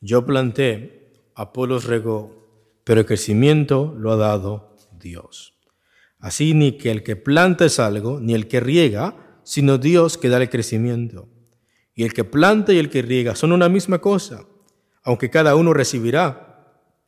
Yo 0.00 0.26
planté, 0.26 1.30
Apolos 1.36 1.84
regó, 1.84 2.82
pero 2.82 3.00
el 3.00 3.06
crecimiento 3.06 3.94
lo 3.96 4.12
ha 4.12 4.16
dado 4.16 4.76
Dios. 4.92 5.54
Así 6.18 6.54
ni 6.54 6.72
que 6.72 6.90
el 6.90 7.04
que 7.04 7.16
planta 7.16 7.64
es 7.64 7.78
algo, 7.78 8.18
ni 8.20 8.34
el 8.34 8.48
que 8.48 8.60
riega, 8.60 9.23
sino 9.44 9.78
Dios 9.78 10.18
que 10.18 10.28
da 10.28 10.38
el 10.38 10.50
crecimiento. 10.50 11.28
Y 11.94 12.02
el 12.02 12.12
que 12.12 12.24
planta 12.24 12.72
y 12.72 12.78
el 12.78 12.90
que 12.90 13.02
riega 13.02 13.36
son 13.36 13.52
una 13.52 13.68
misma 13.68 14.00
cosa, 14.00 14.44
aunque 15.04 15.30
cada 15.30 15.54
uno 15.54 15.72
recibirá 15.72 16.50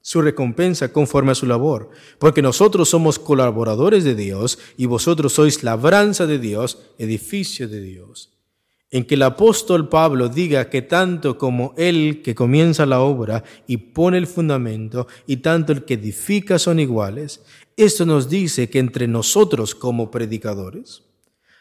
su 0.07 0.23
recompensa 0.23 0.93
conforme 0.93 1.33
a 1.33 1.35
su 1.35 1.47
labor, 1.47 1.91
porque 2.21 2.41
nosotros 2.41 2.89
somos 2.89 3.19
colaboradores 3.19 4.05
de 4.05 4.15
Dios 4.15 4.61
y 4.77 4.87
vosotros 4.87 5.33
sois 5.33 5.65
labranza 5.65 6.27
de 6.27 6.39
Dios, 6.39 6.79
edificio 6.97 7.67
de 7.69 7.81
Dios. 7.81 8.33
En 8.93 9.05
que 9.05 9.17
el 9.17 9.23
apóstol 9.23 9.89
Pablo 9.89 10.29
diga 10.29 10.71
que 10.71 10.83
tanto 10.83 11.37
como 11.37 11.75
él 11.77 12.21
que 12.23 12.37
comienza 12.37 12.87
la 12.87 13.01
obra 13.01 13.43
y 13.67 13.79
pone 13.79 14.17
el 14.19 14.29
fundamento, 14.29 15.09
y 15.27 15.39
tanto 15.39 15.73
el 15.73 15.85
que 15.85 15.95
edifica 15.95 16.61
son 16.61 16.79
iguales, 16.79 17.43
esto 17.77 18.07
nos 18.07 18.31
dice 18.31 18.71
que 18.71 18.79
entre 18.79 19.09
nosotros 19.09 19.75
como 19.75 20.13
predicadores, 20.13 21.03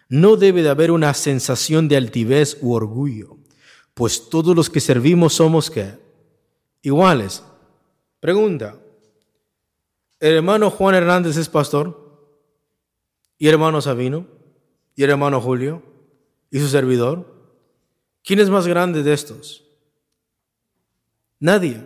no 0.09 0.35
debe 0.35 0.61
de 0.61 0.69
haber 0.69 0.91
una 0.91 1.13
sensación 1.13 1.87
de 1.87 1.97
altivez 1.97 2.57
u 2.61 2.73
orgullo, 2.73 3.37
pues 3.93 4.29
todos 4.29 4.55
los 4.55 4.69
que 4.69 4.79
servimos 4.79 5.33
somos 5.33 5.71
qué? 5.71 5.97
Iguales. 6.81 7.43
Pregunta, 8.19 8.79
¿el 10.19 10.35
hermano 10.35 10.69
Juan 10.69 10.95
Hernández 10.95 11.37
es 11.37 11.49
pastor? 11.49 12.03
¿Y 13.37 13.47
el 13.47 13.53
hermano 13.53 13.81
Sabino? 13.81 14.27
¿Y 14.95 15.03
el 15.03 15.09
hermano 15.09 15.41
Julio? 15.41 15.81
¿Y 16.51 16.59
su 16.59 16.67
servidor? 16.67 17.33
¿Quién 18.23 18.39
es 18.39 18.49
más 18.49 18.67
grande 18.67 19.03
de 19.03 19.13
estos? 19.13 19.65
Nadie. 21.39 21.85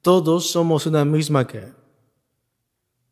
Todos 0.00 0.50
somos 0.50 0.86
una 0.86 1.04
misma 1.04 1.46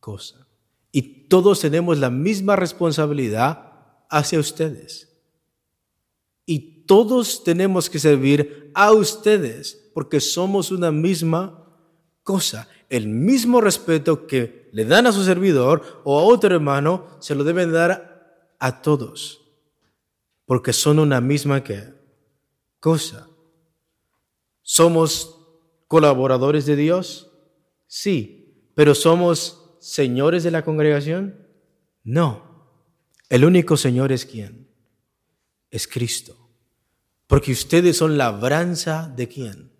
cosa 0.00 0.49
y 0.92 1.28
todos 1.28 1.60
tenemos 1.60 1.98
la 1.98 2.10
misma 2.10 2.56
responsabilidad 2.56 3.72
hacia 4.08 4.40
ustedes. 4.40 5.08
Y 6.46 6.84
todos 6.86 7.44
tenemos 7.44 7.88
que 7.88 7.98
servir 7.98 8.70
a 8.74 8.92
ustedes 8.92 9.90
porque 9.94 10.20
somos 10.20 10.72
una 10.72 10.90
misma 10.90 11.64
cosa. 12.22 12.68
El 12.88 13.06
mismo 13.06 13.60
respeto 13.60 14.26
que 14.26 14.68
le 14.72 14.84
dan 14.84 15.06
a 15.06 15.12
su 15.12 15.22
servidor 15.24 16.02
o 16.04 16.18
a 16.18 16.24
otro 16.24 16.54
hermano, 16.54 17.06
se 17.20 17.34
lo 17.34 17.44
deben 17.44 17.72
dar 17.72 18.54
a 18.58 18.82
todos. 18.82 19.46
Porque 20.44 20.72
son 20.72 20.98
una 20.98 21.20
misma 21.20 21.62
cosa. 22.80 23.28
¿Somos 24.62 25.38
colaboradores 25.86 26.66
de 26.66 26.76
Dios? 26.76 27.30
Sí, 27.86 28.70
pero 28.74 28.94
somos 28.94 29.59
señores 29.80 30.44
de 30.44 30.50
la 30.50 30.64
congregación? 30.64 31.46
No. 32.04 32.50
El 33.28 33.44
único 33.44 33.76
Señor 33.76 34.12
es 34.12 34.26
quién? 34.26 34.68
Es 35.70 35.88
Cristo. 35.88 36.36
Porque 37.26 37.52
ustedes 37.52 37.96
son 37.96 38.18
labranza 38.18 39.12
de 39.16 39.28
quién? 39.28 39.72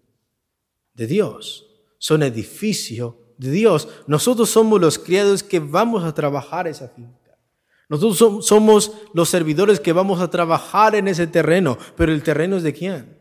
De 0.94 1.07
Dios. 1.07 1.66
Son 1.98 2.22
edificio 2.22 3.34
de 3.38 3.51
Dios. 3.51 3.88
Nosotros 4.07 4.51
somos 4.51 4.80
los 4.80 4.98
criados 4.98 5.42
que 5.42 5.61
vamos 5.61 6.05
a 6.05 6.14
trabajar 6.14 6.66
esa 6.66 6.88
finca. 6.88 7.38
Nosotros 7.88 8.46
somos 8.46 8.92
los 9.14 9.28
servidores 9.28 9.80
que 9.80 9.92
vamos 9.92 10.20
a 10.20 10.30
trabajar 10.30 10.94
en 10.94 11.09
ese 11.09 11.26
terreno. 11.26 11.76
Pero 11.96 12.12
el 12.12 12.22
terreno 12.22 12.57
es 12.57 12.62
de 12.62 12.72
quién? 12.72 13.18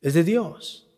Es 0.00 0.14
de 0.14 0.24
Dios. 0.24 0.89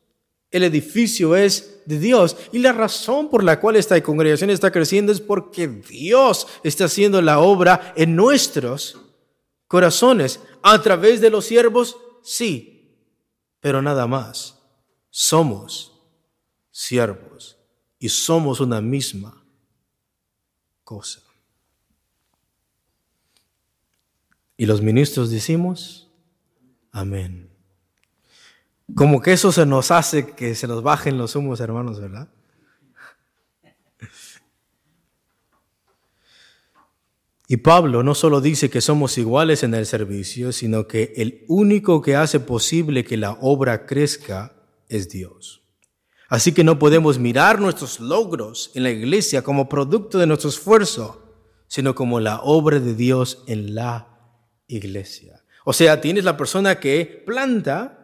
El 0.52 0.64
edificio 0.64 1.34
es 1.34 1.80
de 1.86 1.98
Dios. 1.98 2.36
Y 2.52 2.58
la 2.58 2.72
razón 2.72 3.30
por 3.30 3.42
la 3.42 3.58
cual 3.58 3.74
esta 3.74 4.00
congregación 4.02 4.50
está 4.50 4.70
creciendo 4.70 5.10
es 5.10 5.20
porque 5.20 5.66
Dios 5.66 6.46
está 6.62 6.84
haciendo 6.84 7.20
la 7.22 7.40
obra 7.40 7.94
en 7.96 8.14
nuestros 8.14 8.98
corazones. 9.66 10.40
A 10.62 10.80
través 10.80 11.20
de 11.22 11.30
los 11.30 11.46
siervos, 11.46 11.96
sí, 12.22 12.98
pero 13.60 13.80
nada 13.80 14.06
más. 14.06 14.60
Somos 15.08 15.92
siervos 16.70 17.58
y 17.98 18.10
somos 18.10 18.60
una 18.60 18.80
misma 18.80 19.44
cosa. 20.84 21.22
Y 24.56 24.66
los 24.66 24.82
ministros 24.82 25.30
decimos, 25.30 26.10
amén. 26.90 27.51
Como 28.94 29.20
que 29.20 29.32
eso 29.32 29.52
se 29.52 29.64
nos 29.66 29.90
hace 29.90 30.32
que 30.34 30.54
se 30.54 30.66
nos 30.66 30.82
bajen 30.82 31.18
los 31.18 31.34
humos, 31.36 31.60
hermanos, 31.60 32.00
¿verdad? 32.00 32.28
Y 37.52 37.58
Pablo 37.58 38.02
no 38.02 38.14
solo 38.14 38.40
dice 38.40 38.70
que 38.70 38.80
somos 38.80 39.18
iguales 39.18 39.62
en 39.62 39.74
el 39.74 39.84
servicio, 39.84 40.52
sino 40.52 40.88
que 40.88 41.12
el 41.16 41.44
único 41.48 42.00
que 42.00 42.16
hace 42.16 42.40
posible 42.40 43.04
que 43.04 43.18
la 43.18 43.32
obra 43.32 43.84
crezca 43.84 44.54
es 44.88 45.10
Dios. 45.10 45.62
Así 46.30 46.52
que 46.52 46.64
no 46.64 46.78
podemos 46.78 47.18
mirar 47.18 47.60
nuestros 47.60 48.00
logros 48.00 48.70
en 48.74 48.84
la 48.84 48.90
iglesia 48.90 49.42
como 49.42 49.68
producto 49.68 50.16
de 50.16 50.26
nuestro 50.26 50.48
esfuerzo, 50.48 51.36
sino 51.68 51.94
como 51.94 52.20
la 52.20 52.40
obra 52.40 52.80
de 52.80 52.94
Dios 52.94 53.44
en 53.46 53.74
la 53.74 54.08
iglesia. 54.66 55.44
O 55.66 55.74
sea, 55.74 56.00
tienes 56.00 56.24
la 56.24 56.38
persona 56.38 56.80
que 56.80 57.22
planta, 57.26 58.01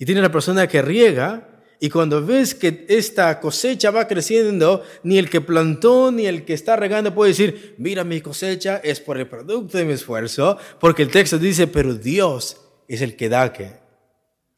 y 0.00 0.06
tiene 0.06 0.22
la 0.22 0.32
persona 0.32 0.66
que 0.66 0.80
riega, 0.80 1.46
y 1.78 1.90
cuando 1.90 2.24
ves 2.24 2.54
que 2.54 2.86
esta 2.88 3.38
cosecha 3.38 3.90
va 3.90 4.08
creciendo, 4.08 4.82
ni 5.02 5.18
el 5.18 5.28
que 5.28 5.42
plantó 5.42 6.10
ni 6.10 6.26
el 6.26 6.46
que 6.46 6.54
está 6.54 6.74
regando 6.74 7.14
puede 7.14 7.32
decir, 7.32 7.74
mira 7.76 8.02
mi 8.02 8.22
cosecha 8.22 8.80
es 8.82 8.98
por 8.98 9.18
el 9.18 9.28
producto 9.28 9.76
de 9.76 9.84
mi 9.84 9.92
esfuerzo, 9.92 10.56
porque 10.80 11.02
el 11.02 11.10
texto 11.10 11.38
dice, 11.38 11.66
pero 11.66 11.94
Dios 11.94 12.56
es 12.88 13.02
el 13.02 13.14
que 13.14 13.28
da 13.28 13.52
que 13.52 13.72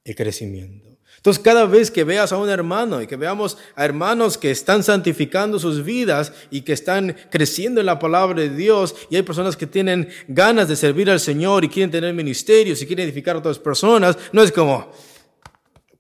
el 0.05 0.15
crecimiento. 0.15 0.91
Entonces, 1.17 1.43
cada 1.43 1.67
vez 1.67 1.91
que 1.91 2.05
veas 2.05 2.33
a 2.33 2.39
un 2.39 2.49
hermano 2.49 3.03
y 3.03 3.09
que 3.09 3.17
veamos 3.17 3.59
a 3.75 3.85
hermanos 3.85 4.39
que 4.39 4.53
están 4.53 4.85
santificando 4.85 5.59
sus 5.59 5.85
vidas 5.85 6.33
y 6.51 6.63
que 6.63 6.73
están 6.73 7.17
creciendo 7.31 7.81
en 7.81 7.87
la 7.87 7.99
palabra 7.99 8.41
de 8.43 8.49
Dios, 8.49 8.95
y 9.11 9.17
hay 9.17 9.23
personas 9.23 9.57
que 9.57 9.67
tienen 9.67 10.09
ganas 10.29 10.69
de 10.69 10.77
servir 10.77 11.11
al 11.11 11.21
Señor 11.21 11.65
y 11.65 11.69
quieren 11.69 11.91
tener 11.91 12.15
ministerios 12.15 12.81
y 12.81 12.87
quieren 12.87 13.05
edificar 13.05 13.35
a 13.35 13.41
otras 13.41 13.59
personas, 13.61 14.17
no 14.33 14.43
es 14.43 14.51
como, 14.51 14.91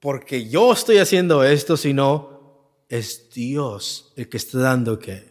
porque 0.02 0.48
yo 0.48 0.72
estoy 0.72 0.98
haciendo 0.98 1.44
esto, 1.44 1.76
sino 1.76 2.82
es 2.88 3.30
Dios 3.30 4.12
el 4.16 4.28
que 4.28 4.36
está 4.36 4.58
dando 4.58 4.98
que 4.98 5.30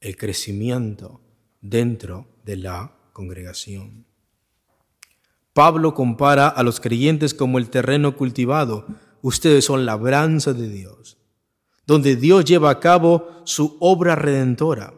el 0.00 0.16
crecimiento 0.16 1.20
dentro 1.60 2.26
de 2.44 2.56
la 2.56 2.92
congregación. 3.12 4.04
Pablo 5.52 5.94
compara 5.94 6.48
a 6.48 6.64
los 6.64 6.80
creyentes 6.80 7.34
como 7.34 7.58
el 7.58 7.70
terreno 7.70 8.16
cultivado. 8.16 8.84
Ustedes 9.22 9.66
son 9.66 9.86
labranza 9.86 10.52
de 10.52 10.68
Dios, 10.68 11.16
donde 11.86 12.16
Dios 12.16 12.44
lleva 12.44 12.70
a 12.70 12.80
cabo 12.80 13.42
su 13.44 13.76
obra 13.78 14.16
redentora. 14.16 14.92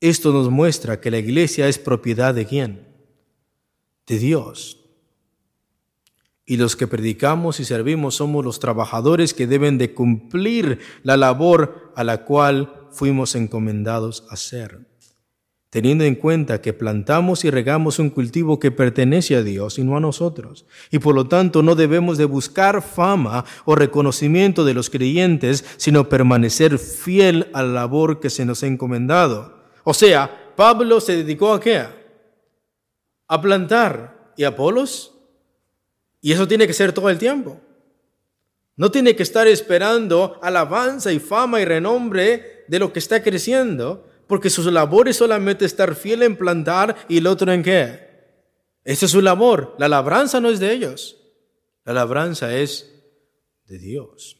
Esto 0.00 0.32
nos 0.32 0.50
muestra 0.50 1.00
que 1.00 1.12
la 1.12 1.18
iglesia 1.18 1.68
es 1.68 1.78
propiedad 1.78 2.34
de 2.34 2.46
quién? 2.46 2.88
De 4.08 4.18
Dios. 4.18 4.79
Y 6.50 6.56
los 6.56 6.74
que 6.74 6.88
predicamos 6.88 7.60
y 7.60 7.64
servimos 7.64 8.16
somos 8.16 8.44
los 8.44 8.58
trabajadores 8.58 9.34
que 9.34 9.46
deben 9.46 9.78
de 9.78 9.94
cumplir 9.94 10.80
la 11.04 11.16
labor 11.16 11.92
a 11.94 12.02
la 12.02 12.24
cual 12.24 12.88
fuimos 12.90 13.36
encomendados 13.36 14.26
a 14.30 14.34
hacer 14.34 14.90
teniendo 15.70 16.02
en 16.02 16.16
cuenta 16.16 16.60
que 16.60 16.72
plantamos 16.72 17.44
y 17.44 17.50
regamos 17.50 18.00
un 18.00 18.10
cultivo 18.10 18.58
que 18.58 18.72
pertenece 18.72 19.36
a 19.36 19.44
Dios 19.44 19.78
y 19.78 19.84
no 19.84 19.96
a 19.96 20.00
nosotros. 20.00 20.66
Y 20.90 20.98
por 20.98 21.14
lo 21.14 21.28
tanto 21.28 21.62
no 21.62 21.76
debemos 21.76 22.18
de 22.18 22.24
buscar 22.24 22.82
fama 22.82 23.44
o 23.64 23.76
reconocimiento 23.76 24.64
de 24.64 24.74
los 24.74 24.90
creyentes, 24.90 25.64
sino 25.76 26.08
permanecer 26.08 26.76
fiel 26.80 27.48
a 27.52 27.62
la 27.62 27.72
labor 27.72 28.18
que 28.18 28.30
se 28.30 28.44
nos 28.44 28.64
ha 28.64 28.66
encomendado. 28.66 29.62
O 29.84 29.94
sea, 29.94 30.52
Pablo 30.56 31.00
se 31.00 31.18
dedicó 31.18 31.54
a 31.54 31.60
qué? 31.60 31.84
A 33.28 33.40
plantar. 33.40 34.32
¿Y 34.36 34.42
Apolos? 34.42 35.19
Y 36.20 36.32
eso 36.32 36.46
tiene 36.46 36.66
que 36.66 36.72
ser 36.72 36.92
todo 36.92 37.08
el 37.08 37.18
tiempo. 37.18 37.60
No 38.76 38.90
tiene 38.90 39.14
que 39.14 39.22
estar 39.22 39.46
esperando 39.46 40.38
alabanza 40.42 41.12
y 41.12 41.18
fama 41.18 41.60
y 41.60 41.64
renombre 41.64 42.64
de 42.68 42.78
lo 42.78 42.92
que 42.92 42.98
está 42.98 43.22
creciendo, 43.22 44.08
porque 44.26 44.48
su 44.48 44.70
labor 44.70 45.08
es 45.08 45.16
solamente 45.16 45.64
estar 45.64 45.94
fiel 45.94 46.22
en 46.22 46.36
plantar 46.36 46.96
y 47.08 47.18
el 47.18 47.26
otro 47.26 47.52
en 47.52 47.62
qué. 47.62 48.10
Esa 48.84 49.06
es 49.06 49.12
su 49.12 49.20
labor. 49.20 49.74
La 49.78 49.88
labranza 49.88 50.40
no 50.40 50.48
es 50.48 50.60
de 50.60 50.72
ellos. 50.72 51.18
La 51.84 51.92
labranza 51.92 52.56
es 52.56 52.90
de 53.66 53.78
Dios. 53.78 54.39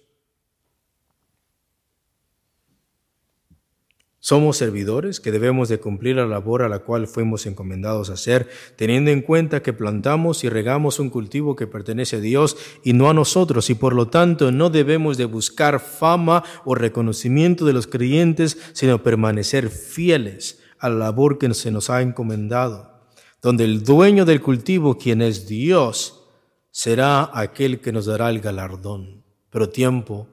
Somos 4.22 4.58
servidores 4.58 5.18
que 5.18 5.32
debemos 5.32 5.70
de 5.70 5.80
cumplir 5.80 6.16
la 6.16 6.26
labor 6.26 6.60
a 6.60 6.68
la 6.68 6.80
cual 6.80 7.06
fuimos 7.06 7.46
encomendados 7.46 8.10
a 8.10 8.14
hacer, 8.14 8.50
teniendo 8.76 9.10
en 9.10 9.22
cuenta 9.22 9.62
que 9.62 9.72
plantamos 9.72 10.44
y 10.44 10.50
regamos 10.50 10.98
un 10.98 11.08
cultivo 11.08 11.56
que 11.56 11.66
pertenece 11.66 12.16
a 12.16 12.20
Dios 12.20 12.58
y 12.84 12.92
no 12.92 13.08
a 13.08 13.14
nosotros, 13.14 13.70
y 13.70 13.74
por 13.76 13.94
lo 13.94 14.08
tanto 14.08 14.52
no 14.52 14.68
debemos 14.68 15.16
de 15.16 15.24
buscar 15.24 15.80
fama 15.80 16.44
o 16.66 16.74
reconocimiento 16.74 17.64
de 17.64 17.72
los 17.72 17.86
creyentes, 17.86 18.58
sino 18.74 19.02
permanecer 19.02 19.70
fieles 19.70 20.60
a 20.78 20.90
la 20.90 20.96
labor 20.96 21.38
que 21.38 21.54
se 21.54 21.70
nos 21.70 21.88
ha 21.88 22.02
encomendado, 22.02 23.00
donde 23.40 23.64
el 23.64 23.84
dueño 23.84 24.26
del 24.26 24.42
cultivo, 24.42 24.98
quien 24.98 25.22
es 25.22 25.48
Dios, 25.48 26.26
será 26.70 27.30
aquel 27.32 27.80
que 27.80 27.90
nos 27.90 28.04
dará 28.04 28.28
el 28.28 28.40
galardón. 28.40 29.24
Pero 29.48 29.70
tiempo 29.70 30.28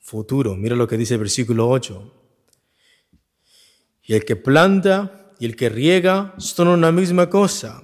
futuro, 0.00 0.56
mira 0.56 0.74
lo 0.74 0.88
que 0.88 0.98
dice 0.98 1.14
el 1.14 1.20
versículo 1.20 1.68
8 1.68 2.14
y 4.06 4.14
el 4.14 4.24
que 4.24 4.36
planta 4.36 5.32
y 5.38 5.46
el 5.46 5.56
que 5.56 5.68
riega 5.68 6.34
son 6.38 6.68
una 6.68 6.92
misma 6.92 7.28
cosa, 7.28 7.82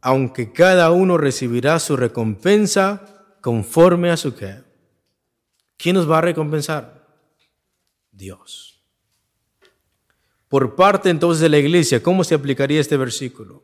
aunque 0.00 0.52
cada 0.52 0.90
uno 0.90 1.16
recibirá 1.16 1.78
su 1.78 1.96
recompensa 1.96 3.36
conforme 3.40 4.10
a 4.10 4.16
su 4.16 4.34
qué. 4.34 4.62
¿Quién 5.76 5.94
nos 5.94 6.10
va 6.10 6.18
a 6.18 6.22
recompensar? 6.22 7.06
Dios. 8.10 8.82
Por 10.48 10.74
parte 10.74 11.10
entonces 11.10 11.40
de 11.40 11.48
la 11.48 11.58
iglesia, 11.58 12.02
¿cómo 12.02 12.24
se 12.24 12.34
aplicaría 12.34 12.80
este 12.80 12.96
versículo? 12.96 13.62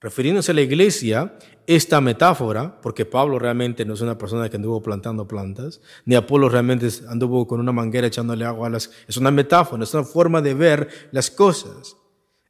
Refiriéndose 0.00 0.52
a 0.52 0.54
la 0.54 0.60
iglesia, 0.60 1.38
esta 1.66 2.00
metáfora, 2.00 2.80
porque 2.82 3.06
Pablo 3.06 3.38
realmente 3.38 3.84
no 3.84 3.94
es 3.94 4.02
una 4.02 4.18
persona 4.18 4.48
que 4.48 4.56
anduvo 4.56 4.82
plantando 4.82 5.26
plantas, 5.26 5.80
ni 6.04 6.14
Apolo 6.14 6.48
realmente 6.48 6.88
anduvo 7.08 7.46
con 7.46 7.60
una 7.60 7.72
manguera 7.72 8.06
echándole 8.06 8.44
agua 8.44 8.68
a 8.68 8.70
las... 8.70 8.90
Es 9.08 9.16
una 9.16 9.30
metáfora, 9.30 9.82
es 9.82 9.94
una 9.94 10.04
forma 10.04 10.42
de 10.42 10.54
ver 10.54 10.88
las 11.12 11.30
cosas. 11.30 11.96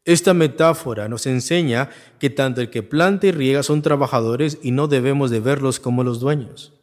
Esta 0.04 0.34
metáfora 0.34 1.08
nos 1.08 1.26
enseña 1.26 1.90
que 2.18 2.30
tanto 2.30 2.60
el 2.60 2.70
que 2.70 2.82
planta 2.82 3.28
y 3.28 3.32
riega 3.32 3.62
son 3.62 3.82
trabajadores 3.82 4.58
y 4.62 4.72
no 4.72 4.88
debemos 4.88 5.30
de 5.30 5.40
verlos 5.40 5.80
como 5.80 6.04
los 6.04 6.20
dueños. 6.20 6.74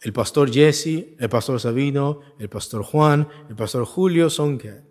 El 0.00 0.12
pastor 0.12 0.52
Jesse, 0.52 1.16
el 1.18 1.28
pastor 1.28 1.60
Sabino, 1.60 2.20
el 2.38 2.48
pastor 2.48 2.82
Juan, 2.84 3.28
el 3.48 3.56
pastor 3.56 3.84
Julio 3.84 4.30
son 4.30 4.58
qué? 4.58 4.82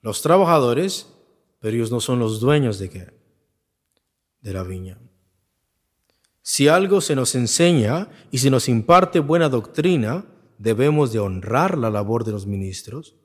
Los 0.00 0.22
trabajadores, 0.22 1.06
pero 1.60 1.76
ellos 1.76 1.92
no 1.92 2.00
son 2.00 2.18
los 2.18 2.40
dueños 2.40 2.78
de 2.78 2.90
qué? 2.90 3.17
De 4.40 4.52
la 4.52 4.62
viña. 4.62 4.98
Si 6.42 6.68
algo 6.68 7.00
se 7.00 7.14
nos 7.14 7.34
enseña 7.34 8.08
y 8.30 8.38
se 8.38 8.50
nos 8.50 8.68
imparte 8.68 9.20
buena 9.20 9.48
doctrina, 9.48 10.24
debemos 10.56 11.12
de 11.12 11.18
honrar 11.18 11.76
la 11.76 11.90
labor 11.90 12.24
de 12.24 12.32
los 12.32 12.46
ministros, 12.46 13.16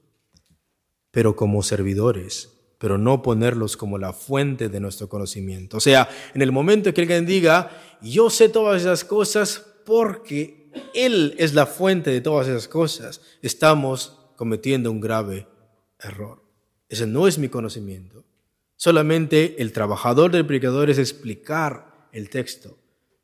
pero 1.09 1.35
como 1.35 1.63
servidores, 1.63 2.53
pero 2.77 2.97
no 2.97 3.21
ponerlos 3.21 3.77
como 3.77 3.97
la 3.97 4.11
fuente 4.11 4.67
de 4.67 4.79
nuestro 4.79 5.07
conocimiento. 5.07 5.77
O 5.77 5.79
sea, 5.79 6.09
en 6.33 6.41
el 6.41 6.51
momento 6.51 6.93
que 6.93 7.01
alguien 7.01 7.25
diga, 7.25 7.71
yo 8.01 8.29
sé 8.29 8.49
todas 8.49 8.81
esas 8.81 9.05
cosas 9.05 9.65
porque 9.85 10.69
Él 10.93 11.33
es 11.37 11.53
la 11.53 11.65
fuente 11.65 12.11
de 12.11 12.19
todas 12.19 12.47
esas 12.47 12.67
cosas, 12.67 13.21
estamos 13.41 14.19
cometiendo 14.35 14.91
un 14.91 14.99
grave 14.99 15.47
error. 15.99 16.43
Ese 16.89 17.07
no 17.07 17.27
es 17.27 17.37
mi 17.37 17.47
conocimiento. 17.47 18.25
Solamente 18.83 19.61
el 19.61 19.71
trabajador 19.71 20.29
del 20.29 20.45
predicador 20.45 20.89
es 20.89 20.97
explicar 20.97 22.09
el 22.11 22.29
texto 22.29 22.77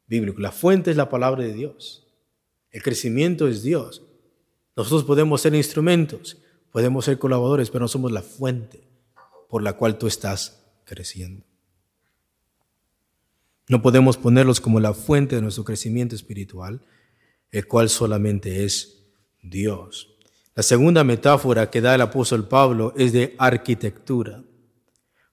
bíblico. 0.07 0.39
La 0.39 0.53
fuente 0.53 0.89
es 0.89 0.95
la 0.95 1.09
palabra 1.09 1.43
de 1.43 1.51
Dios. 1.51 2.07
El 2.71 2.81
crecimiento 2.81 3.45
es 3.45 3.61
Dios. 3.61 4.01
Nosotros 4.77 5.03
podemos 5.03 5.41
ser 5.41 5.53
instrumentos, 5.53 6.37
podemos 6.71 7.03
ser 7.03 7.19
colaboradores, 7.19 7.69
pero 7.71 7.81
no 7.81 7.87
somos 7.89 8.09
la 8.13 8.21
fuente 8.21 8.87
por 9.49 9.61
la 9.61 9.73
cual 9.73 9.97
tú 9.97 10.07
estás 10.07 10.65
creciendo. 10.85 11.45
No 13.67 13.81
podemos 13.81 14.15
ponerlos 14.15 14.61
como 14.61 14.79
la 14.79 14.93
fuente 14.93 15.35
de 15.35 15.41
nuestro 15.41 15.65
crecimiento 15.65 16.15
espiritual, 16.15 16.85
el 17.51 17.67
cual 17.67 17.89
solamente 17.89 18.63
es 18.63 19.03
Dios. 19.41 20.15
La 20.55 20.63
segunda 20.63 21.03
metáfora 21.03 21.69
que 21.69 21.81
da 21.81 21.95
el 21.95 22.01
apóstol 22.01 22.47
Pablo 22.47 22.93
es 22.95 23.11
de 23.11 23.35
arquitectura. 23.37 24.41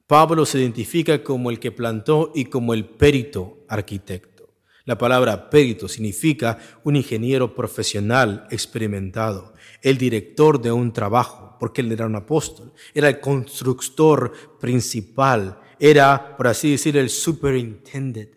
Pablo 0.07 0.46
se 0.46 0.61
identifica 0.61 1.24
como 1.24 1.50
el 1.50 1.59
que 1.59 1.72
plantó 1.72 2.30
y 2.34 2.44
como 2.44 2.74
el 2.74 2.84
perito 2.84 3.64
arquitecto. 3.68 4.36
La 4.84 4.96
palabra 4.96 5.50
perito 5.50 5.88
significa 5.88 6.59
un 6.84 6.94
ingeniero 6.94 7.57
profesional 7.57 8.46
experimentado, 8.52 9.54
el 9.82 9.98
director 9.98 10.62
de 10.62 10.70
un 10.70 10.92
trabajo, 10.92 11.57
porque 11.59 11.80
él 11.80 11.90
era 11.90 12.07
un 12.07 12.14
apóstol, 12.14 12.72
era 12.94 13.09
el 13.09 13.18
constructor 13.18 14.32
principal, 14.61 15.59
era, 15.80 16.36
por 16.36 16.46
así 16.46 16.70
decir, 16.70 16.96
el 16.96 17.11
superintendent 17.11 18.30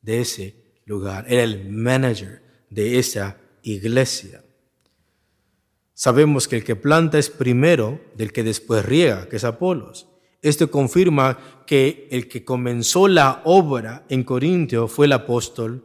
de 0.00 0.20
ese 0.20 0.80
lugar, 0.84 1.24
era 1.28 1.42
el 1.42 1.68
manager 1.68 2.40
de 2.70 3.00
esa 3.00 3.38
iglesia. 3.62 4.44
Sabemos 5.92 6.46
que 6.46 6.54
el 6.54 6.62
que 6.62 6.76
planta 6.76 7.18
es 7.18 7.30
primero 7.30 8.00
del 8.14 8.32
que 8.32 8.44
después 8.44 8.84
riega, 8.84 9.28
que 9.28 9.36
es 9.36 9.44
Apolos. 9.44 10.06
Esto 10.46 10.70
confirma 10.70 11.36
que 11.66 12.06
el 12.12 12.28
que 12.28 12.44
comenzó 12.44 13.08
la 13.08 13.42
obra 13.44 14.04
en 14.08 14.22
Corintio 14.22 14.86
fue 14.86 15.06
el 15.06 15.12
apóstol 15.12 15.82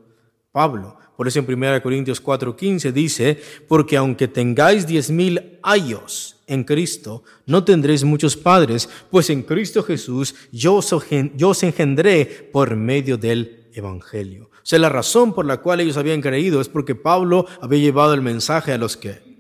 Pablo. 0.52 1.00
Por 1.18 1.28
eso 1.28 1.40
en 1.40 1.46
1 1.52 1.82
Corintios 1.82 2.24
4:15 2.24 2.92
dice, 2.92 3.42
porque 3.68 3.98
aunque 3.98 4.28
tengáis 4.28 4.86
diez 4.86 5.10
mil 5.10 5.58
años 5.64 6.44
en 6.46 6.64
Cristo, 6.64 7.24
no 7.48 7.64
tendréis 7.64 8.04
muchos 8.04 8.38
padres, 8.38 8.88
pues 9.10 9.32
en 9.32 9.42
Cristo 9.42 9.82
Jesús 9.82 10.36
yo 10.52 10.76
os 10.76 11.64
engendré 11.64 12.26
por 12.54 12.76
medio 12.76 13.18
del 13.18 13.68
Evangelio. 13.74 14.52
O 14.54 14.60
sea, 14.62 14.78
la 14.78 14.90
razón 14.90 15.34
por 15.34 15.48
la 15.48 15.58
cual 15.58 15.80
ellos 15.80 15.98
habían 15.98 16.22
creído 16.22 16.62
es 16.62 16.70
porque 16.70 16.94
Pablo 16.94 17.48
había 17.62 17.80
llevado 17.80 18.14
el 18.14 18.22
mensaje 18.22 18.74
a 18.74 18.78
los 18.78 18.96
que 18.96 19.31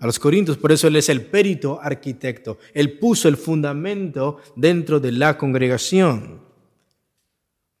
a 0.00 0.06
los 0.06 0.18
Corintios, 0.18 0.56
por 0.56 0.72
eso 0.72 0.88
él 0.88 0.96
es 0.96 1.10
el 1.10 1.26
perito 1.26 1.78
arquitecto. 1.80 2.58
Él 2.72 2.98
puso 2.98 3.28
el 3.28 3.36
fundamento 3.36 4.38
dentro 4.56 4.98
de 4.98 5.12
la 5.12 5.36
congregación. 5.36 6.40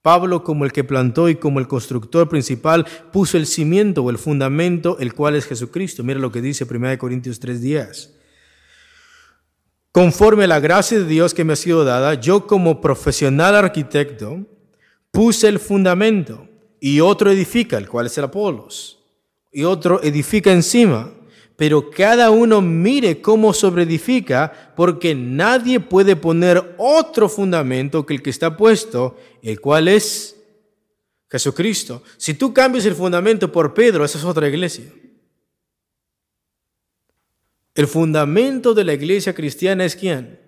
Pablo, 0.02 0.44
como 0.44 0.66
el 0.66 0.72
que 0.72 0.84
plantó 0.84 1.30
y 1.30 1.36
como 1.36 1.60
el 1.60 1.68
constructor 1.68 2.28
principal, 2.28 2.86
puso 3.10 3.38
el 3.38 3.46
cimiento 3.46 4.02
o 4.02 4.10
el 4.10 4.18
fundamento, 4.18 4.98
el 4.98 5.14
cual 5.14 5.34
es 5.34 5.46
Jesucristo. 5.46 6.04
Mira 6.04 6.20
lo 6.20 6.30
que 6.30 6.42
dice 6.42 6.66
1 6.66 6.98
Corintios 6.98 7.40
3:10. 7.40 8.14
Conforme 9.90 10.44
a 10.44 10.48
la 10.48 10.60
gracia 10.60 10.98
de 10.98 11.06
Dios 11.06 11.32
que 11.32 11.44
me 11.44 11.54
ha 11.54 11.56
sido 11.56 11.84
dada, 11.84 12.14
yo 12.14 12.46
como 12.46 12.82
profesional 12.82 13.56
arquitecto 13.56 14.46
puse 15.10 15.48
el 15.48 15.58
fundamento 15.58 16.48
y 16.80 17.00
otro 17.00 17.30
edifica, 17.30 17.78
el 17.78 17.88
cual 17.88 18.06
es 18.06 18.16
el 18.16 18.24
Apolos, 18.24 18.98
y 19.50 19.64
otro 19.64 20.02
edifica 20.02 20.52
encima 20.52 21.12
pero 21.60 21.90
cada 21.90 22.30
uno 22.30 22.62
mire 22.62 23.20
cómo 23.20 23.52
sobreedifica, 23.52 24.72
porque 24.74 25.14
nadie 25.14 25.78
puede 25.78 26.16
poner 26.16 26.74
otro 26.78 27.28
fundamento 27.28 28.06
que 28.06 28.14
el 28.14 28.22
que 28.22 28.30
está 28.30 28.56
puesto, 28.56 29.18
el 29.42 29.60
cual 29.60 29.88
es 29.88 30.40
Jesucristo. 31.28 32.02
Si 32.16 32.32
tú 32.32 32.54
cambias 32.54 32.86
el 32.86 32.94
fundamento 32.94 33.52
por 33.52 33.74
Pedro, 33.74 34.06
esa 34.06 34.16
es 34.16 34.24
otra 34.24 34.48
iglesia. 34.48 34.90
El 37.74 37.86
fundamento 37.86 38.72
de 38.72 38.84
la 38.84 38.94
iglesia 38.94 39.34
cristiana 39.34 39.84
es 39.84 39.96
quién? 39.96 40.40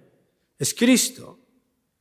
Es 0.59 0.73
Cristo. 0.73 1.39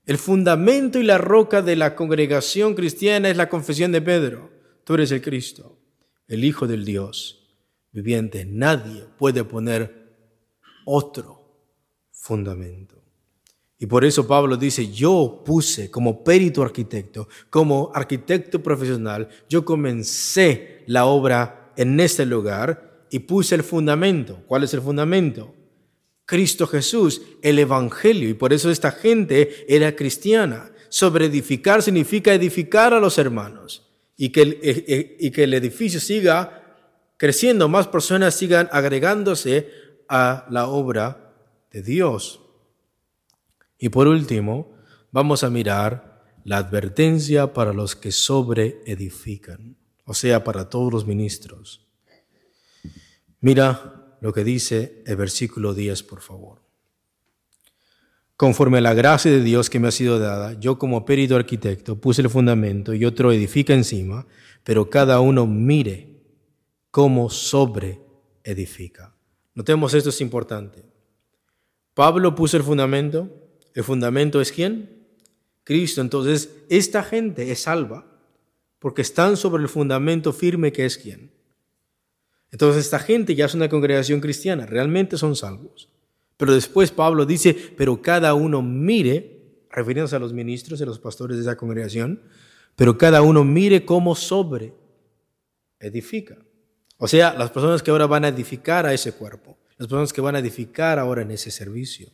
El 0.05 0.20
fundamento 0.20 0.99
y 0.99 1.03
la 1.03 1.18
roca 1.18 1.62
de 1.62 1.76
la 1.76 1.95
congregación 1.97 2.76
cristiana 2.76 3.30
es 3.30 3.36
la 3.36 3.49
confesión 3.49 3.91
de 3.91 4.01
Pedro. 4.01 4.51
Tú 4.86 4.93
eres 4.93 5.12
el 5.12 5.22
Cristo, 5.22 5.78
el 6.30 6.45
Hijo 6.45 6.66
del 6.66 6.86
Dios 6.86 7.39
viviente. 7.91 8.45
Nadie 8.45 9.05
puede 9.17 9.43
poner 9.43 10.13
otro 10.85 11.41
fundamento. 12.11 13.01
Y 13.79 13.87
por 13.87 14.05
eso 14.05 14.27
Pablo 14.27 14.57
dice, 14.57 14.91
yo 14.91 15.41
puse 15.43 15.89
como 15.89 16.23
perito 16.23 16.61
arquitecto, 16.61 17.27
como 17.49 17.91
arquitecto 17.93 18.61
profesional, 18.61 19.27
yo 19.49 19.65
comencé 19.65 20.83
la 20.85 21.05
obra 21.05 21.73
en 21.75 21.99
este 21.99 22.25
lugar 22.27 23.07
y 23.09 23.19
puse 23.19 23.55
el 23.55 23.63
fundamento. 23.63 24.43
¿Cuál 24.45 24.63
es 24.63 24.73
el 24.75 24.81
fundamento? 24.81 25.55
Cristo 26.25 26.67
Jesús, 26.67 27.23
el 27.41 27.57
Evangelio. 27.57 28.29
Y 28.29 28.35
por 28.35 28.53
eso 28.53 28.69
esta 28.69 28.91
gente 28.91 29.65
era 29.67 29.95
cristiana. 29.95 30.71
Sobre 30.89 31.25
edificar 31.25 31.81
significa 31.81 32.33
edificar 32.33 32.93
a 32.93 32.99
los 32.99 33.17
hermanos 33.17 33.89
y 34.15 34.29
que 34.29 34.41
el, 34.43 34.59
e, 34.61 34.85
e, 34.87 35.17
y 35.19 35.31
que 35.31 35.45
el 35.45 35.53
edificio 35.55 35.99
siga 35.99 36.61
creciendo, 37.22 37.69
más 37.69 37.88
personas 37.88 38.34
sigan 38.34 38.67
agregándose 38.72 39.69
a 40.09 40.47
la 40.49 40.65
obra 40.65 41.36
de 41.72 41.84
Dios. 41.84 42.41
Y 43.78 43.89
por 43.89 44.07
último, 44.07 44.74
vamos 45.11 45.43
a 45.43 45.51
mirar 45.51 46.24
la 46.43 46.57
advertencia 46.57 47.53
para 47.53 47.74
los 47.74 47.95
que 47.95 48.11
sobreedifican, 48.11 49.78
o 50.03 50.15
sea, 50.15 50.43
para 50.43 50.67
todos 50.67 50.91
los 50.91 51.05
ministros. 51.05 51.86
Mira 53.39 54.17
lo 54.19 54.34
que 54.34 54.43
dice 54.43 55.03
el 55.05 55.15
versículo 55.15 55.76
10, 55.76 56.01
por 56.01 56.22
favor. 56.22 56.63
Conforme 58.36 58.80
a 58.80 58.82
la 58.82 58.95
gracia 58.95 59.30
de 59.30 59.43
Dios 59.43 59.69
que 59.69 59.80
me 59.80 59.89
ha 59.89 59.91
sido 59.91 60.17
dada, 60.17 60.59
yo 60.59 60.80
como 60.80 61.05
perito 61.05 61.36
arquitecto 61.36 62.01
puse 62.01 62.24
el 62.24 62.32
fundamento 62.32 62.95
y 62.95 63.05
otro 63.05 63.32
edifica 63.32 63.76
encima, 63.76 64.26
pero 64.63 64.89
cada 64.89 65.19
uno 65.19 65.45
mire 65.45 66.11
cómo 66.91 67.29
sobre 67.29 68.01
edifica. 68.43 69.15
Notemos 69.55 69.93
esto 69.93 70.09
es 70.09 70.21
importante. 70.21 70.83
Pablo 71.93 72.35
puso 72.35 72.57
el 72.57 72.63
fundamento. 72.63 73.29
¿El 73.73 73.83
fundamento 73.83 74.41
es 74.41 74.51
quién? 74.51 75.07
Cristo. 75.63 76.01
Entonces, 76.01 76.49
esta 76.69 77.03
gente 77.03 77.51
es 77.51 77.61
salva 77.61 78.05
porque 78.79 79.01
están 79.01 79.37
sobre 79.37 79.63
el 79.63 79.69
fundamento 79.69 80.33
firme 80.33 80.71
que 80.71 80.85
es 80.85 80.97
quién. 80.97 81.31
Entonces, 82.51 82.85
esta 82.85 82.99
gente 82.99 83.35
ya 83.35 83.45
es 83.45 83.53
una 83.53 83.69
congregación 83.69 84.19
cristiana, 84.19 84.65
realmente 84.65 85.17
son 85.17 85.35
salvos. 85.35 85.89
Pero 86.35 86.53
después 86.53 86.91
Pablo 86.91 87.25
dice, 87.25 87.55
pero 87.77 88.01
cada 88.01 88.33
uno 88.33 88.61
mire, 88.61 89.65
refiriéndose 89.69 90.15
a 90.15 90.19
los 90.19 90.33
ministros 90.33 90.79
y 90.79 90.83
a 90.83 90.87
los 90.87 90.99
pastores 90.99 91.37
de 91.37 91.43
esa 91.43 91.55
congregación, 91.55 92.21
pero 92.75 92.97
cada 92.97 93.21
uno 93.21 93.43
mire 93.43 93.85
cómo 93.85 94.15
sobre 94.15 94.73
edifica. 95.79 96.37
O 97.03 97.07
sea, 97.07 97.33
las 97.33 97.49
personas 97.49 97.81
que 97.81 97.89
ahora 97.89 98.05
van 98.05 98.25
a 98.25 98.27
edificar 98.27 98.85
a 98.85 98.93
ese 98.93 99.13
cuerpo, 99.13 99.57
las 99.79 99.87
personas 99.87 100.13
que 100.13 100.21
van 100.21 100.35
a 100.35 100.39
edificar 100.39 100.99
ahora 100.99 101.23
en 101.23 101.31
ese 101.31 101.49
servicio. 101.49 102.09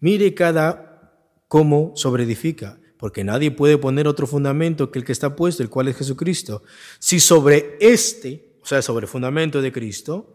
Mire 0.00 0.34
cada 0.34 1.12
cómo 1.46 1.92
sobreedifica, 1.94 2.80
porque 2.98 3.22
nadie 3.22 3.52
puede 3.52 3.78
poner 3.78 4.08
otro 4.08 4.26
fundamento 4.26 4.90
que 4.90 4.98
el 4.98 5.04
que 5.04 5.12
está 5.12 5.36
puesto, 5.36 5.62
el 5.62 5.70
cual 5.70 5.86
es 5.86 5.96
Jesucristo. 5.96 6.64
Si 6.98 7.20
sobre 7.20 7.76
este, 7.78 8.56
o 8.60 8.66
sea, 8.66 8.82
sobre 8.82 9.04
el 9.04 9.08
fundamento 9.08 9.62
de 9.62 9.70
Cristo, 9.70 10.34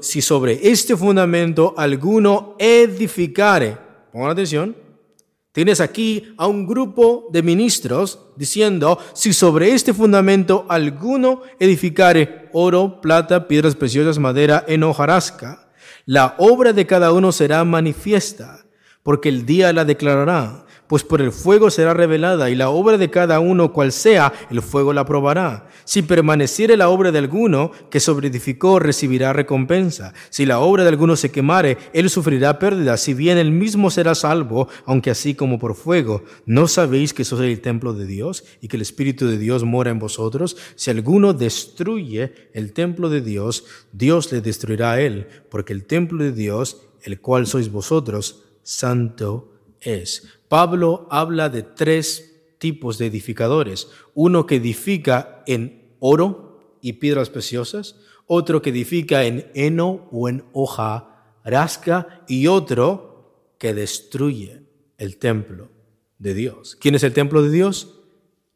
si 0.00 0.22
sobre 0.22 0.70
este 0.70 0.96
fundamento 0.96 1.74
alguno 1.76 2.54
edificare, 2.60 3.76
pongan 4.12 4.30
atención, 4.30 4.76
Tienes 5.54 5.80
aquí 5.80 6.34
a 6.36 6.48
un 6.48 6.66
grupo 6.66 7.28
de 7.30 7.40
ministros 7.44 8.18
diciendo, 8.34 8.98
si 9.12 9.32
sobre 9.32 9.70
este 9.70 9.94
fundamento 9.94 10.66
alguno 10.68 11.42
edificare 11.60 12.50
oro, 12.52 13.00
plata, 13.00 13.46
piedras 13.46 13.76
preciosas, 13.76 14.18
madera, 14.18 14.64
enojarasca, 14.66 15.70
la 16.06 16.34
obra 16.38 16.72
de 16.72 16.86
cada 16.86 17.12
uno 17.12 17.30
será 17.30 17.62
manifiesta, 17.62 18.66
porque 19.04 19.28
el 19.28 19.46
día 19.46 19.72
la 19.72 19.84
declarará 19.84 20.63
pues 20.86 21.02
por 21.02 21.22
el 21.22 21.32
fuego 21.32 21.70
será 21.70 21.94
revelada 21.94 22.50
y 22.50 22.54
la 22.54 22.68
obra 22.68 22.98
de 22.98 23.10
cada 23.10 23.40
uno 23.40 23.72
cual 23.72 23.92
sea, 23.92 24.32
el 24.50 24.60
fuego 24.62 24.92
la 24.92 25.06
probará. 25.06 25.68
Si 25.84 26.02
permaneciere 26.02 26.76
la 26.76 26.88
obra 26.88 27.10
de 27.10 27.18
alguno 27.18 27.70
que 27.90 28.00
sobreedificó, 28.00 28.78
recibirá 28.78 29.32
recompensa. 29.32 30.12
Si 30.30 30.46
la 30.46 30.60
obra 30.60 30.82
de 30.82 30.90
alguno 30.90 31.16
se 31.16 31.30
quemare, 31.30 31.78
él 31.92 32.10
sufrirá 32.10 32.58
pérdida, 32.58 32.96
si 32.96 33.14
bien 33.14 33.38
él 33.38 33.50
mismo 33.50 33.90
será 33.90 34.14
salvo, 34.14 34.68
aunque 34.84 35.10
así 35.10 35.34
como 35.34 35.58
por 35.58 35.74
fuego. 35.74 36.22
¿No 36.46 36.68
sabéis 36.68 37.14
que 37.14 37.24
sois 37.24 37.42
el 37.42 37.60
templo 37.60 37.94
de 37.94 38.06
Dios 38.06 38.44
y 38.60 38.68
que 38.68 38.76
el 38.76 38.82
Espíritu 38.82 39.26
de 39.26 39.38
Dios 39.38 39.64
mora 39.64 39.90
en 39.90 39.98
vosotros? 39.98 40.56
Si 40.76 40.90
alguno 40.90 41.32
destruye 41.32 42.50
el 42.52 42.72
templo 42.72 43.08
de 43.08 43.20
Dios, 43.20 43.64
Dios 43.92 44.30
le 44.32 44.40
destruirá 44.40 44.92
a 44.92 45.00
él, 45.00 45.28
porque 45.50 45.72
el 45.72 45.84
templo 45.84 46.22
de 46.22 46.32
Dios, 46.32 46.82
el 47.02 47.20
cual 47.20 47.46
sois 47.46 47.70
vosotros, 47.70 48.44
santo 48.62 49.53
es. 49.84 50.26
Pablo 50.48 51.06
habla 51.10 51.48
de 51.48 51.62
tres 51.62 52.56
tipos 52.58 52.98
de 52.98 53.06
edificadores. 53.06 53.88
Uno 54.14 54.46
que 54.46 54.56
edifica 54.56 55.42
en 55.46 55.96
oro 56.00 56.78
y 56.80 56.94
piedras 56.94 57.30
preciosas, 57.30 57.96
otro 58.26 58.62
que 58.62 58.70
edifica 58.70 59.24
en 59.24 59.50
heno 59.54 60.08
o 60.10 60.28
en 60.28 60.44
hoja 60.52 61.38
rasca 61.44 62.24
y 62.26 62.46
otro 62.46 63.54
que 63.58 63.74
destruye 63.74 64.62
el 64.98 65.18
templo 65.18 65.70
de 66.18 66.34
Dios. 66.34 66.76
¿Quién 66.80 66.94
es 66.94 67.02
el 67.02 67.12
templo 67.12 67.42
de 67.42 67.50
Dios? 67.50 68.00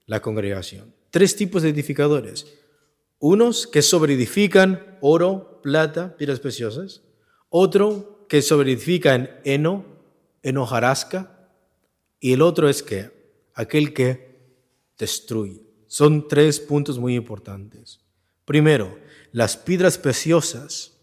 La 0.06 0.22
congregación. 0.22 0.94
Tres 1.10 1.36
tipos 1.36 1.62
de 1.62 1.70
edificadores. 1.70 2.46
Unos 3.18 3.66
que 3.66 3.82
sobreedifican 3.82 4.98
oro, 5.00 5.60
plata, 5.62 6.16
piedras 6.16 6.40
preciosas. 6.40 7.02
Otro 7.50 8.26
que 8.28 8.42
sobreedifica 8.42 9.14
en 9.14 9.30
heno, 9.44 9.97
en 10.48 10.56
hojarasca 10.56 11.50
y 12.20 12.32
el 12.32 12.40
otro 12.40 12.68
es 12.68 12.82
que 12.82 13.10
aquel 13.54 13.92
que 13.92 14.40
destruye. 14.98 15.62
Son 15.86 16.26
tres 16.26 16.58
puntos 16.58 16.98
muy 16.98 17.14
importantes. 17.14 18.00
Primero, 18.44 18.98
las 19.30 19.58
piedras 19.58 19.98
preciosas 19.98 20.98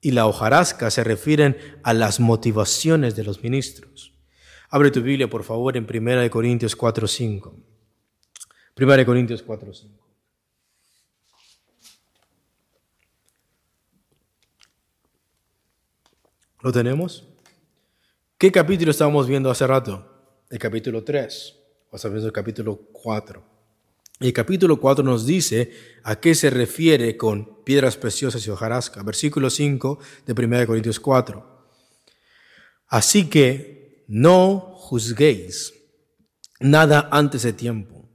y 0.00 0.12
la 0.12 0.26
hojarasca 0.26 0.90
se 0.90 1.04
refieren 1.04 1.56
a 1.82 1.92
las 1.92 2.18
motivaciones 2.18 3.14
de 3.14 3.24
los 3.24 3.42
ministros. 3.42 4.14
Abre 4.70 4.90
tu 4.90 5.02
Biblia, 5.02 5.28
por 5.28 5.44
favor, 5.44 5.76
en 5.76 5.84
1 5.84 6.30
Corintios 6.30 6.76
4.5. 6.76 7.54
1 8.80 9.06
Corintios 9.06 9.44
4.5. 9.44 9.90
¿Lo 16.60 16.72
tenemos? 16.72 17.28
¿Qué 18.38 18.52
capítulo 18.52 18.92
estábamos 18.92 19.26
viendo 19.26 19.50
hace 19.50 19.66
rato? 19.66 20.14
el 20.48 20.60
capítulo 20.60 21.02
3, 21.02 21.56
o 21.90 21.96
a 21.96 22.08
el 22.08 22.30
capítulo 22.30 22.76
4. 22.92 23.42
El 24.20 24.32
capítulo 24.32 24.78
4 24.78 25.04
nos 25.04 25.26
dice 25.26 25.72
a 26.04 26.20
qué 26.20 26.36
se 26.36 26.48
refiere 26.48 27.16
con 27.16 27.64
piedras 27.64 27.96
preciosas 27.96 28.46
y 28.46 28.50
hojarasca. 28.50 29.02
Versículo 29.02 29.50
5 29.50 29.98
de 30.24 30.44
1 30.44 30.66
Corintios 30.68 31.00
4. 31.00 31.66
Así 32.86 33.28
que 33.28 34.04
no 34.06 34.60
juzguéis 34.76 35.74
nada 36.60 37.08
antes 37.10 37.42
de 37.42 37.52
tiempo, 37.52 38.08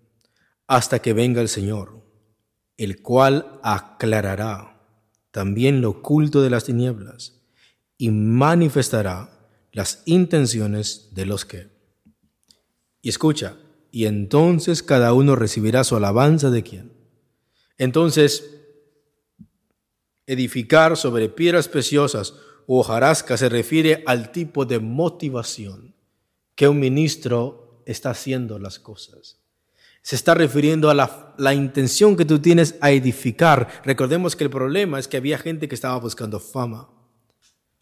hasta 0.67 0.99
que 0.99 1.11
venga 1.11 1.41
el 1.41 1.49
Señor, 1.49 2.01
el 2.77 3.01
cual 3.01 3.59
aclarará 3.61 4.87
también 5.31 5.81
lo 5.81 5.89
oculto 5.89 6.41
de 6.41 6.49
las 6.49 6.63
tinieblas 6.63 7.41
y 7.97 8.09
manifestará 8.09 9.32
las 9.73 10.03
intenciones 10.05 11.09
de 11.11 11.25
los 11.25 11.45
que 11.45 11.73
y 13.01 13.09
escucha, 13.09 13.57
y 13.91 14.05
entonces 14.05 14.81
cada 14.81 15.13
uno 15.13 15.35
recibirá 15.35 15.83
su 15.83 15.97
alabanza 15.97 16.49
de 16.49 16.63
quién. 16.63 16.93
Entonces, 17.77 18.61
edificar 20.25 20.95
sobre 20.95 21.27
piedras 21.27 21.67
preciosas 21.67 22.35
o 22.65 22.79
hojarasca 22.79 23.35
se 23.35 23.49
refiere 23.49 24.03
al 24.07 24.31
tipo 24.31 24.63
de 24.63 24.79
motivación 24.79 25.95
que 26.55 26.69
un 26.69 26.79
ministro 26.79 27.83
está 27.85 28.11
haciendo 28.11 28.57
las 28.57 28.79
cosas. 28.79 29.41
Se 30.01 30.15
está 30.15 30.33
refiriendo 30.33 30.89
a 30.89 30.93
la, 30.93 31.33
la, 31.37 31.53
intención 31.53 32.15
que 32.15 32.25
tú 32.25 32.39
tienes 32.39 32.75
a 32.79 32.91
edificar. 32.91 33.81
Recordemos 33.83 34.35
que 34.35 34.45
el 34.45 34.49
problema 34.49 34.99
es 34.99 35.07
que 35.07 35.17
había 35.17 35.37
gente 35.37 35.67
que 35.67 35.75
estaba 35.75 35.97
buscando 35.97 36.39
fama 36.39 36.89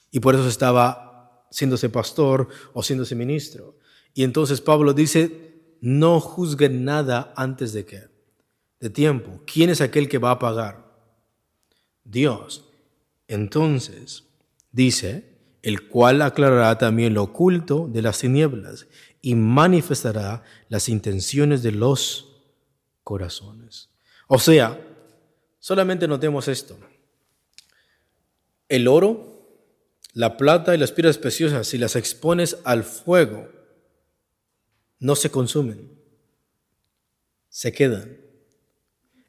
y 0.09 0.19
por 0.19 0.35
eso 0.35 0.47
estaba 0.47 1.10
siéndose 1.51 1.89
pastor 1.89 2.47
o 2.73 2.81
siéndose 2.81 3.13
ministro. 3.13 3.77
Y 4.15 4.23
entonces 4.23 4.59
Pablo 4.61 4.93
dice, 4.93 5.51
no 5.81 6.19
juzguen 6.19 6.83
nada 6.83 7.33
antes 7.35 7.73
de 7.73 7.85
qué? 7.85 8.07
De 8.79 8.89
tiempo. 8.89 9.41
¿Quién 9.45 9.69
es 9.69 9.81
aquel 9.81 10.09
que 10.09 10.17
va 10.17 10.31
a 10.31 10.39
pagar? 10.39 10.91
Dios. 12.03 12.65
Entonces, 13.27 14.23
dice, 14.71 15.37
el 15.61 15.87
cual 15.87 16.21
aclarará 16.21 16.77
también 16.77 17.13
lo 17.13 17.23
oculto 17.23 17.87
de 17.91 18.01
las 18.01 18.19
tinieblas 18.19 18.87
y 19.21 19.35
manifestará 19.35 20.43
las 20.69 20.89
intenciones 20.89 21.61
de 21.61 21.71
los 21.71 22.41
corazones. 23.03 23.89
O 24.27 24.39
sea, 24.39 24.79
solamente 25.59 26.07
notemos 26.07 26.47
esto. 26.47 26.79
El 28.67 28.87
oro, 28.87 29.30
la 30.13 30.37
plata 30.37 30.75
y 30.75 30.77
las 30.77 30.91
piedras 30.91 31.17
preciosas, 31.17 31.67
si 31.67 31.77
las 31.77 31.95
expones 31.95 32.57
al 32.63 32.83
fuego, 32.83 33.49
no 34.99 35.15
se 35.15 35.31
consumen, 35.31 35.91
se 37.49 37.71
quedan. 37.71 38.17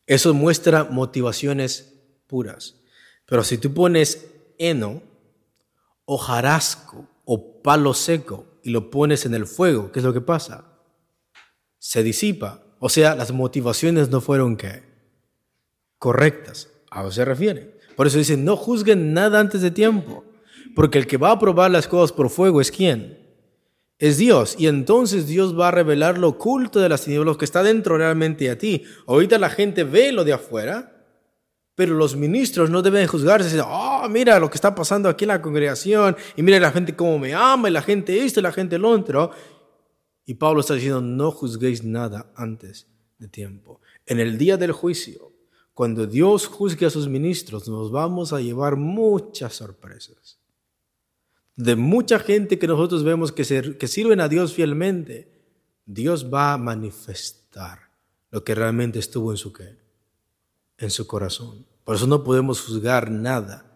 Eso 0.07 0.35
muestra 0.35 0.85
motivaciones 0.85 1.95
puras. 2.27 2.77
Pero 3.27 3.45
si 3.45 3.59
tú 3.59 3.73
pones 3.73 4.27
heno, 4.59 5.03
hojarasco 6.05 7.09
o 7.25 7.63
palo 7.63 7.95
seco 7.95 8.47
y 8.63 8.71
lo 8.71 8.91
pones 8.91 9.25
en 9.25 9.35
el 9.35 9.47
fuego, 9.47 9.93
¿qué 9.93 10.01
es 10.01 10.05
lo 10.05 10.13
que 10.13 10.21
pasa? 10.21 10.67
Se 11.79 12.03
disipa. 12.03 12.63
O 12.79 12.89
sea, 12.89 13.15
las 13.15 13.33
motivaciones 13.33 14.11
no 14.11 14.21
fueron 14.21 14.59
correctas. 15.99 16.69
A 16.91 17.03
eso 17.03 17.13
se 17.13 17.25
refiere. 17.25 17.81
Por 17.97 18.07
eso 18.07 18.19
dicen, 18.19 18.45
no 18.45 18.57
juzguen 18.57 19.15
nada 19.15 19.39
antes 19.39 19.63
de 19.63 19.71
tiempo. 19.71 20.25
Porque 20.75 20.99
el 20.99 21.07
que 21.07 21.17
va 21.17 21.33
a 21.33 21.39
probar 21.39 21.71
las 21.71 21.89
cosas 21.89 22.13
por 22.13 22.31
fuego 22.31 22.61
es 22.61 22.71
quién? 22.71 23.19
Es 23.99 24.19
Dios. 24.19 24.57
Y 24.59 24.67
entonces 24.67 25.27
Dios 25.27 25.59
va 25.59 25.69
a 25.69 25.71
revelar 25.71 26.19
lo 26.19 26.29
oculto 26.29 26.81
de 26.81 26.89
las 26.89 27.05
tinieblas, 27.05 27.37
que 27.37 27.45
está 27.45 27.63
dentro 27.63 27.97
realmente 27.97 28.51
a 28.51 28.59
ti. 28.59 28.85
Ahorita 29.07 29.39
la 29.39 29.51
gente 29.51 29.85
ve 29.85 30.13
lo 30.13 30.25
de 30.25 30.33
afuera, 30.33 30.93
pero 31.75 31.95
los 31.95 32.17
ministros 32.17 32.69
no 32.69 32.83
deben 32.83 33.07
juzgarse, 33.07 33.61
oh, 33.61 34.07
mira 34.11 34.39
lo 34.39 34.51
que 34.51 34.57
está 34.57 34.75
pasando 34.75 35.09
aquí 35.09 35.25
en 35.25 35.29
la 35.29 35.41
congregación, 35.41 36.17
y 36.37 36.43
mira 36.43 36.61
la 36.61 36.71
gente 36.71 36.95
cómo 36.95 37.19
me 37.19 37.33
ama, 37.33 37.69
y 37.69 37.73
la 37.73 37.83
gente 37.83 38.25
esto, 38.25 38.41
y 38.41 38.43
la 38.43 38.53
gente 38.53 38.79
lo 38.79 38.91
otro. 38.91 39.31
Y 40.27 40.35
Pablo 40.35 40.61
está 40.61 40.75
diciendo, 40.75 41.01
no 41.01 41.31
juzguéis 41.31 41.83
nada 41.83 42.33
antes 42.37 42.89
de 43.19 43.29
tiempo. 43.29 43.81
En 44.07 44.21
el 44.21 44.37
día 44.37 44.57
del 44.57 44.73
juicio, 44.73 45.33
cuando 45.75 46.07
Dios 46.07 46.47
juzgue 46.47 46.87
a 46.87 46.91
sus 46.91 47.09
ministros, 47.09 47.69
nos 47.69 47.91
vamos 47.91 48.33
a 48.33 48.41
llevar 48.41 48.77
muchas 48.77 49.55
sorpresas. 49.55 50.42
De 51.57 51.77
mucha 51.77 52.19
gente 52.19 52.59
que 52.59 52.67
nosotros 52.67 53.05
vemos 53.05 53.33
que, 53.33 53.45
sirven 53.45 54.21
a 54.21 54.29
Dios 54.29 54.55
fielmente, 54.55 55.31
Dios 55.87 56.33
va 56.33 56.55
a 56.55 56.59
manifestar 56.59 57.91
lo 58.31 58.43
que 58.45 58.55
realmente 58.55 58.99
estuvo 58.99 59.31
en 59.31 59.37
su 59.37 59.53
qué 59.53 59.83
en 60.83 60.91
su 60.91 61.07
corazón. 61.07 61.65
Por 61.85 61.97
eso 61.97 62.07
no 62.07 62.25
podemos 62.25 62.61
juzgar 62.61 63.11
nada 63.11 63.67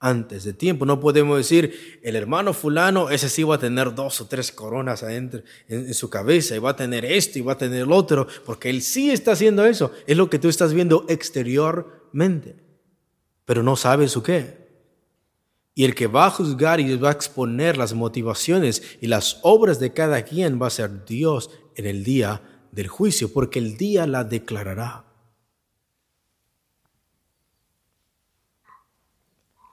antes 0.00 0.44
de 0.44 0.52
tiempo. 0.52 0.84
No 0.84 1.00
podemos 1.00 1.36
decir, 1.36 2.00
el 2.02 2.16
hermano 2.16 2.52
fulano, 2.52 3.10
ese 3.10 3.28
sí 3.28 3.42
va 3.42 3.56
a 3.56 3.58
tener 3.58 3.94
dos 3.94 4.20
o 4.20 4.26
tres 4.26 4.50
coronas 4.50 5.02
adentro 5.02 5.42
en, 5.68 5.92
su 5.94 6.10
cabeza 6.10 6.56
y 6.56 6.58
va 6.58 6.70
a 6.70 6.76
tener 6.76 7.04
esto 7.04 7.38
y 7.38 7.42
va 7.42 7.52
a 7.52 7.58
tener 7.58 7.82
el 7.82 7.92
otro, 7.92 8.26
porque 8.44 8.70
él 8.70 8.82
sí 8.82 9.10
está 9.10 9.32
haciendo 9.32 9.64
eso. 9.64 9.92
Es 10.06 10.16
lo 10.16 10.28
que 10.28 10.38
tú 10.38 10.48
estás 10.48 10.72
viendo 10.72 11.04
exteriormente, 11.08 12.56
pero 13.44 13.62
no 13.62 13.76
sabes 13.76 14.12
su 14.12 14.22
qué. 14.22 14.63
Y 15.74 15.84
el 15.84 15.94
que 15.94 16.06
va 16.06 16.26
a 16.26 16.30
juzgar 16.30 16.80
y 16.80 16.96
va 16.96 17.08
a 17.08 17.12
exponer 17.12 17.76
las 17.76 17.94
motivaciones 17.94 18.96
y 19.00 19.08
las 19.08 19.40
obras 19.42 19.80
de 19.80 19.92
cada 19.92 20.22
quien 20.22 20.60
va 20.60 20.68
a 20.68 20.70
ser 20.70 21.04
Dios 21.04 21.50
en 21.74 21.86
el 21.86 22.04
día 22.04 22.42
del 22.70 22.88
juicio, 22.88 23.32
porque 23.32 23.58
el 23.58 23.76
día 23.76 24.06
la 24.06 24.24
declarará. 24.24 25.04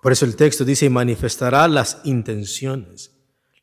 Por 0.02 0.12
eso 0.12 0.26
el 0.26 0.36
texto 0.36 0.66
dice, 0.66 0.90
manifestará 0.90 1.68
las 1.68 2.02
intenciones. 2.04 3.12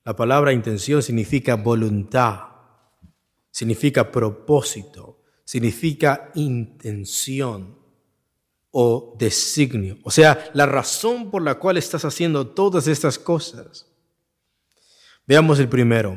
La 0.04 0.14
palabra 0.14 0.52
intención 0.52 1.02
significa 1.02 1.56
voluntad, 1.56 2.40
significa 3.50 4.12
propósito, 4.12 5.22
significa 5.44 6.30
intención 6.34 7.77
o 8.80 9.16
designio. 9.18 9.98
O 10.04 10.10
sea, 10.12 10.52
la 10.54 10.64
razón 10.64 11.32
por 11.32 11.42
la 11.42 11.56
cual 11.56 11.76
estás 11.78 12.04
haciendo 12.04 12.46
todas 12.46 12.86
estas 12.86 13.18
cosas. 13.18 13.88
Veamos 15.26 15.58
el 15.58 15.68
primero, 15.68 16.16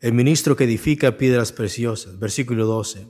el 0.00 0.12
ministro 0.12 0.56
que 0.56 0.64
edifica 0.64 1.16
piedras 1.16 1.52
preciosas, 1.52 2.18
versículo 2.18 2.66
12 2.66 3.06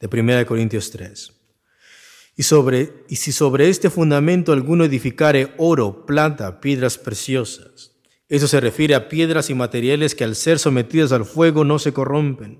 de 0.00 0.20
1 0.20 0.44
Corintios 0.44 0.90
3. 0.90 1.32
Y, 2.36 2.42
sobre, 2.42 2.92
y 3.08 3.16
si 3.16 3.32
sobre 3.32 3.70
este 3.70 3.88
fundamento 3.88 4.52
alguno 4.52 4.84
edificare 4.84 5.54
oro, 5.56 6.04
plata, 6.04 6.60
piedras 6.60 6.98
preciosas, 6.98 7.92
eso 8.28 8.48
se 8.48 8.60
refiere 8.60 8.94
a 8.94 9.08
piedras 9.08 9.48
y 9.48 9.54
materiales 9.54 10.14
que 10.14 10.24
al 10.24 10.36
ser 10.36 10.58
sometidas 10.58 11.10
al 11.12 11.24
fuego 11.24 11.64
no 11.64 11.78
se 11.78 11.94
corrompen, 11.94 12.58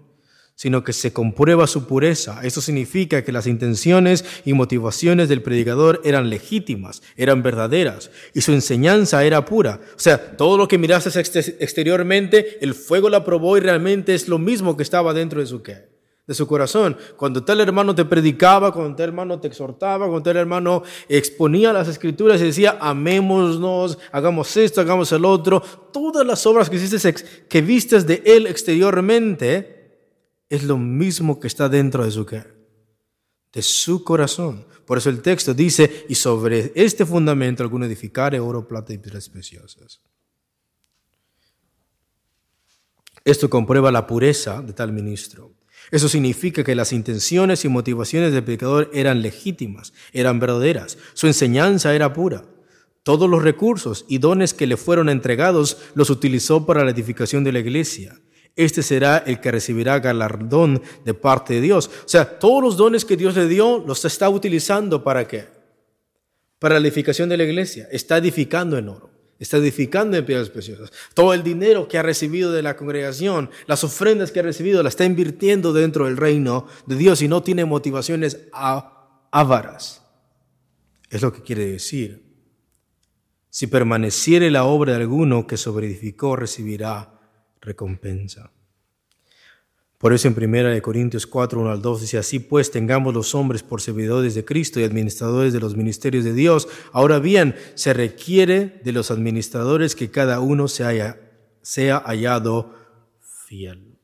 sino 0.54 0.84
que 0.84 0.92
se 0.92 1.12
comprueba 1.12 1.66
su 1.66 1.86
pureza. 1.86 2.40
Eso 2.42 2.60
significa 2.60 3.22
que 3.22 3.32
las 3.32 3.46
intenciones 3.46 4.24
y 4.44 4.52
motivaciones 4.52 5.28
del 5.28 5.42
predicador 5.42 6.00
eran 6.04 6.30
legítimas, 6.30 7.02
eran 7.16 7.42
verdaderas, 7.42 8.10
y 8.34 8.40
su 8.40 8.52
enseñanza 8.52 9.24
era 9.24 9.44
pura. 9.44 9.80
O 9.96 9.98
sea, 9.98 10.36
todo 10.36 10.56
lo 10.56 10.68
que 10.68 10.78
miraste 10.78 11.18
exteriormente, 11.18 12.58
el 12.64 12.74
fuego 12.74 13.08
la 13.08 13.24
probó 13.24 13.56
y 13.56 13.60
realmente 13.60 14.14
es 14.14 14.28
lo 14.28 14.38
mismo 14.38 14.76
que 14.76 14.82
estaba 14.82 15.12
dentro 15.12 15.40
de 15.40 15.46
su 15.46 15.62
qué 15.62 15.94
de 16.26 16.34
su 16.34 16.46
corazón. 16.46 16.96
Cuando 17.16 17.44
tal 17.44 17.60
hermano 17.60 17.94
te 17.94 18.04
predicaba, 18.04 18.72
cuando 18.72 18.96
tal 18.96 19.08
hermano 19.08 19.40
te 19.40 19.48
exhortaba, 19.48 20.06
cuando 20.06 20.22
tal 20.22 20.36
hermano 20.36 20.82
exponía 21.08 21.72
las 21.72 21.88
escrituras 21.88 22.40
y 22.40 22.44
decía, 22.44 22.78
amémonos, 22.80 23.98
hagamos 24.10 24.56
esto, 24.56 24.80
hagamos 24.80 25.12
el 25.12 25.24
otro, 25.24 25.62
todas 25.92 26.26
las 26.26 26.46
obras 26.46 26.70
que, 26.70 26.76
hiciste, 26.76 27.14
que 27.48 27.60
vistes 27.60 28.06
de 28.06 28.22
él 28.24 28.46
exteriormente, 28.46 29.83
es 30.54 30.64
lo 30.64 30.78
mismo 30.78 31.40
que 31.40 31.46
está 31.46 31.68
dentro 31.68 32.04
de 32.04 32.10
su, 32.10 32.24
de 32.24 33.62
su 33.62 34.04
corazón. 34.04 34.66
Por 34.86 34.98
eso 34.98 35.10
el 35.10 35.22
texto 35.22 35.54
dice, 35.54 36.06
y 36.08 36.14
sobre 36.14 36.72
este 36.74 37.06
fundamento 37.06 37.62
alguno 37.62 37.86
edificare 37.86 38.40
oro, 38.40 38.66
plata 38.68 38.92
y 38.92 38.98
piedras 38.98 39.28
preciosas. 39.28 40.00
Esto 43.24 43.48
comprueba 43.48 43.90
la 43.90 44.06
pureza 44.06 44.60
de 44.60 44.74
tal 44.74 44.92
ministro. 44.92 45.54
Eso 45.90 46.08
significa 46.08 46.64
que 46.64 46.74
las 46.74 46.92
intenciones 46.92 47.64
y 47.64 47.68
motivaciones 47.68 48.32
del 48.32 48.44
predicador 48.44 48.90
eran 48.92 49.22
legítimas, 49.22 49.92
eran 50.12 50.40
verdaderas, 50.40 50.98
su 51.14 51.26
enseñanza 51.26 51.94
era 51.94 52.12
pura. 52.12 52.44
Todos 53.02 53.28
los 53.28 53.42
recursos 53.42 54.06
y 54.08 54.18
dones 54.18 54.54
que 54.54 54.66
le 54.66 54.78
fueron 54.78 55.10
entregados 55.10 55.78
los 55.94 56.08
utilizó 56.08 56.64
para 56.64 56.84
la 56.84 56.90
edificación 56.90 57.44
de 57.44 57.52
la 57.52 57.58
iglesia. 57.58 58.18
Este 58.56 58.82
será 58.82 59.18
el 59.18 59.40
que 59.40 59.50
recibirá 59.50 59.98
galardón 59.98 60.82
de 61.04 61.14
parte 61.14 61.54
de 61.54 61.60
Dios. 61.60 61.90
O 62.04 62.08
sea, 62.08 62.38
todos 62.38 62.62
los 62.62 62.76
dones 62.76 63.04
que 63.04 63.16
Dios 63.16 63.34
le 63.34 63.48
dio 63.48 63.82
los 63.86 64.04
está 64.04 64.28
utilizando 64.28 65.02
para 65.02 65.26
qué? 65.26 65.46
Para 66.58 66.78
la 66.78 66.86
edificación 66.86 67.28
de 67.28 67.36
la 67.36 67.44
iglesia. 67.44 67.88
Está 67.90 68.18
edificando 68.18 68.78
en 68.78 68.88
oro 68.88 69.14
está 69.38 69.58
edificando 69.58 70.16
en 70.16 70.24
piedras 70.24 70.50
preciosas. 70.50 70.92
Todo 71.12 71.34
el 71.34 71.42
dinero 71.42 71.88
que 71.88 71.98
ha 71.98 72.02
recibido 72.02 72.52
de 72.52 72.62
la 72.62 72.76
congregación, 72.76 73.50
las 73.66 73.84
ofrendas 73.84 74.32
que 74.32 74.40
ha 74.40 74.44
recibido, 74.44 74.82
la 74.82 74.88
está 74.88 75.04
invirtiendo 75.04 75.72
dentro 75.72 76.06
del 76.06 76.16
reino 76.16 76.66
de 76.86 76.96
Dios 76.96 77.22
y 77.22 77.28
no 77.28 77.42
tiene 77.42 77.64
motivaciones 77.64 78.48
ávaras. 78.52 80.02
Es 81.10 81.22
lo 81.22 81.32
que 81.32 81.42
quiere 81.42 81.66
decir. 81.66 82.22
Si 83.50 83.66
permaneciere 83.66 84.50
la 84.50 84.64
obra 84.64 84.94
de 84.94 85.02
alguno 85.02 85.46
que 85.46 85.56
sobreedificó, 85.56 86.34
recibirá 86.34 87.13
recompensa. 87.64 88.50
Por 89.98 90.12
eso 90.12 90.28
en 90.28 90.34
1 90.36 90.82
Corintios 90.82 91.26
4, 91.26 91.60
1 91.60 91.70
al 91.70 91.80
2 91.80 92.02
dice, 92.02 92.18
así 92.18 92.38
pues 92.38 92.70
tengamos 92.70 93.14
los 93.14 93.34
hombres 93.34 93.62
por 93.62 93.80
servidores 93.80 94.34
de 94.34 94.44
Cristo 94.44 94.78
y 94.78 94.84
administradores 94.84 95.52
de 95.52 95.60
los 95.60 95.76
ministerios 95.76 96.24
de 96.24 96.34
Dios. 96.34 96.68
Ahora 96.92 97.18
bien, 97.18 97.54
se 97.74 97.94
requiere 97.94 98.80
de 98.84 98.92
los 98.92 99.10
administradores 99.10 99.94
que 99.94 100.10
cada 100.10 100.40
uno 100.40 100.68
sea 100.68 101.16
hallado 102.04 102.74
fiel. 103.46 103.96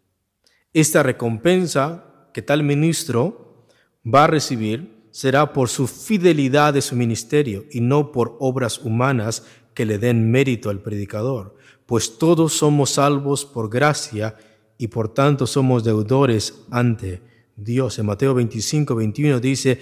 Esta 0.72 1.02
recompensa 1.02 2.28
que 2.32 2.42
tal 2.42 2.62
ministro 2.62 3.66
va 4.06 4.24
a 4.24 4.28
recibir 4.28 5.00
será 5.11 5.52
por 5.52 5.68
su 5.68 5.86
fidelidad 5.86 6.72
de 6.72 6.82
su 6.82 6.96
ministerio 6.96 7.66
y 7.70 7.80
no 7.80 8.12
por 8.12 8.36
obras 8.38 8.78
humanas 8.78 9.44
que 9.74 9.84
le 9.84 9.98
den 9.98 10.30
mérito 10.30 10.70
al 10.70 10.80
predicador, 10.80 11.56
pues 11.91 12.18
todos 12.18 12.53
somos 12.53 12.91
salvos 12.91 13.45
por 13.45 13.68
gracia 13.68 14.36
y 14.78 14.86
por 14.86 15.12
tanto 15.12 15.45
somos 15.45 15.82
deudores 15.82 16.55
ante 16.70 17.20
Dios. 17.57 17.99
En 17.99 18.07
Mateo 18.07 18.32
25, 18.32 18.95
21 18.95 19.41
dice, 19.41 19.80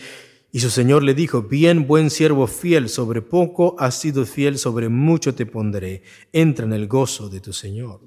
y 0.50 0.60
su 0.60 0.70
Señor 0.70 1.02
le 1.02 1.12
dijo, 1.12 1.42
bien 1.42 1.86
buen 1.86 2.08
siervo 2.08 2.46
fiel, 2.46 2.88
sobre 2.88 3.20
poco 3.20 3.76
has 3.78 4.00
sido 4.00 4.24
fiel, 4.24 4.56
sobre 4.56 4.88
mucho 4.88 5.34
te 5.34 5.44
pondré, 5.44 6.02
entra 6.32 6.64
en 6.64 6.72
el 6.72 6.88
gozo 6.88 7.28
de 7.28 7.40
tu 7.40 7.52
Señor. 7.52 8.00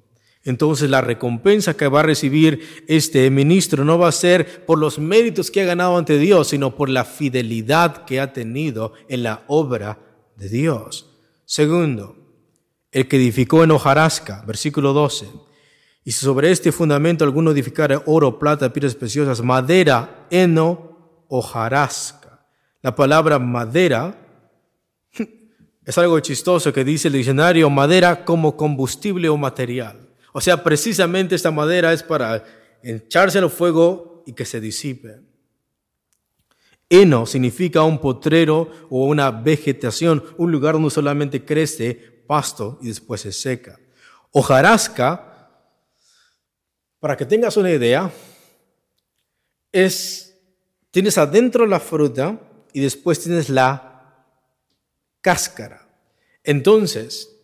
Entonces 0.44 0.90
la 0.90 1.02
recompensa 1.02 1.78
que 1.78 1.88
va 1.88 2.00
a 2.00 2.04
recibir 2.04 2.84
este 2.88 3.30
ministro 3.30 3.86
no 3.86 4.00
va 4.00 4.08
a 4.08 4.12
ser 4.12 4.66
por 4.66 4.80
los 4.80 4.98
méritos 4.98 5.52
que 5.52 5.62
ha 5.62 5.66
ganado 5.66 5.96
ante 5.96 6.18
Dios, 6.18 6.48
sino 6.48 6.76
por 6.76 6.90
la 6.90 7.06
fidelidad 7.06 8.06
que 8.06 8.20
ha 8.20 8.34
tenido 8.34 8.94
en 9.10 9.22
la 9.22 9.44
obra 9.48 10.00
de 10.38 10.50
Dios. 10.50 11.08
Segundo, 11.46 12.21
el 12.92 13.08
que 13.08 13.18
edificó 13.18 13.64
en 13.64 13.72
hojarasca, 13.72 14.44
versículo 14.46 14.94
12. 14.94 15.28
Y 16.04 16.12
si 16.12 16.26
sobre 16.26 16.52
este 16.52 16.72
fundamento 16.72 17.24
alguno 17.24 17.52
edificara 17.52 18.02
oro, 18.06 18.40
plata, 18.40 18.74
piedras 18.74 18.96
preciosas, 18.96 19.42
madera, 19.42 20.28
heno, 20.30 21.26
hojarasca. 21.30 22.46
La 22.82 22.96
palabra 22.96 23.40
madera 23.40 24.16
es 25.86 25.98
algo 25.98 26.20
chistoso 26.20 26.74
que 26.74 26.84
dice 26.84 27.08
el 27.08 27.14
diccionario, 27.14 27.70
madera 27.70 28.26
como 28.26 28.58
combustible 28.58 29.30
o 29.30 29.38
material. 29.38 30.10
O 30.34 30.42
sea, 30.42 30.64
precisamente 30.64 31.36
esta 31.36 31.52
madera 31.52 31.94
es 31.94 32.04
para 32.04 32.44
echarse 32.84 33.38
al 33.38 33.50
fuego 33.50 34.24
y 34.26 34.34
que 34.34 34.46
se 34.46 34.60
disipe. 34.60 35.22
Heno 36.90 37.26
significa 37.26 37.84
un 37.84 38.00
potrero 38.00 38.70
o 38.90 39.06
una 39.06 39.32
vegetación, 39.32 40.24
un 40.38 40.52
lugar 40.52 40.74
donde 40.74 40.90
solamente 40.90 41.46
crece 41.46 42.11
pasto 42.32 42.80
y 42.82 42.88
después 42.88 43.20
se 43.20 43.34
seca. 43.34 43.78
Hojarasca, 44.32 45.50
para 46.98 47.18
que 47.18 47.26
tengas 47.26 47.58
una 47.58 47.70
idea, 47.70 48.10
es, 49.70 50.40
tienes 50.92 51.18
adentro 51.18 51.66
la 51.66 51.82
fruta 51.82 52.40
y 52.72 52.80
después 52.80 53.20
tienes 53.20 53.50
la 53.50 54.26
cáscara. 55.20 55.90
Entonces, 56.46 57.36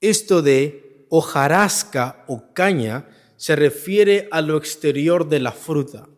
esto 0.00 0.42
de 0.42 1.06
hojarasca 1.10 2.24
o 2.26 2.52
caña 2.52 3.08
se 3.36 3.54
refiere 3.54 4.28
a 4.32 4.40
lo 4.40 4.56
exterior 4.56 5.28
de 5.28 5.38
la 5.38 5.52
fruta. 5.52 6.08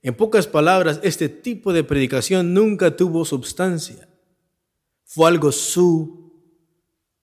En 0.00 0.14
pocas 0.14 0.46
palabras, 0.46 1.00
este 1.02 1.28
tipo 1.28 1.72
de 1.72 1.82
predicación 1.82 2.54
nunca 2.54 2.94
tuvo 2.94 3.24
substancia. 3.24 4.08
Fue 5.04 5.26
algo 5.26 5.50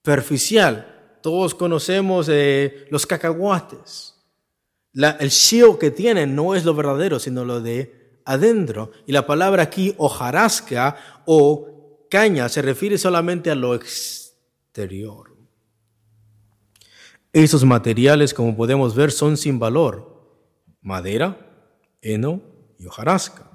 superficial. 0.06 1.18
Todos 1.24 1.56
conocemos 1.56 2.30
eh, 2.30 2.86
los 2.92 3.08
cacahuates. 3.08 4.14
el 4.94 5.30
shio 5.30 5.80
que 5.80 5.90
tienen 5.90 6.36
no 6.36 6.54
es 6.54 6.64
lo 6.64 6.76
verdadero, 6.76 7.18
sino 7.20 7.44
lo 7.44 7.60
de 7.60 8.22
adentro. 8.24 8.92
Y 9.08 9.12
la 9.12 9.26
palabra 9.26 9.64
aquí, 9.64 9.96
hojarasca 9.98 11.24
o 11.26 12.06
caña, 12.12 12.48
se 12.50 12.62
refiere 12.62 13.00
solamente 13.00 13.50
a 13.50 13.56
lo 13.56 13.74
exterior. 13.74 15.36
Esos 17.34 17.66
materiales, 17.66 18.34
como 18.36 18.56
podemos 18.56 18.94
ver, 18.96 19.12
son 19.12 19.38
sin 19.38 19.58
valor. 19.58 20.54
Madera, 20.82 21.36
heno 22.02 22.44
y 22.78 22.86
hojarasca. 22.86 23.50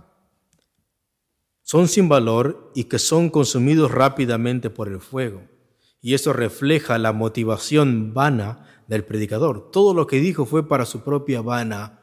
Son 1.63 1.87
sin 1.87 2.09
valor 2.09 2.73
y 2.75 2.85
que 2.85 2.99
son 2.99 3.31
consumidos 3.31 3.93
rápidamente 3.93 4.69
por 4.69 4.89
el 4.89 5.01
fuego. 5.01 5.50
Y 6.01 6.15
eso 6.15 6.33
refleja 6.33 6.99
la 6.99 7.13
motivación 7.13 8.15
vana 8.15 8.67
del 8.87 9.05
predicador. 9.05 9.71
Todo 9.71 9.95
lo 9.95 10.07
que 10.07 10.21
dijo 10.21 10.47
fue 10.47 10.67
para 10.67 10.87
su 10.87 11.03
propia 11.03 11.43
vana 11.43 12.01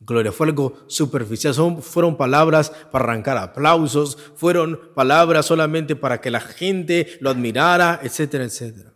gloria. 0.00 0.32
Fue 0.32 0.46
algo 0.46 0.74
superficial. 0.86 1.54
Son, 1.54 1.82
fueron 1.82 2.16
palabras 2.16 2.70
para 2.90 3.04
arrancar 3.04 3.36
aplausos, 3.36 4.16
fueron 4.34 4.80
palabras 4.94 5.46
solamente 5.46 5.96
para 5.96 6.20
que 6.20 6.30
la 6.30 6.40
gente 6.40 7.18
lo 7.20 7.30
admirara, 7.30 8.00
etcétera, 8.02 8.44
etcétera. 8.44 8.89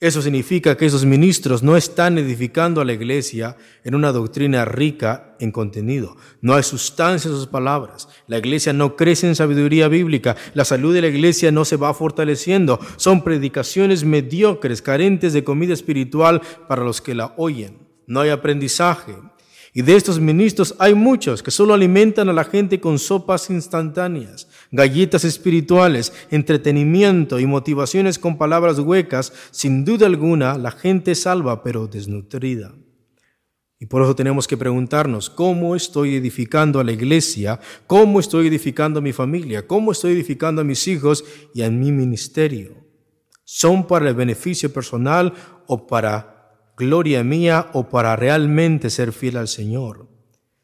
Eso 0.00 0.22
significa 0.22 0.76
que 0.76 0.86
esos 0.86 1.04
ministros 1.04 1.64
no 1.64 1.76
están 1.76 2.18
edificando 2.18 2.80
a 2.80 2.84
la 2.84 2.92
iglesia 2.92 3.56
en 3.82 3.96
una 3.96 4.12
doctrina 4.12 4.64
rica 4.64 5.34
en 5.40 5.50
contenido. 5.50 6.16
No 6.40 6.54
hay 6.54 6.62
sustancia 6.62 7.28
en 7.28 7.34
sus 7.34 7.48
palabras. 7.48 8.08
La 8.28 8.38
iglesia 8.38 8.72
no 8.72 8.94
crece 8.94 9.26
en 9.26 9.34
sabiduría 9.34 9.88
bíblica. 9.88 10.36
La 10.54 10.64
salud 10.64 10.94
de 10.94 11.00
la 11.00 11.08
iglesia 11.08 11.50
no 11.50 11.64
se 11.64 11.74
va 11.74 11.92
fortaleciendo. 11.94 12.78
Son 12.94 13.24
predicaciones 13.24 14.04
mediocres, 14.04 14.82
carentes 14.82 15.32
de 15.32 15.42
comida 15.42 15.74
espiritual 15.74 16.42
para 16.68 16.84
los 16.84 17.00
que 17.00 17.16
la 17.16 17.34
oyen. 17.36 17.78
No 18.06 18.20
hay 18.20 18.30
aprendizaje. 18.30 19.16
Y 19.78 19.82
de 19.82 19.94
estos 19.94 20.18
ministros 20.18 20.74
hay 20.80 20.92
muchos 20.92 21.40
que 21.40 21.52
solo 21.52 21.72
alimentan 21.72 22.28
a 22.28 22.32
la 22.32 22.42
gente 22.42 22.80
con 22.80 22.98
sopas 22.98 23.48
instantáneas, 23.48 24.48
galletas 24.72 25.22
espirituales, 25.22 26.12
entretenimiento 26.32 27.38
y 27.38 27.46
motivaciones 27.46 28.18
con 28.18 28.38
palabras 28.38 28.80
huecas. 28.80 29.32
Sin 29.52 29.84
duda 29.84 30.06
alguna, 30.06 30.58
la 30.58 30.72
gente 30.72 31.14
salva 31.14 31.62
pero 31.62 31.86
desnutrida. 31.86 32.74
Y 33.78 33.86
por 33.86 34.02
eso 34.02 34.16
tenemos 34.16 34.48
que 34.48 34.56
preguntarnos, 34.56 35.30
¿cómo 35.30 35.76
estoy 35.76 36.16
edificando 36.16 36.80
a 36.80 36.84
la 36.84 36.90
iglesia? 36.90 37.60
¿Cómo 37.86 38.18
estoy 38.18 38.48
edificando 38.48 38.98
a 38.98 39.02
mi 39.02 39.12
familia? 39.12 39.64
¿Cómo 39.64 39.92
estoy 39.92 40.10
edificando 40.14 40.60
a 40.60 40.64
mis 40.64 40.88
hijos 40.88 41.24
y 41.54 41.62
a 41.62 41.70
mi 41.70 41.92
ministerio? 41.92 42.74
¿Son 43.44 43.86
para 43.86 44.08
el 44.08 44.16
beneficio 44.16 44.72
personal 44.72 45.32
o 45.68 45.86
para 45.86 46.37
gloria 46.78 47.24
mía 47.24 47.68
o 47.72 47.88
para 47.88 48.16
realmente 48.16 48.88
ser 48.88 49.12
fiel 49.12 49.36
al 49.36 49.48
Señor. 49.48 50.08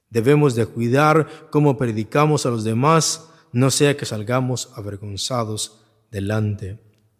Debemos 0.08 0.54
de 0.54 0.66
cuidar 0.66 1.48
cómo 1.50 1.76
predicamos 1.76 2.46
a 2.46 2.50
los 2.50 2.62
demás, 2.64 3.28
no 3.52 3.70
sea 3.70 3.96
que 3.96 4.06
salgamos 4.06 4.70
avergonzados 4.76 5.84
delante 6.10 6.78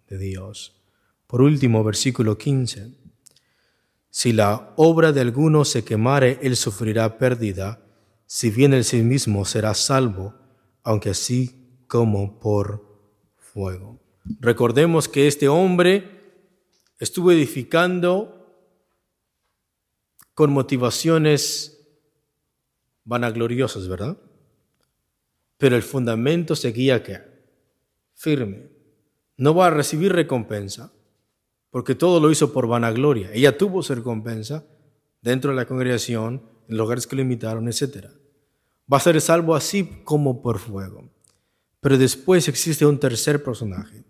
de 0.09 0.19
Dios. 0.19 0.81
Por 1.27 1.43
último, 1.43 1.83
versículo 1.83 2.39
15. 2.39 2.93
Si 4.11 4.33
la 4.33 4.73
obra 4.77 5.11
de 5.11 5.21
alguno 5.21 5.65
se 5.65 5.85
quemare, 5.85 6.39
él 6.41 6.57
sufrirá 6.57 7.19
pérdida, 7.19 7.85
si 8.27 8.51
bien 8.51 8.73
el 8.73 8.85
sí 8.85 9.03
mismo 9.03 9.45
será 9.45 9.75
salvo, 9.75 10.35
aunque 10.85 11.11
así 11.11 11.83
como 11.89 12.39
por 12.39 12.85
fuego. 13.37 14.01
Recordemos 14.41 15.09
que 15.09 15.27
este 15.27 15.49
hombre 15.49 16.15
estuvo 16.99 17.33
edificando 17.33 18.34
con 20.35 20.53
motivaciones 20.53 21.81
vanagloriosas, 23.05 23.89
¿verdad? 23.89 24.19
Pero 25.59 25.77
el 25.77 25.83
fundamento 25.83 26.57
seguía 26.57 27.03
que 27.03 27.21
firme. 28.15 28.69
No 29.37 29.55
va 29.55 29.69
a 29.69 29.71
recibir 29.71 30.13
recompensa, 30.13 30.93
porque 31.71 31.95
todo 31.95 32.21
lo 32.21 32.31
hizo 32.31 32.53
por 32.53 32.67
vanagloria. 32.67 33.33
Ella 33.33 33.57
tuvo 33.57 33.83
su 33.83 33.95
recompensa 33.95 34.65
dentro 35.23 35.51
de 35.51 35.57
la 35.57 35.67
congregación, 35.67 36.43
en 36.69 36.77
lugares 36.77 37.07
que 37.07 37.17
le 37.17 37.23
invitaron, 37.23 37.69
etc. 37.69 38.07
Va 38.93 38.99
a 38.99 39.01
ser 39.01 39.21
salvo 39.21 39.55
así 39.55 40.03
como 40.05 40.43
por 40.43 40.59
fuego. 40.59 41.11
Pero 41.81 41.99
después 41.99 42.49
existe 42.49 42.87
un 42.87 42.99
tercer 42.99 43.43
personaje, 43.43 44.05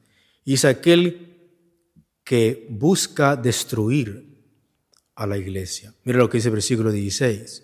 y 0.44 0.54
es 0.54 0.64
aquel 0.64 1.30
que 2.22 2.66
busca 2.70 3.36
destruir 3.36 4.33
a 5.14 5.26
la 5.26 5.38
iglesia. 5.38 5.94
Mira 6.04 6.18
lo 6.18 6.28
que 6.28 6.38
dice 6.38 6.48
el 6.48 6.54
versículo 6.54 6.90
16. 6.90 7.62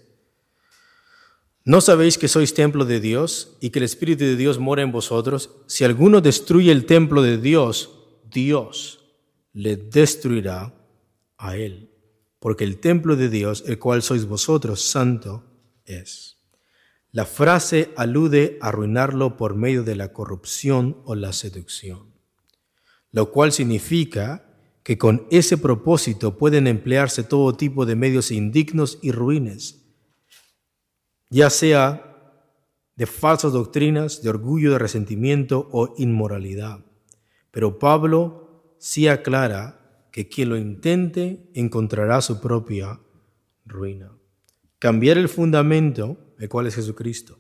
¿No 1.65 1.81
sabéis 1.81 2.17
que 2.17 2.29
sois 2.29 2.55
templo 2.55 2.85
de 2.85 3.01
Dios 3.01 3.57
y 3.61 3.71
que 3.71 3.81
el 3.81 3.85
Espíritu 3.85 4.25
de 4.25 4.37
Dios 4.37 4.59
mora 4.59 4.83
en 4.83 4.93
vosotros? 4.93 5.51
Si 5.67 5.85
alguno 5.85 6.21
destruye 6.21 6.73
el 6.73 6.87
templo 6.87 7.23
de 7.23 7.37
Dios, 7.37 7.91
Dios 8.31 9.01
le 9.53 9.77
destruirá 9.77 10.75
a 11.37 11.57
él, 11.57 11.91
porque 12.39 12.65
el 12.65 12.79
templo 12.79 13.15
de 13.15 13.29
Dios, 13.29 13.65
el 13.67 13.79
cual 13.79 14.03
sois 14.03 14.25
vosotros, 14.25 14.81
santo 14.83 15.45
es. 15.85 16.39
La 17.13 17.27
frase 17.27 17.93
alude 17.97 18.59
a 18.61 18.69
arruinarlo 18.69 19.37
por 19.37 19.55
medio 19.55 19.83
de 19.83 19.97
la 19.97 20.13
corrupción 20.13 21.03
o 21.05 21.15
la 21.15 21.33
seducción, 21.33 22.15
lo 23.11 23.33
cual 23.33 23.53
significa 23.53 24.50
que 24.83 24.99
con 24.99 25.27
ese 25.31 25.59
propósito 25.59 26.39
pueden 26.39 26.67
emplearse 26.67 27.23
todo 27.23 27.57
tipo 27.57 27.87
de 27.87 27.97
medios 27.97 28.31
indignos 28.31 28.99
y 29.03 29.13
ruines, 29.13 29.85
ya 31.29 31.51
sea 31.51 32.07
de 32.97 33.07
falsas 33.07 33.53
doctrinas, 33.53 34.23
de 34.23 34.31
orgullo, 34.31 34.73
de 34.73 34.79
resentimiento 34.79 35.69
o 35.73 35.95
inmoralidad. 35.99 36.85
Pero 37.51 37.79
Pablo 37.79 38.75
sí 38.79 39.09
aclara 39.09 40.09
que 40.13 40.29
quien 40.29 40.49
lo 40.49 40.57
intente 40.57 41.51
encontrará 41.55 42.21
su 42.21 42.41
propia 42.41 43.01
ruina. 43.65 44.13
Cambiar 44.79 45.19
el 45.19 45.29
fundamento, 45.29 46.19
el 46.39 46.49
cual 46.49 46.67
es 46.67 46.75
Jesucristo, 46.75 47.39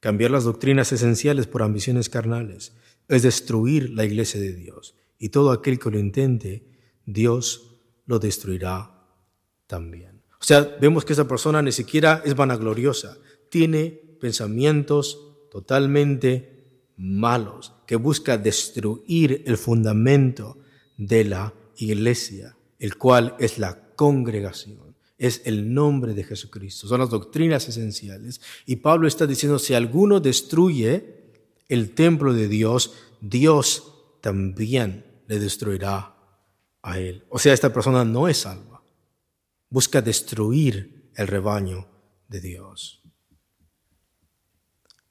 cambiar 0.00 0.30
las 0.30 0.44
doctrinas 0.44 0.92
esenciales 0.92 1.46
por 1.46 1.62
ambiciones 1.62 2.08
carnales, 2.08 2.74
es 3.08 3.22
destruir 3.22 3.90
la 3.90 4.04
iglesia 4.04 4.40
de 4.40 4.54
Dios. 4.54 4.94
Y 5.18 5.30
todo 5.30 5.52
aquel 5.52 5.78
que 5.78 5.90
lo 5.90 5.98
intente 5.98 6.75
Dios 7.06 7.78
lo 8.04 8.18
destruirá 8.18 8.90
también. 9.66 10.22
O 10.40 10.44
sea, 10.44 10.76
vemos 10.80 11.04
que 11.04 11.12
esa 11.12 11.26
persona 11.26 11.62
ni 11.62 11.72
siquiera 11.72 12.22
es 12.24 12.36
vanagloriosa, 12.36 13.16
tiene 13.48 13.90
pensamientos 14.20 15.48
totalmente 15.50 16.92
malos, 16.96 17.72
que 17.86 17.96
busca 17.96 18.36
destruir 18.36 19.42
el 19.46 19.56
fundamento 19.56 20.58
de 20.96 21.24
la 21.24 21.54
iglesia, 21.76 22.56
el 22.78 22.96
cual 22.96 23.36
es 23.38 23.58
la 23.58 23.94
congregación, 23.94 24.96
es 25.18 25.42
el 25.44 25.72
nombre 25.72 26.14
de 26.14 26.24
Jesucristo, 26.24 26.86
son 26.86 27.00
las 27.00 27.10
doctrinas 27.10 27.68
esenciales. 27.68 28.40
Y 28.66 28.76
Pablo 28.76 29.08
está 29.08 29.26
diciendo, 29.26 29.58
si 29.58 29.74
alguno 29.74 30.20
destruye 30.20 31.32
el 31.68 31.94
templo 31.94 32.34
de 32.34 32.48
Dios, 32.48 32.92
Dios 33.20 33.94
también 34.20 35.04
le 35.26 35.38
destruirá 35.38 36.15
O 37.30 37.38
sea, 37.38 37.52
esta 37.52 37.72
persona 37.72 38.04
no 38.04 38.28
es 38.28 38.38
salva. 38.38 38.82
Busca 39.68 40.00
destruir 40.00 41.10
el 41.16 41.26
rebaño 41.26 41.88
de 42.28 42.40
Dios. 42.40 43.02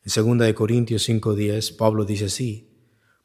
En 0.03 0.37
2 0.37 0.53
Corintios 0.53 1.03
5:10, 1.09 1.75
Pablo 1.75 2.05
dice 2.05 2.25
así, 2.25 2.69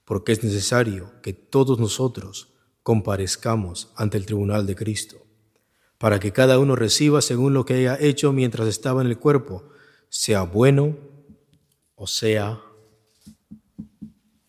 porque 0.04 0.32
es 0.32 0.42
necesario 0.42 1.12
que 1.22 1.32
todos 1.32 1.78
nosotros 1.78 2.52
comparezcamos 2.82 3.92
ante 3.96 4.16
el 4.16 4.26
tribunal 4.26 4.66
de 4.66 4.74
Cristo, 4.74 5.26
para 5.98 6.18
que 6.18 6.32
cada 6.32 6.58
uno 6.58 6.74
reciba 6.74 7.20
según 7.20 7.54
lo 7.54 7.64
que 7.64 7.74
haya 7.74 7.98
hecho 8.00 8.32
mientras 8.32 8.66
estaba 8.66 9.02
en 9.02 9.08
el 9.08 9.18
cuerpo, 9.18 9.68
sea 10.08 10.42
bueno 10.42 10.96
o 11.94 12.06
sea 12.06 12.60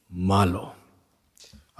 malo. 0.09 0.80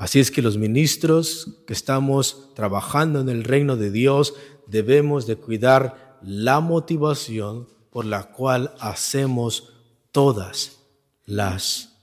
Así 0.02 0.20
es 0.20 0.32
que 0.32 0.42
los 0.42 0.58
ministros 0.58 1.60
que 1.68 1.74
estamos 1.74 2.56
trabajando 2.56 3.20
en 3.20 3.30
el 3.30 3.44
reino 3.44 3.78
de 3.78 3.92
Dios 3.92 4.34
debemos 4.66 5.28
de 5.28 5.36
cuidar 5.36 6.18
la 6.24 6.60
motivación 6.60 7.68
por 7.92 8.06
la 8.06 8.24
cual 8.32 8.74
hacemos 8.80 9.74
todas 10.12 10.80
las 11.28 12.00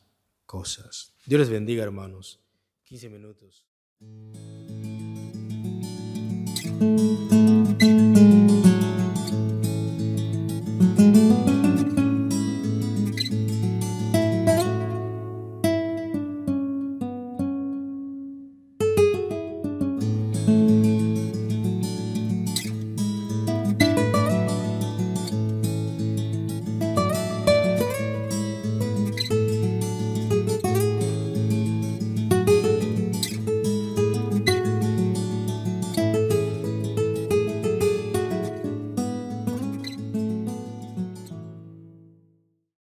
cosas. 0.46 1.12
Dios 1.26 1.40
les 1.40 1.50
bendiga, 1.50 1.82
hermanos. 1.82 2.38
15 2.84 3.08
minutos. 3.08 3.64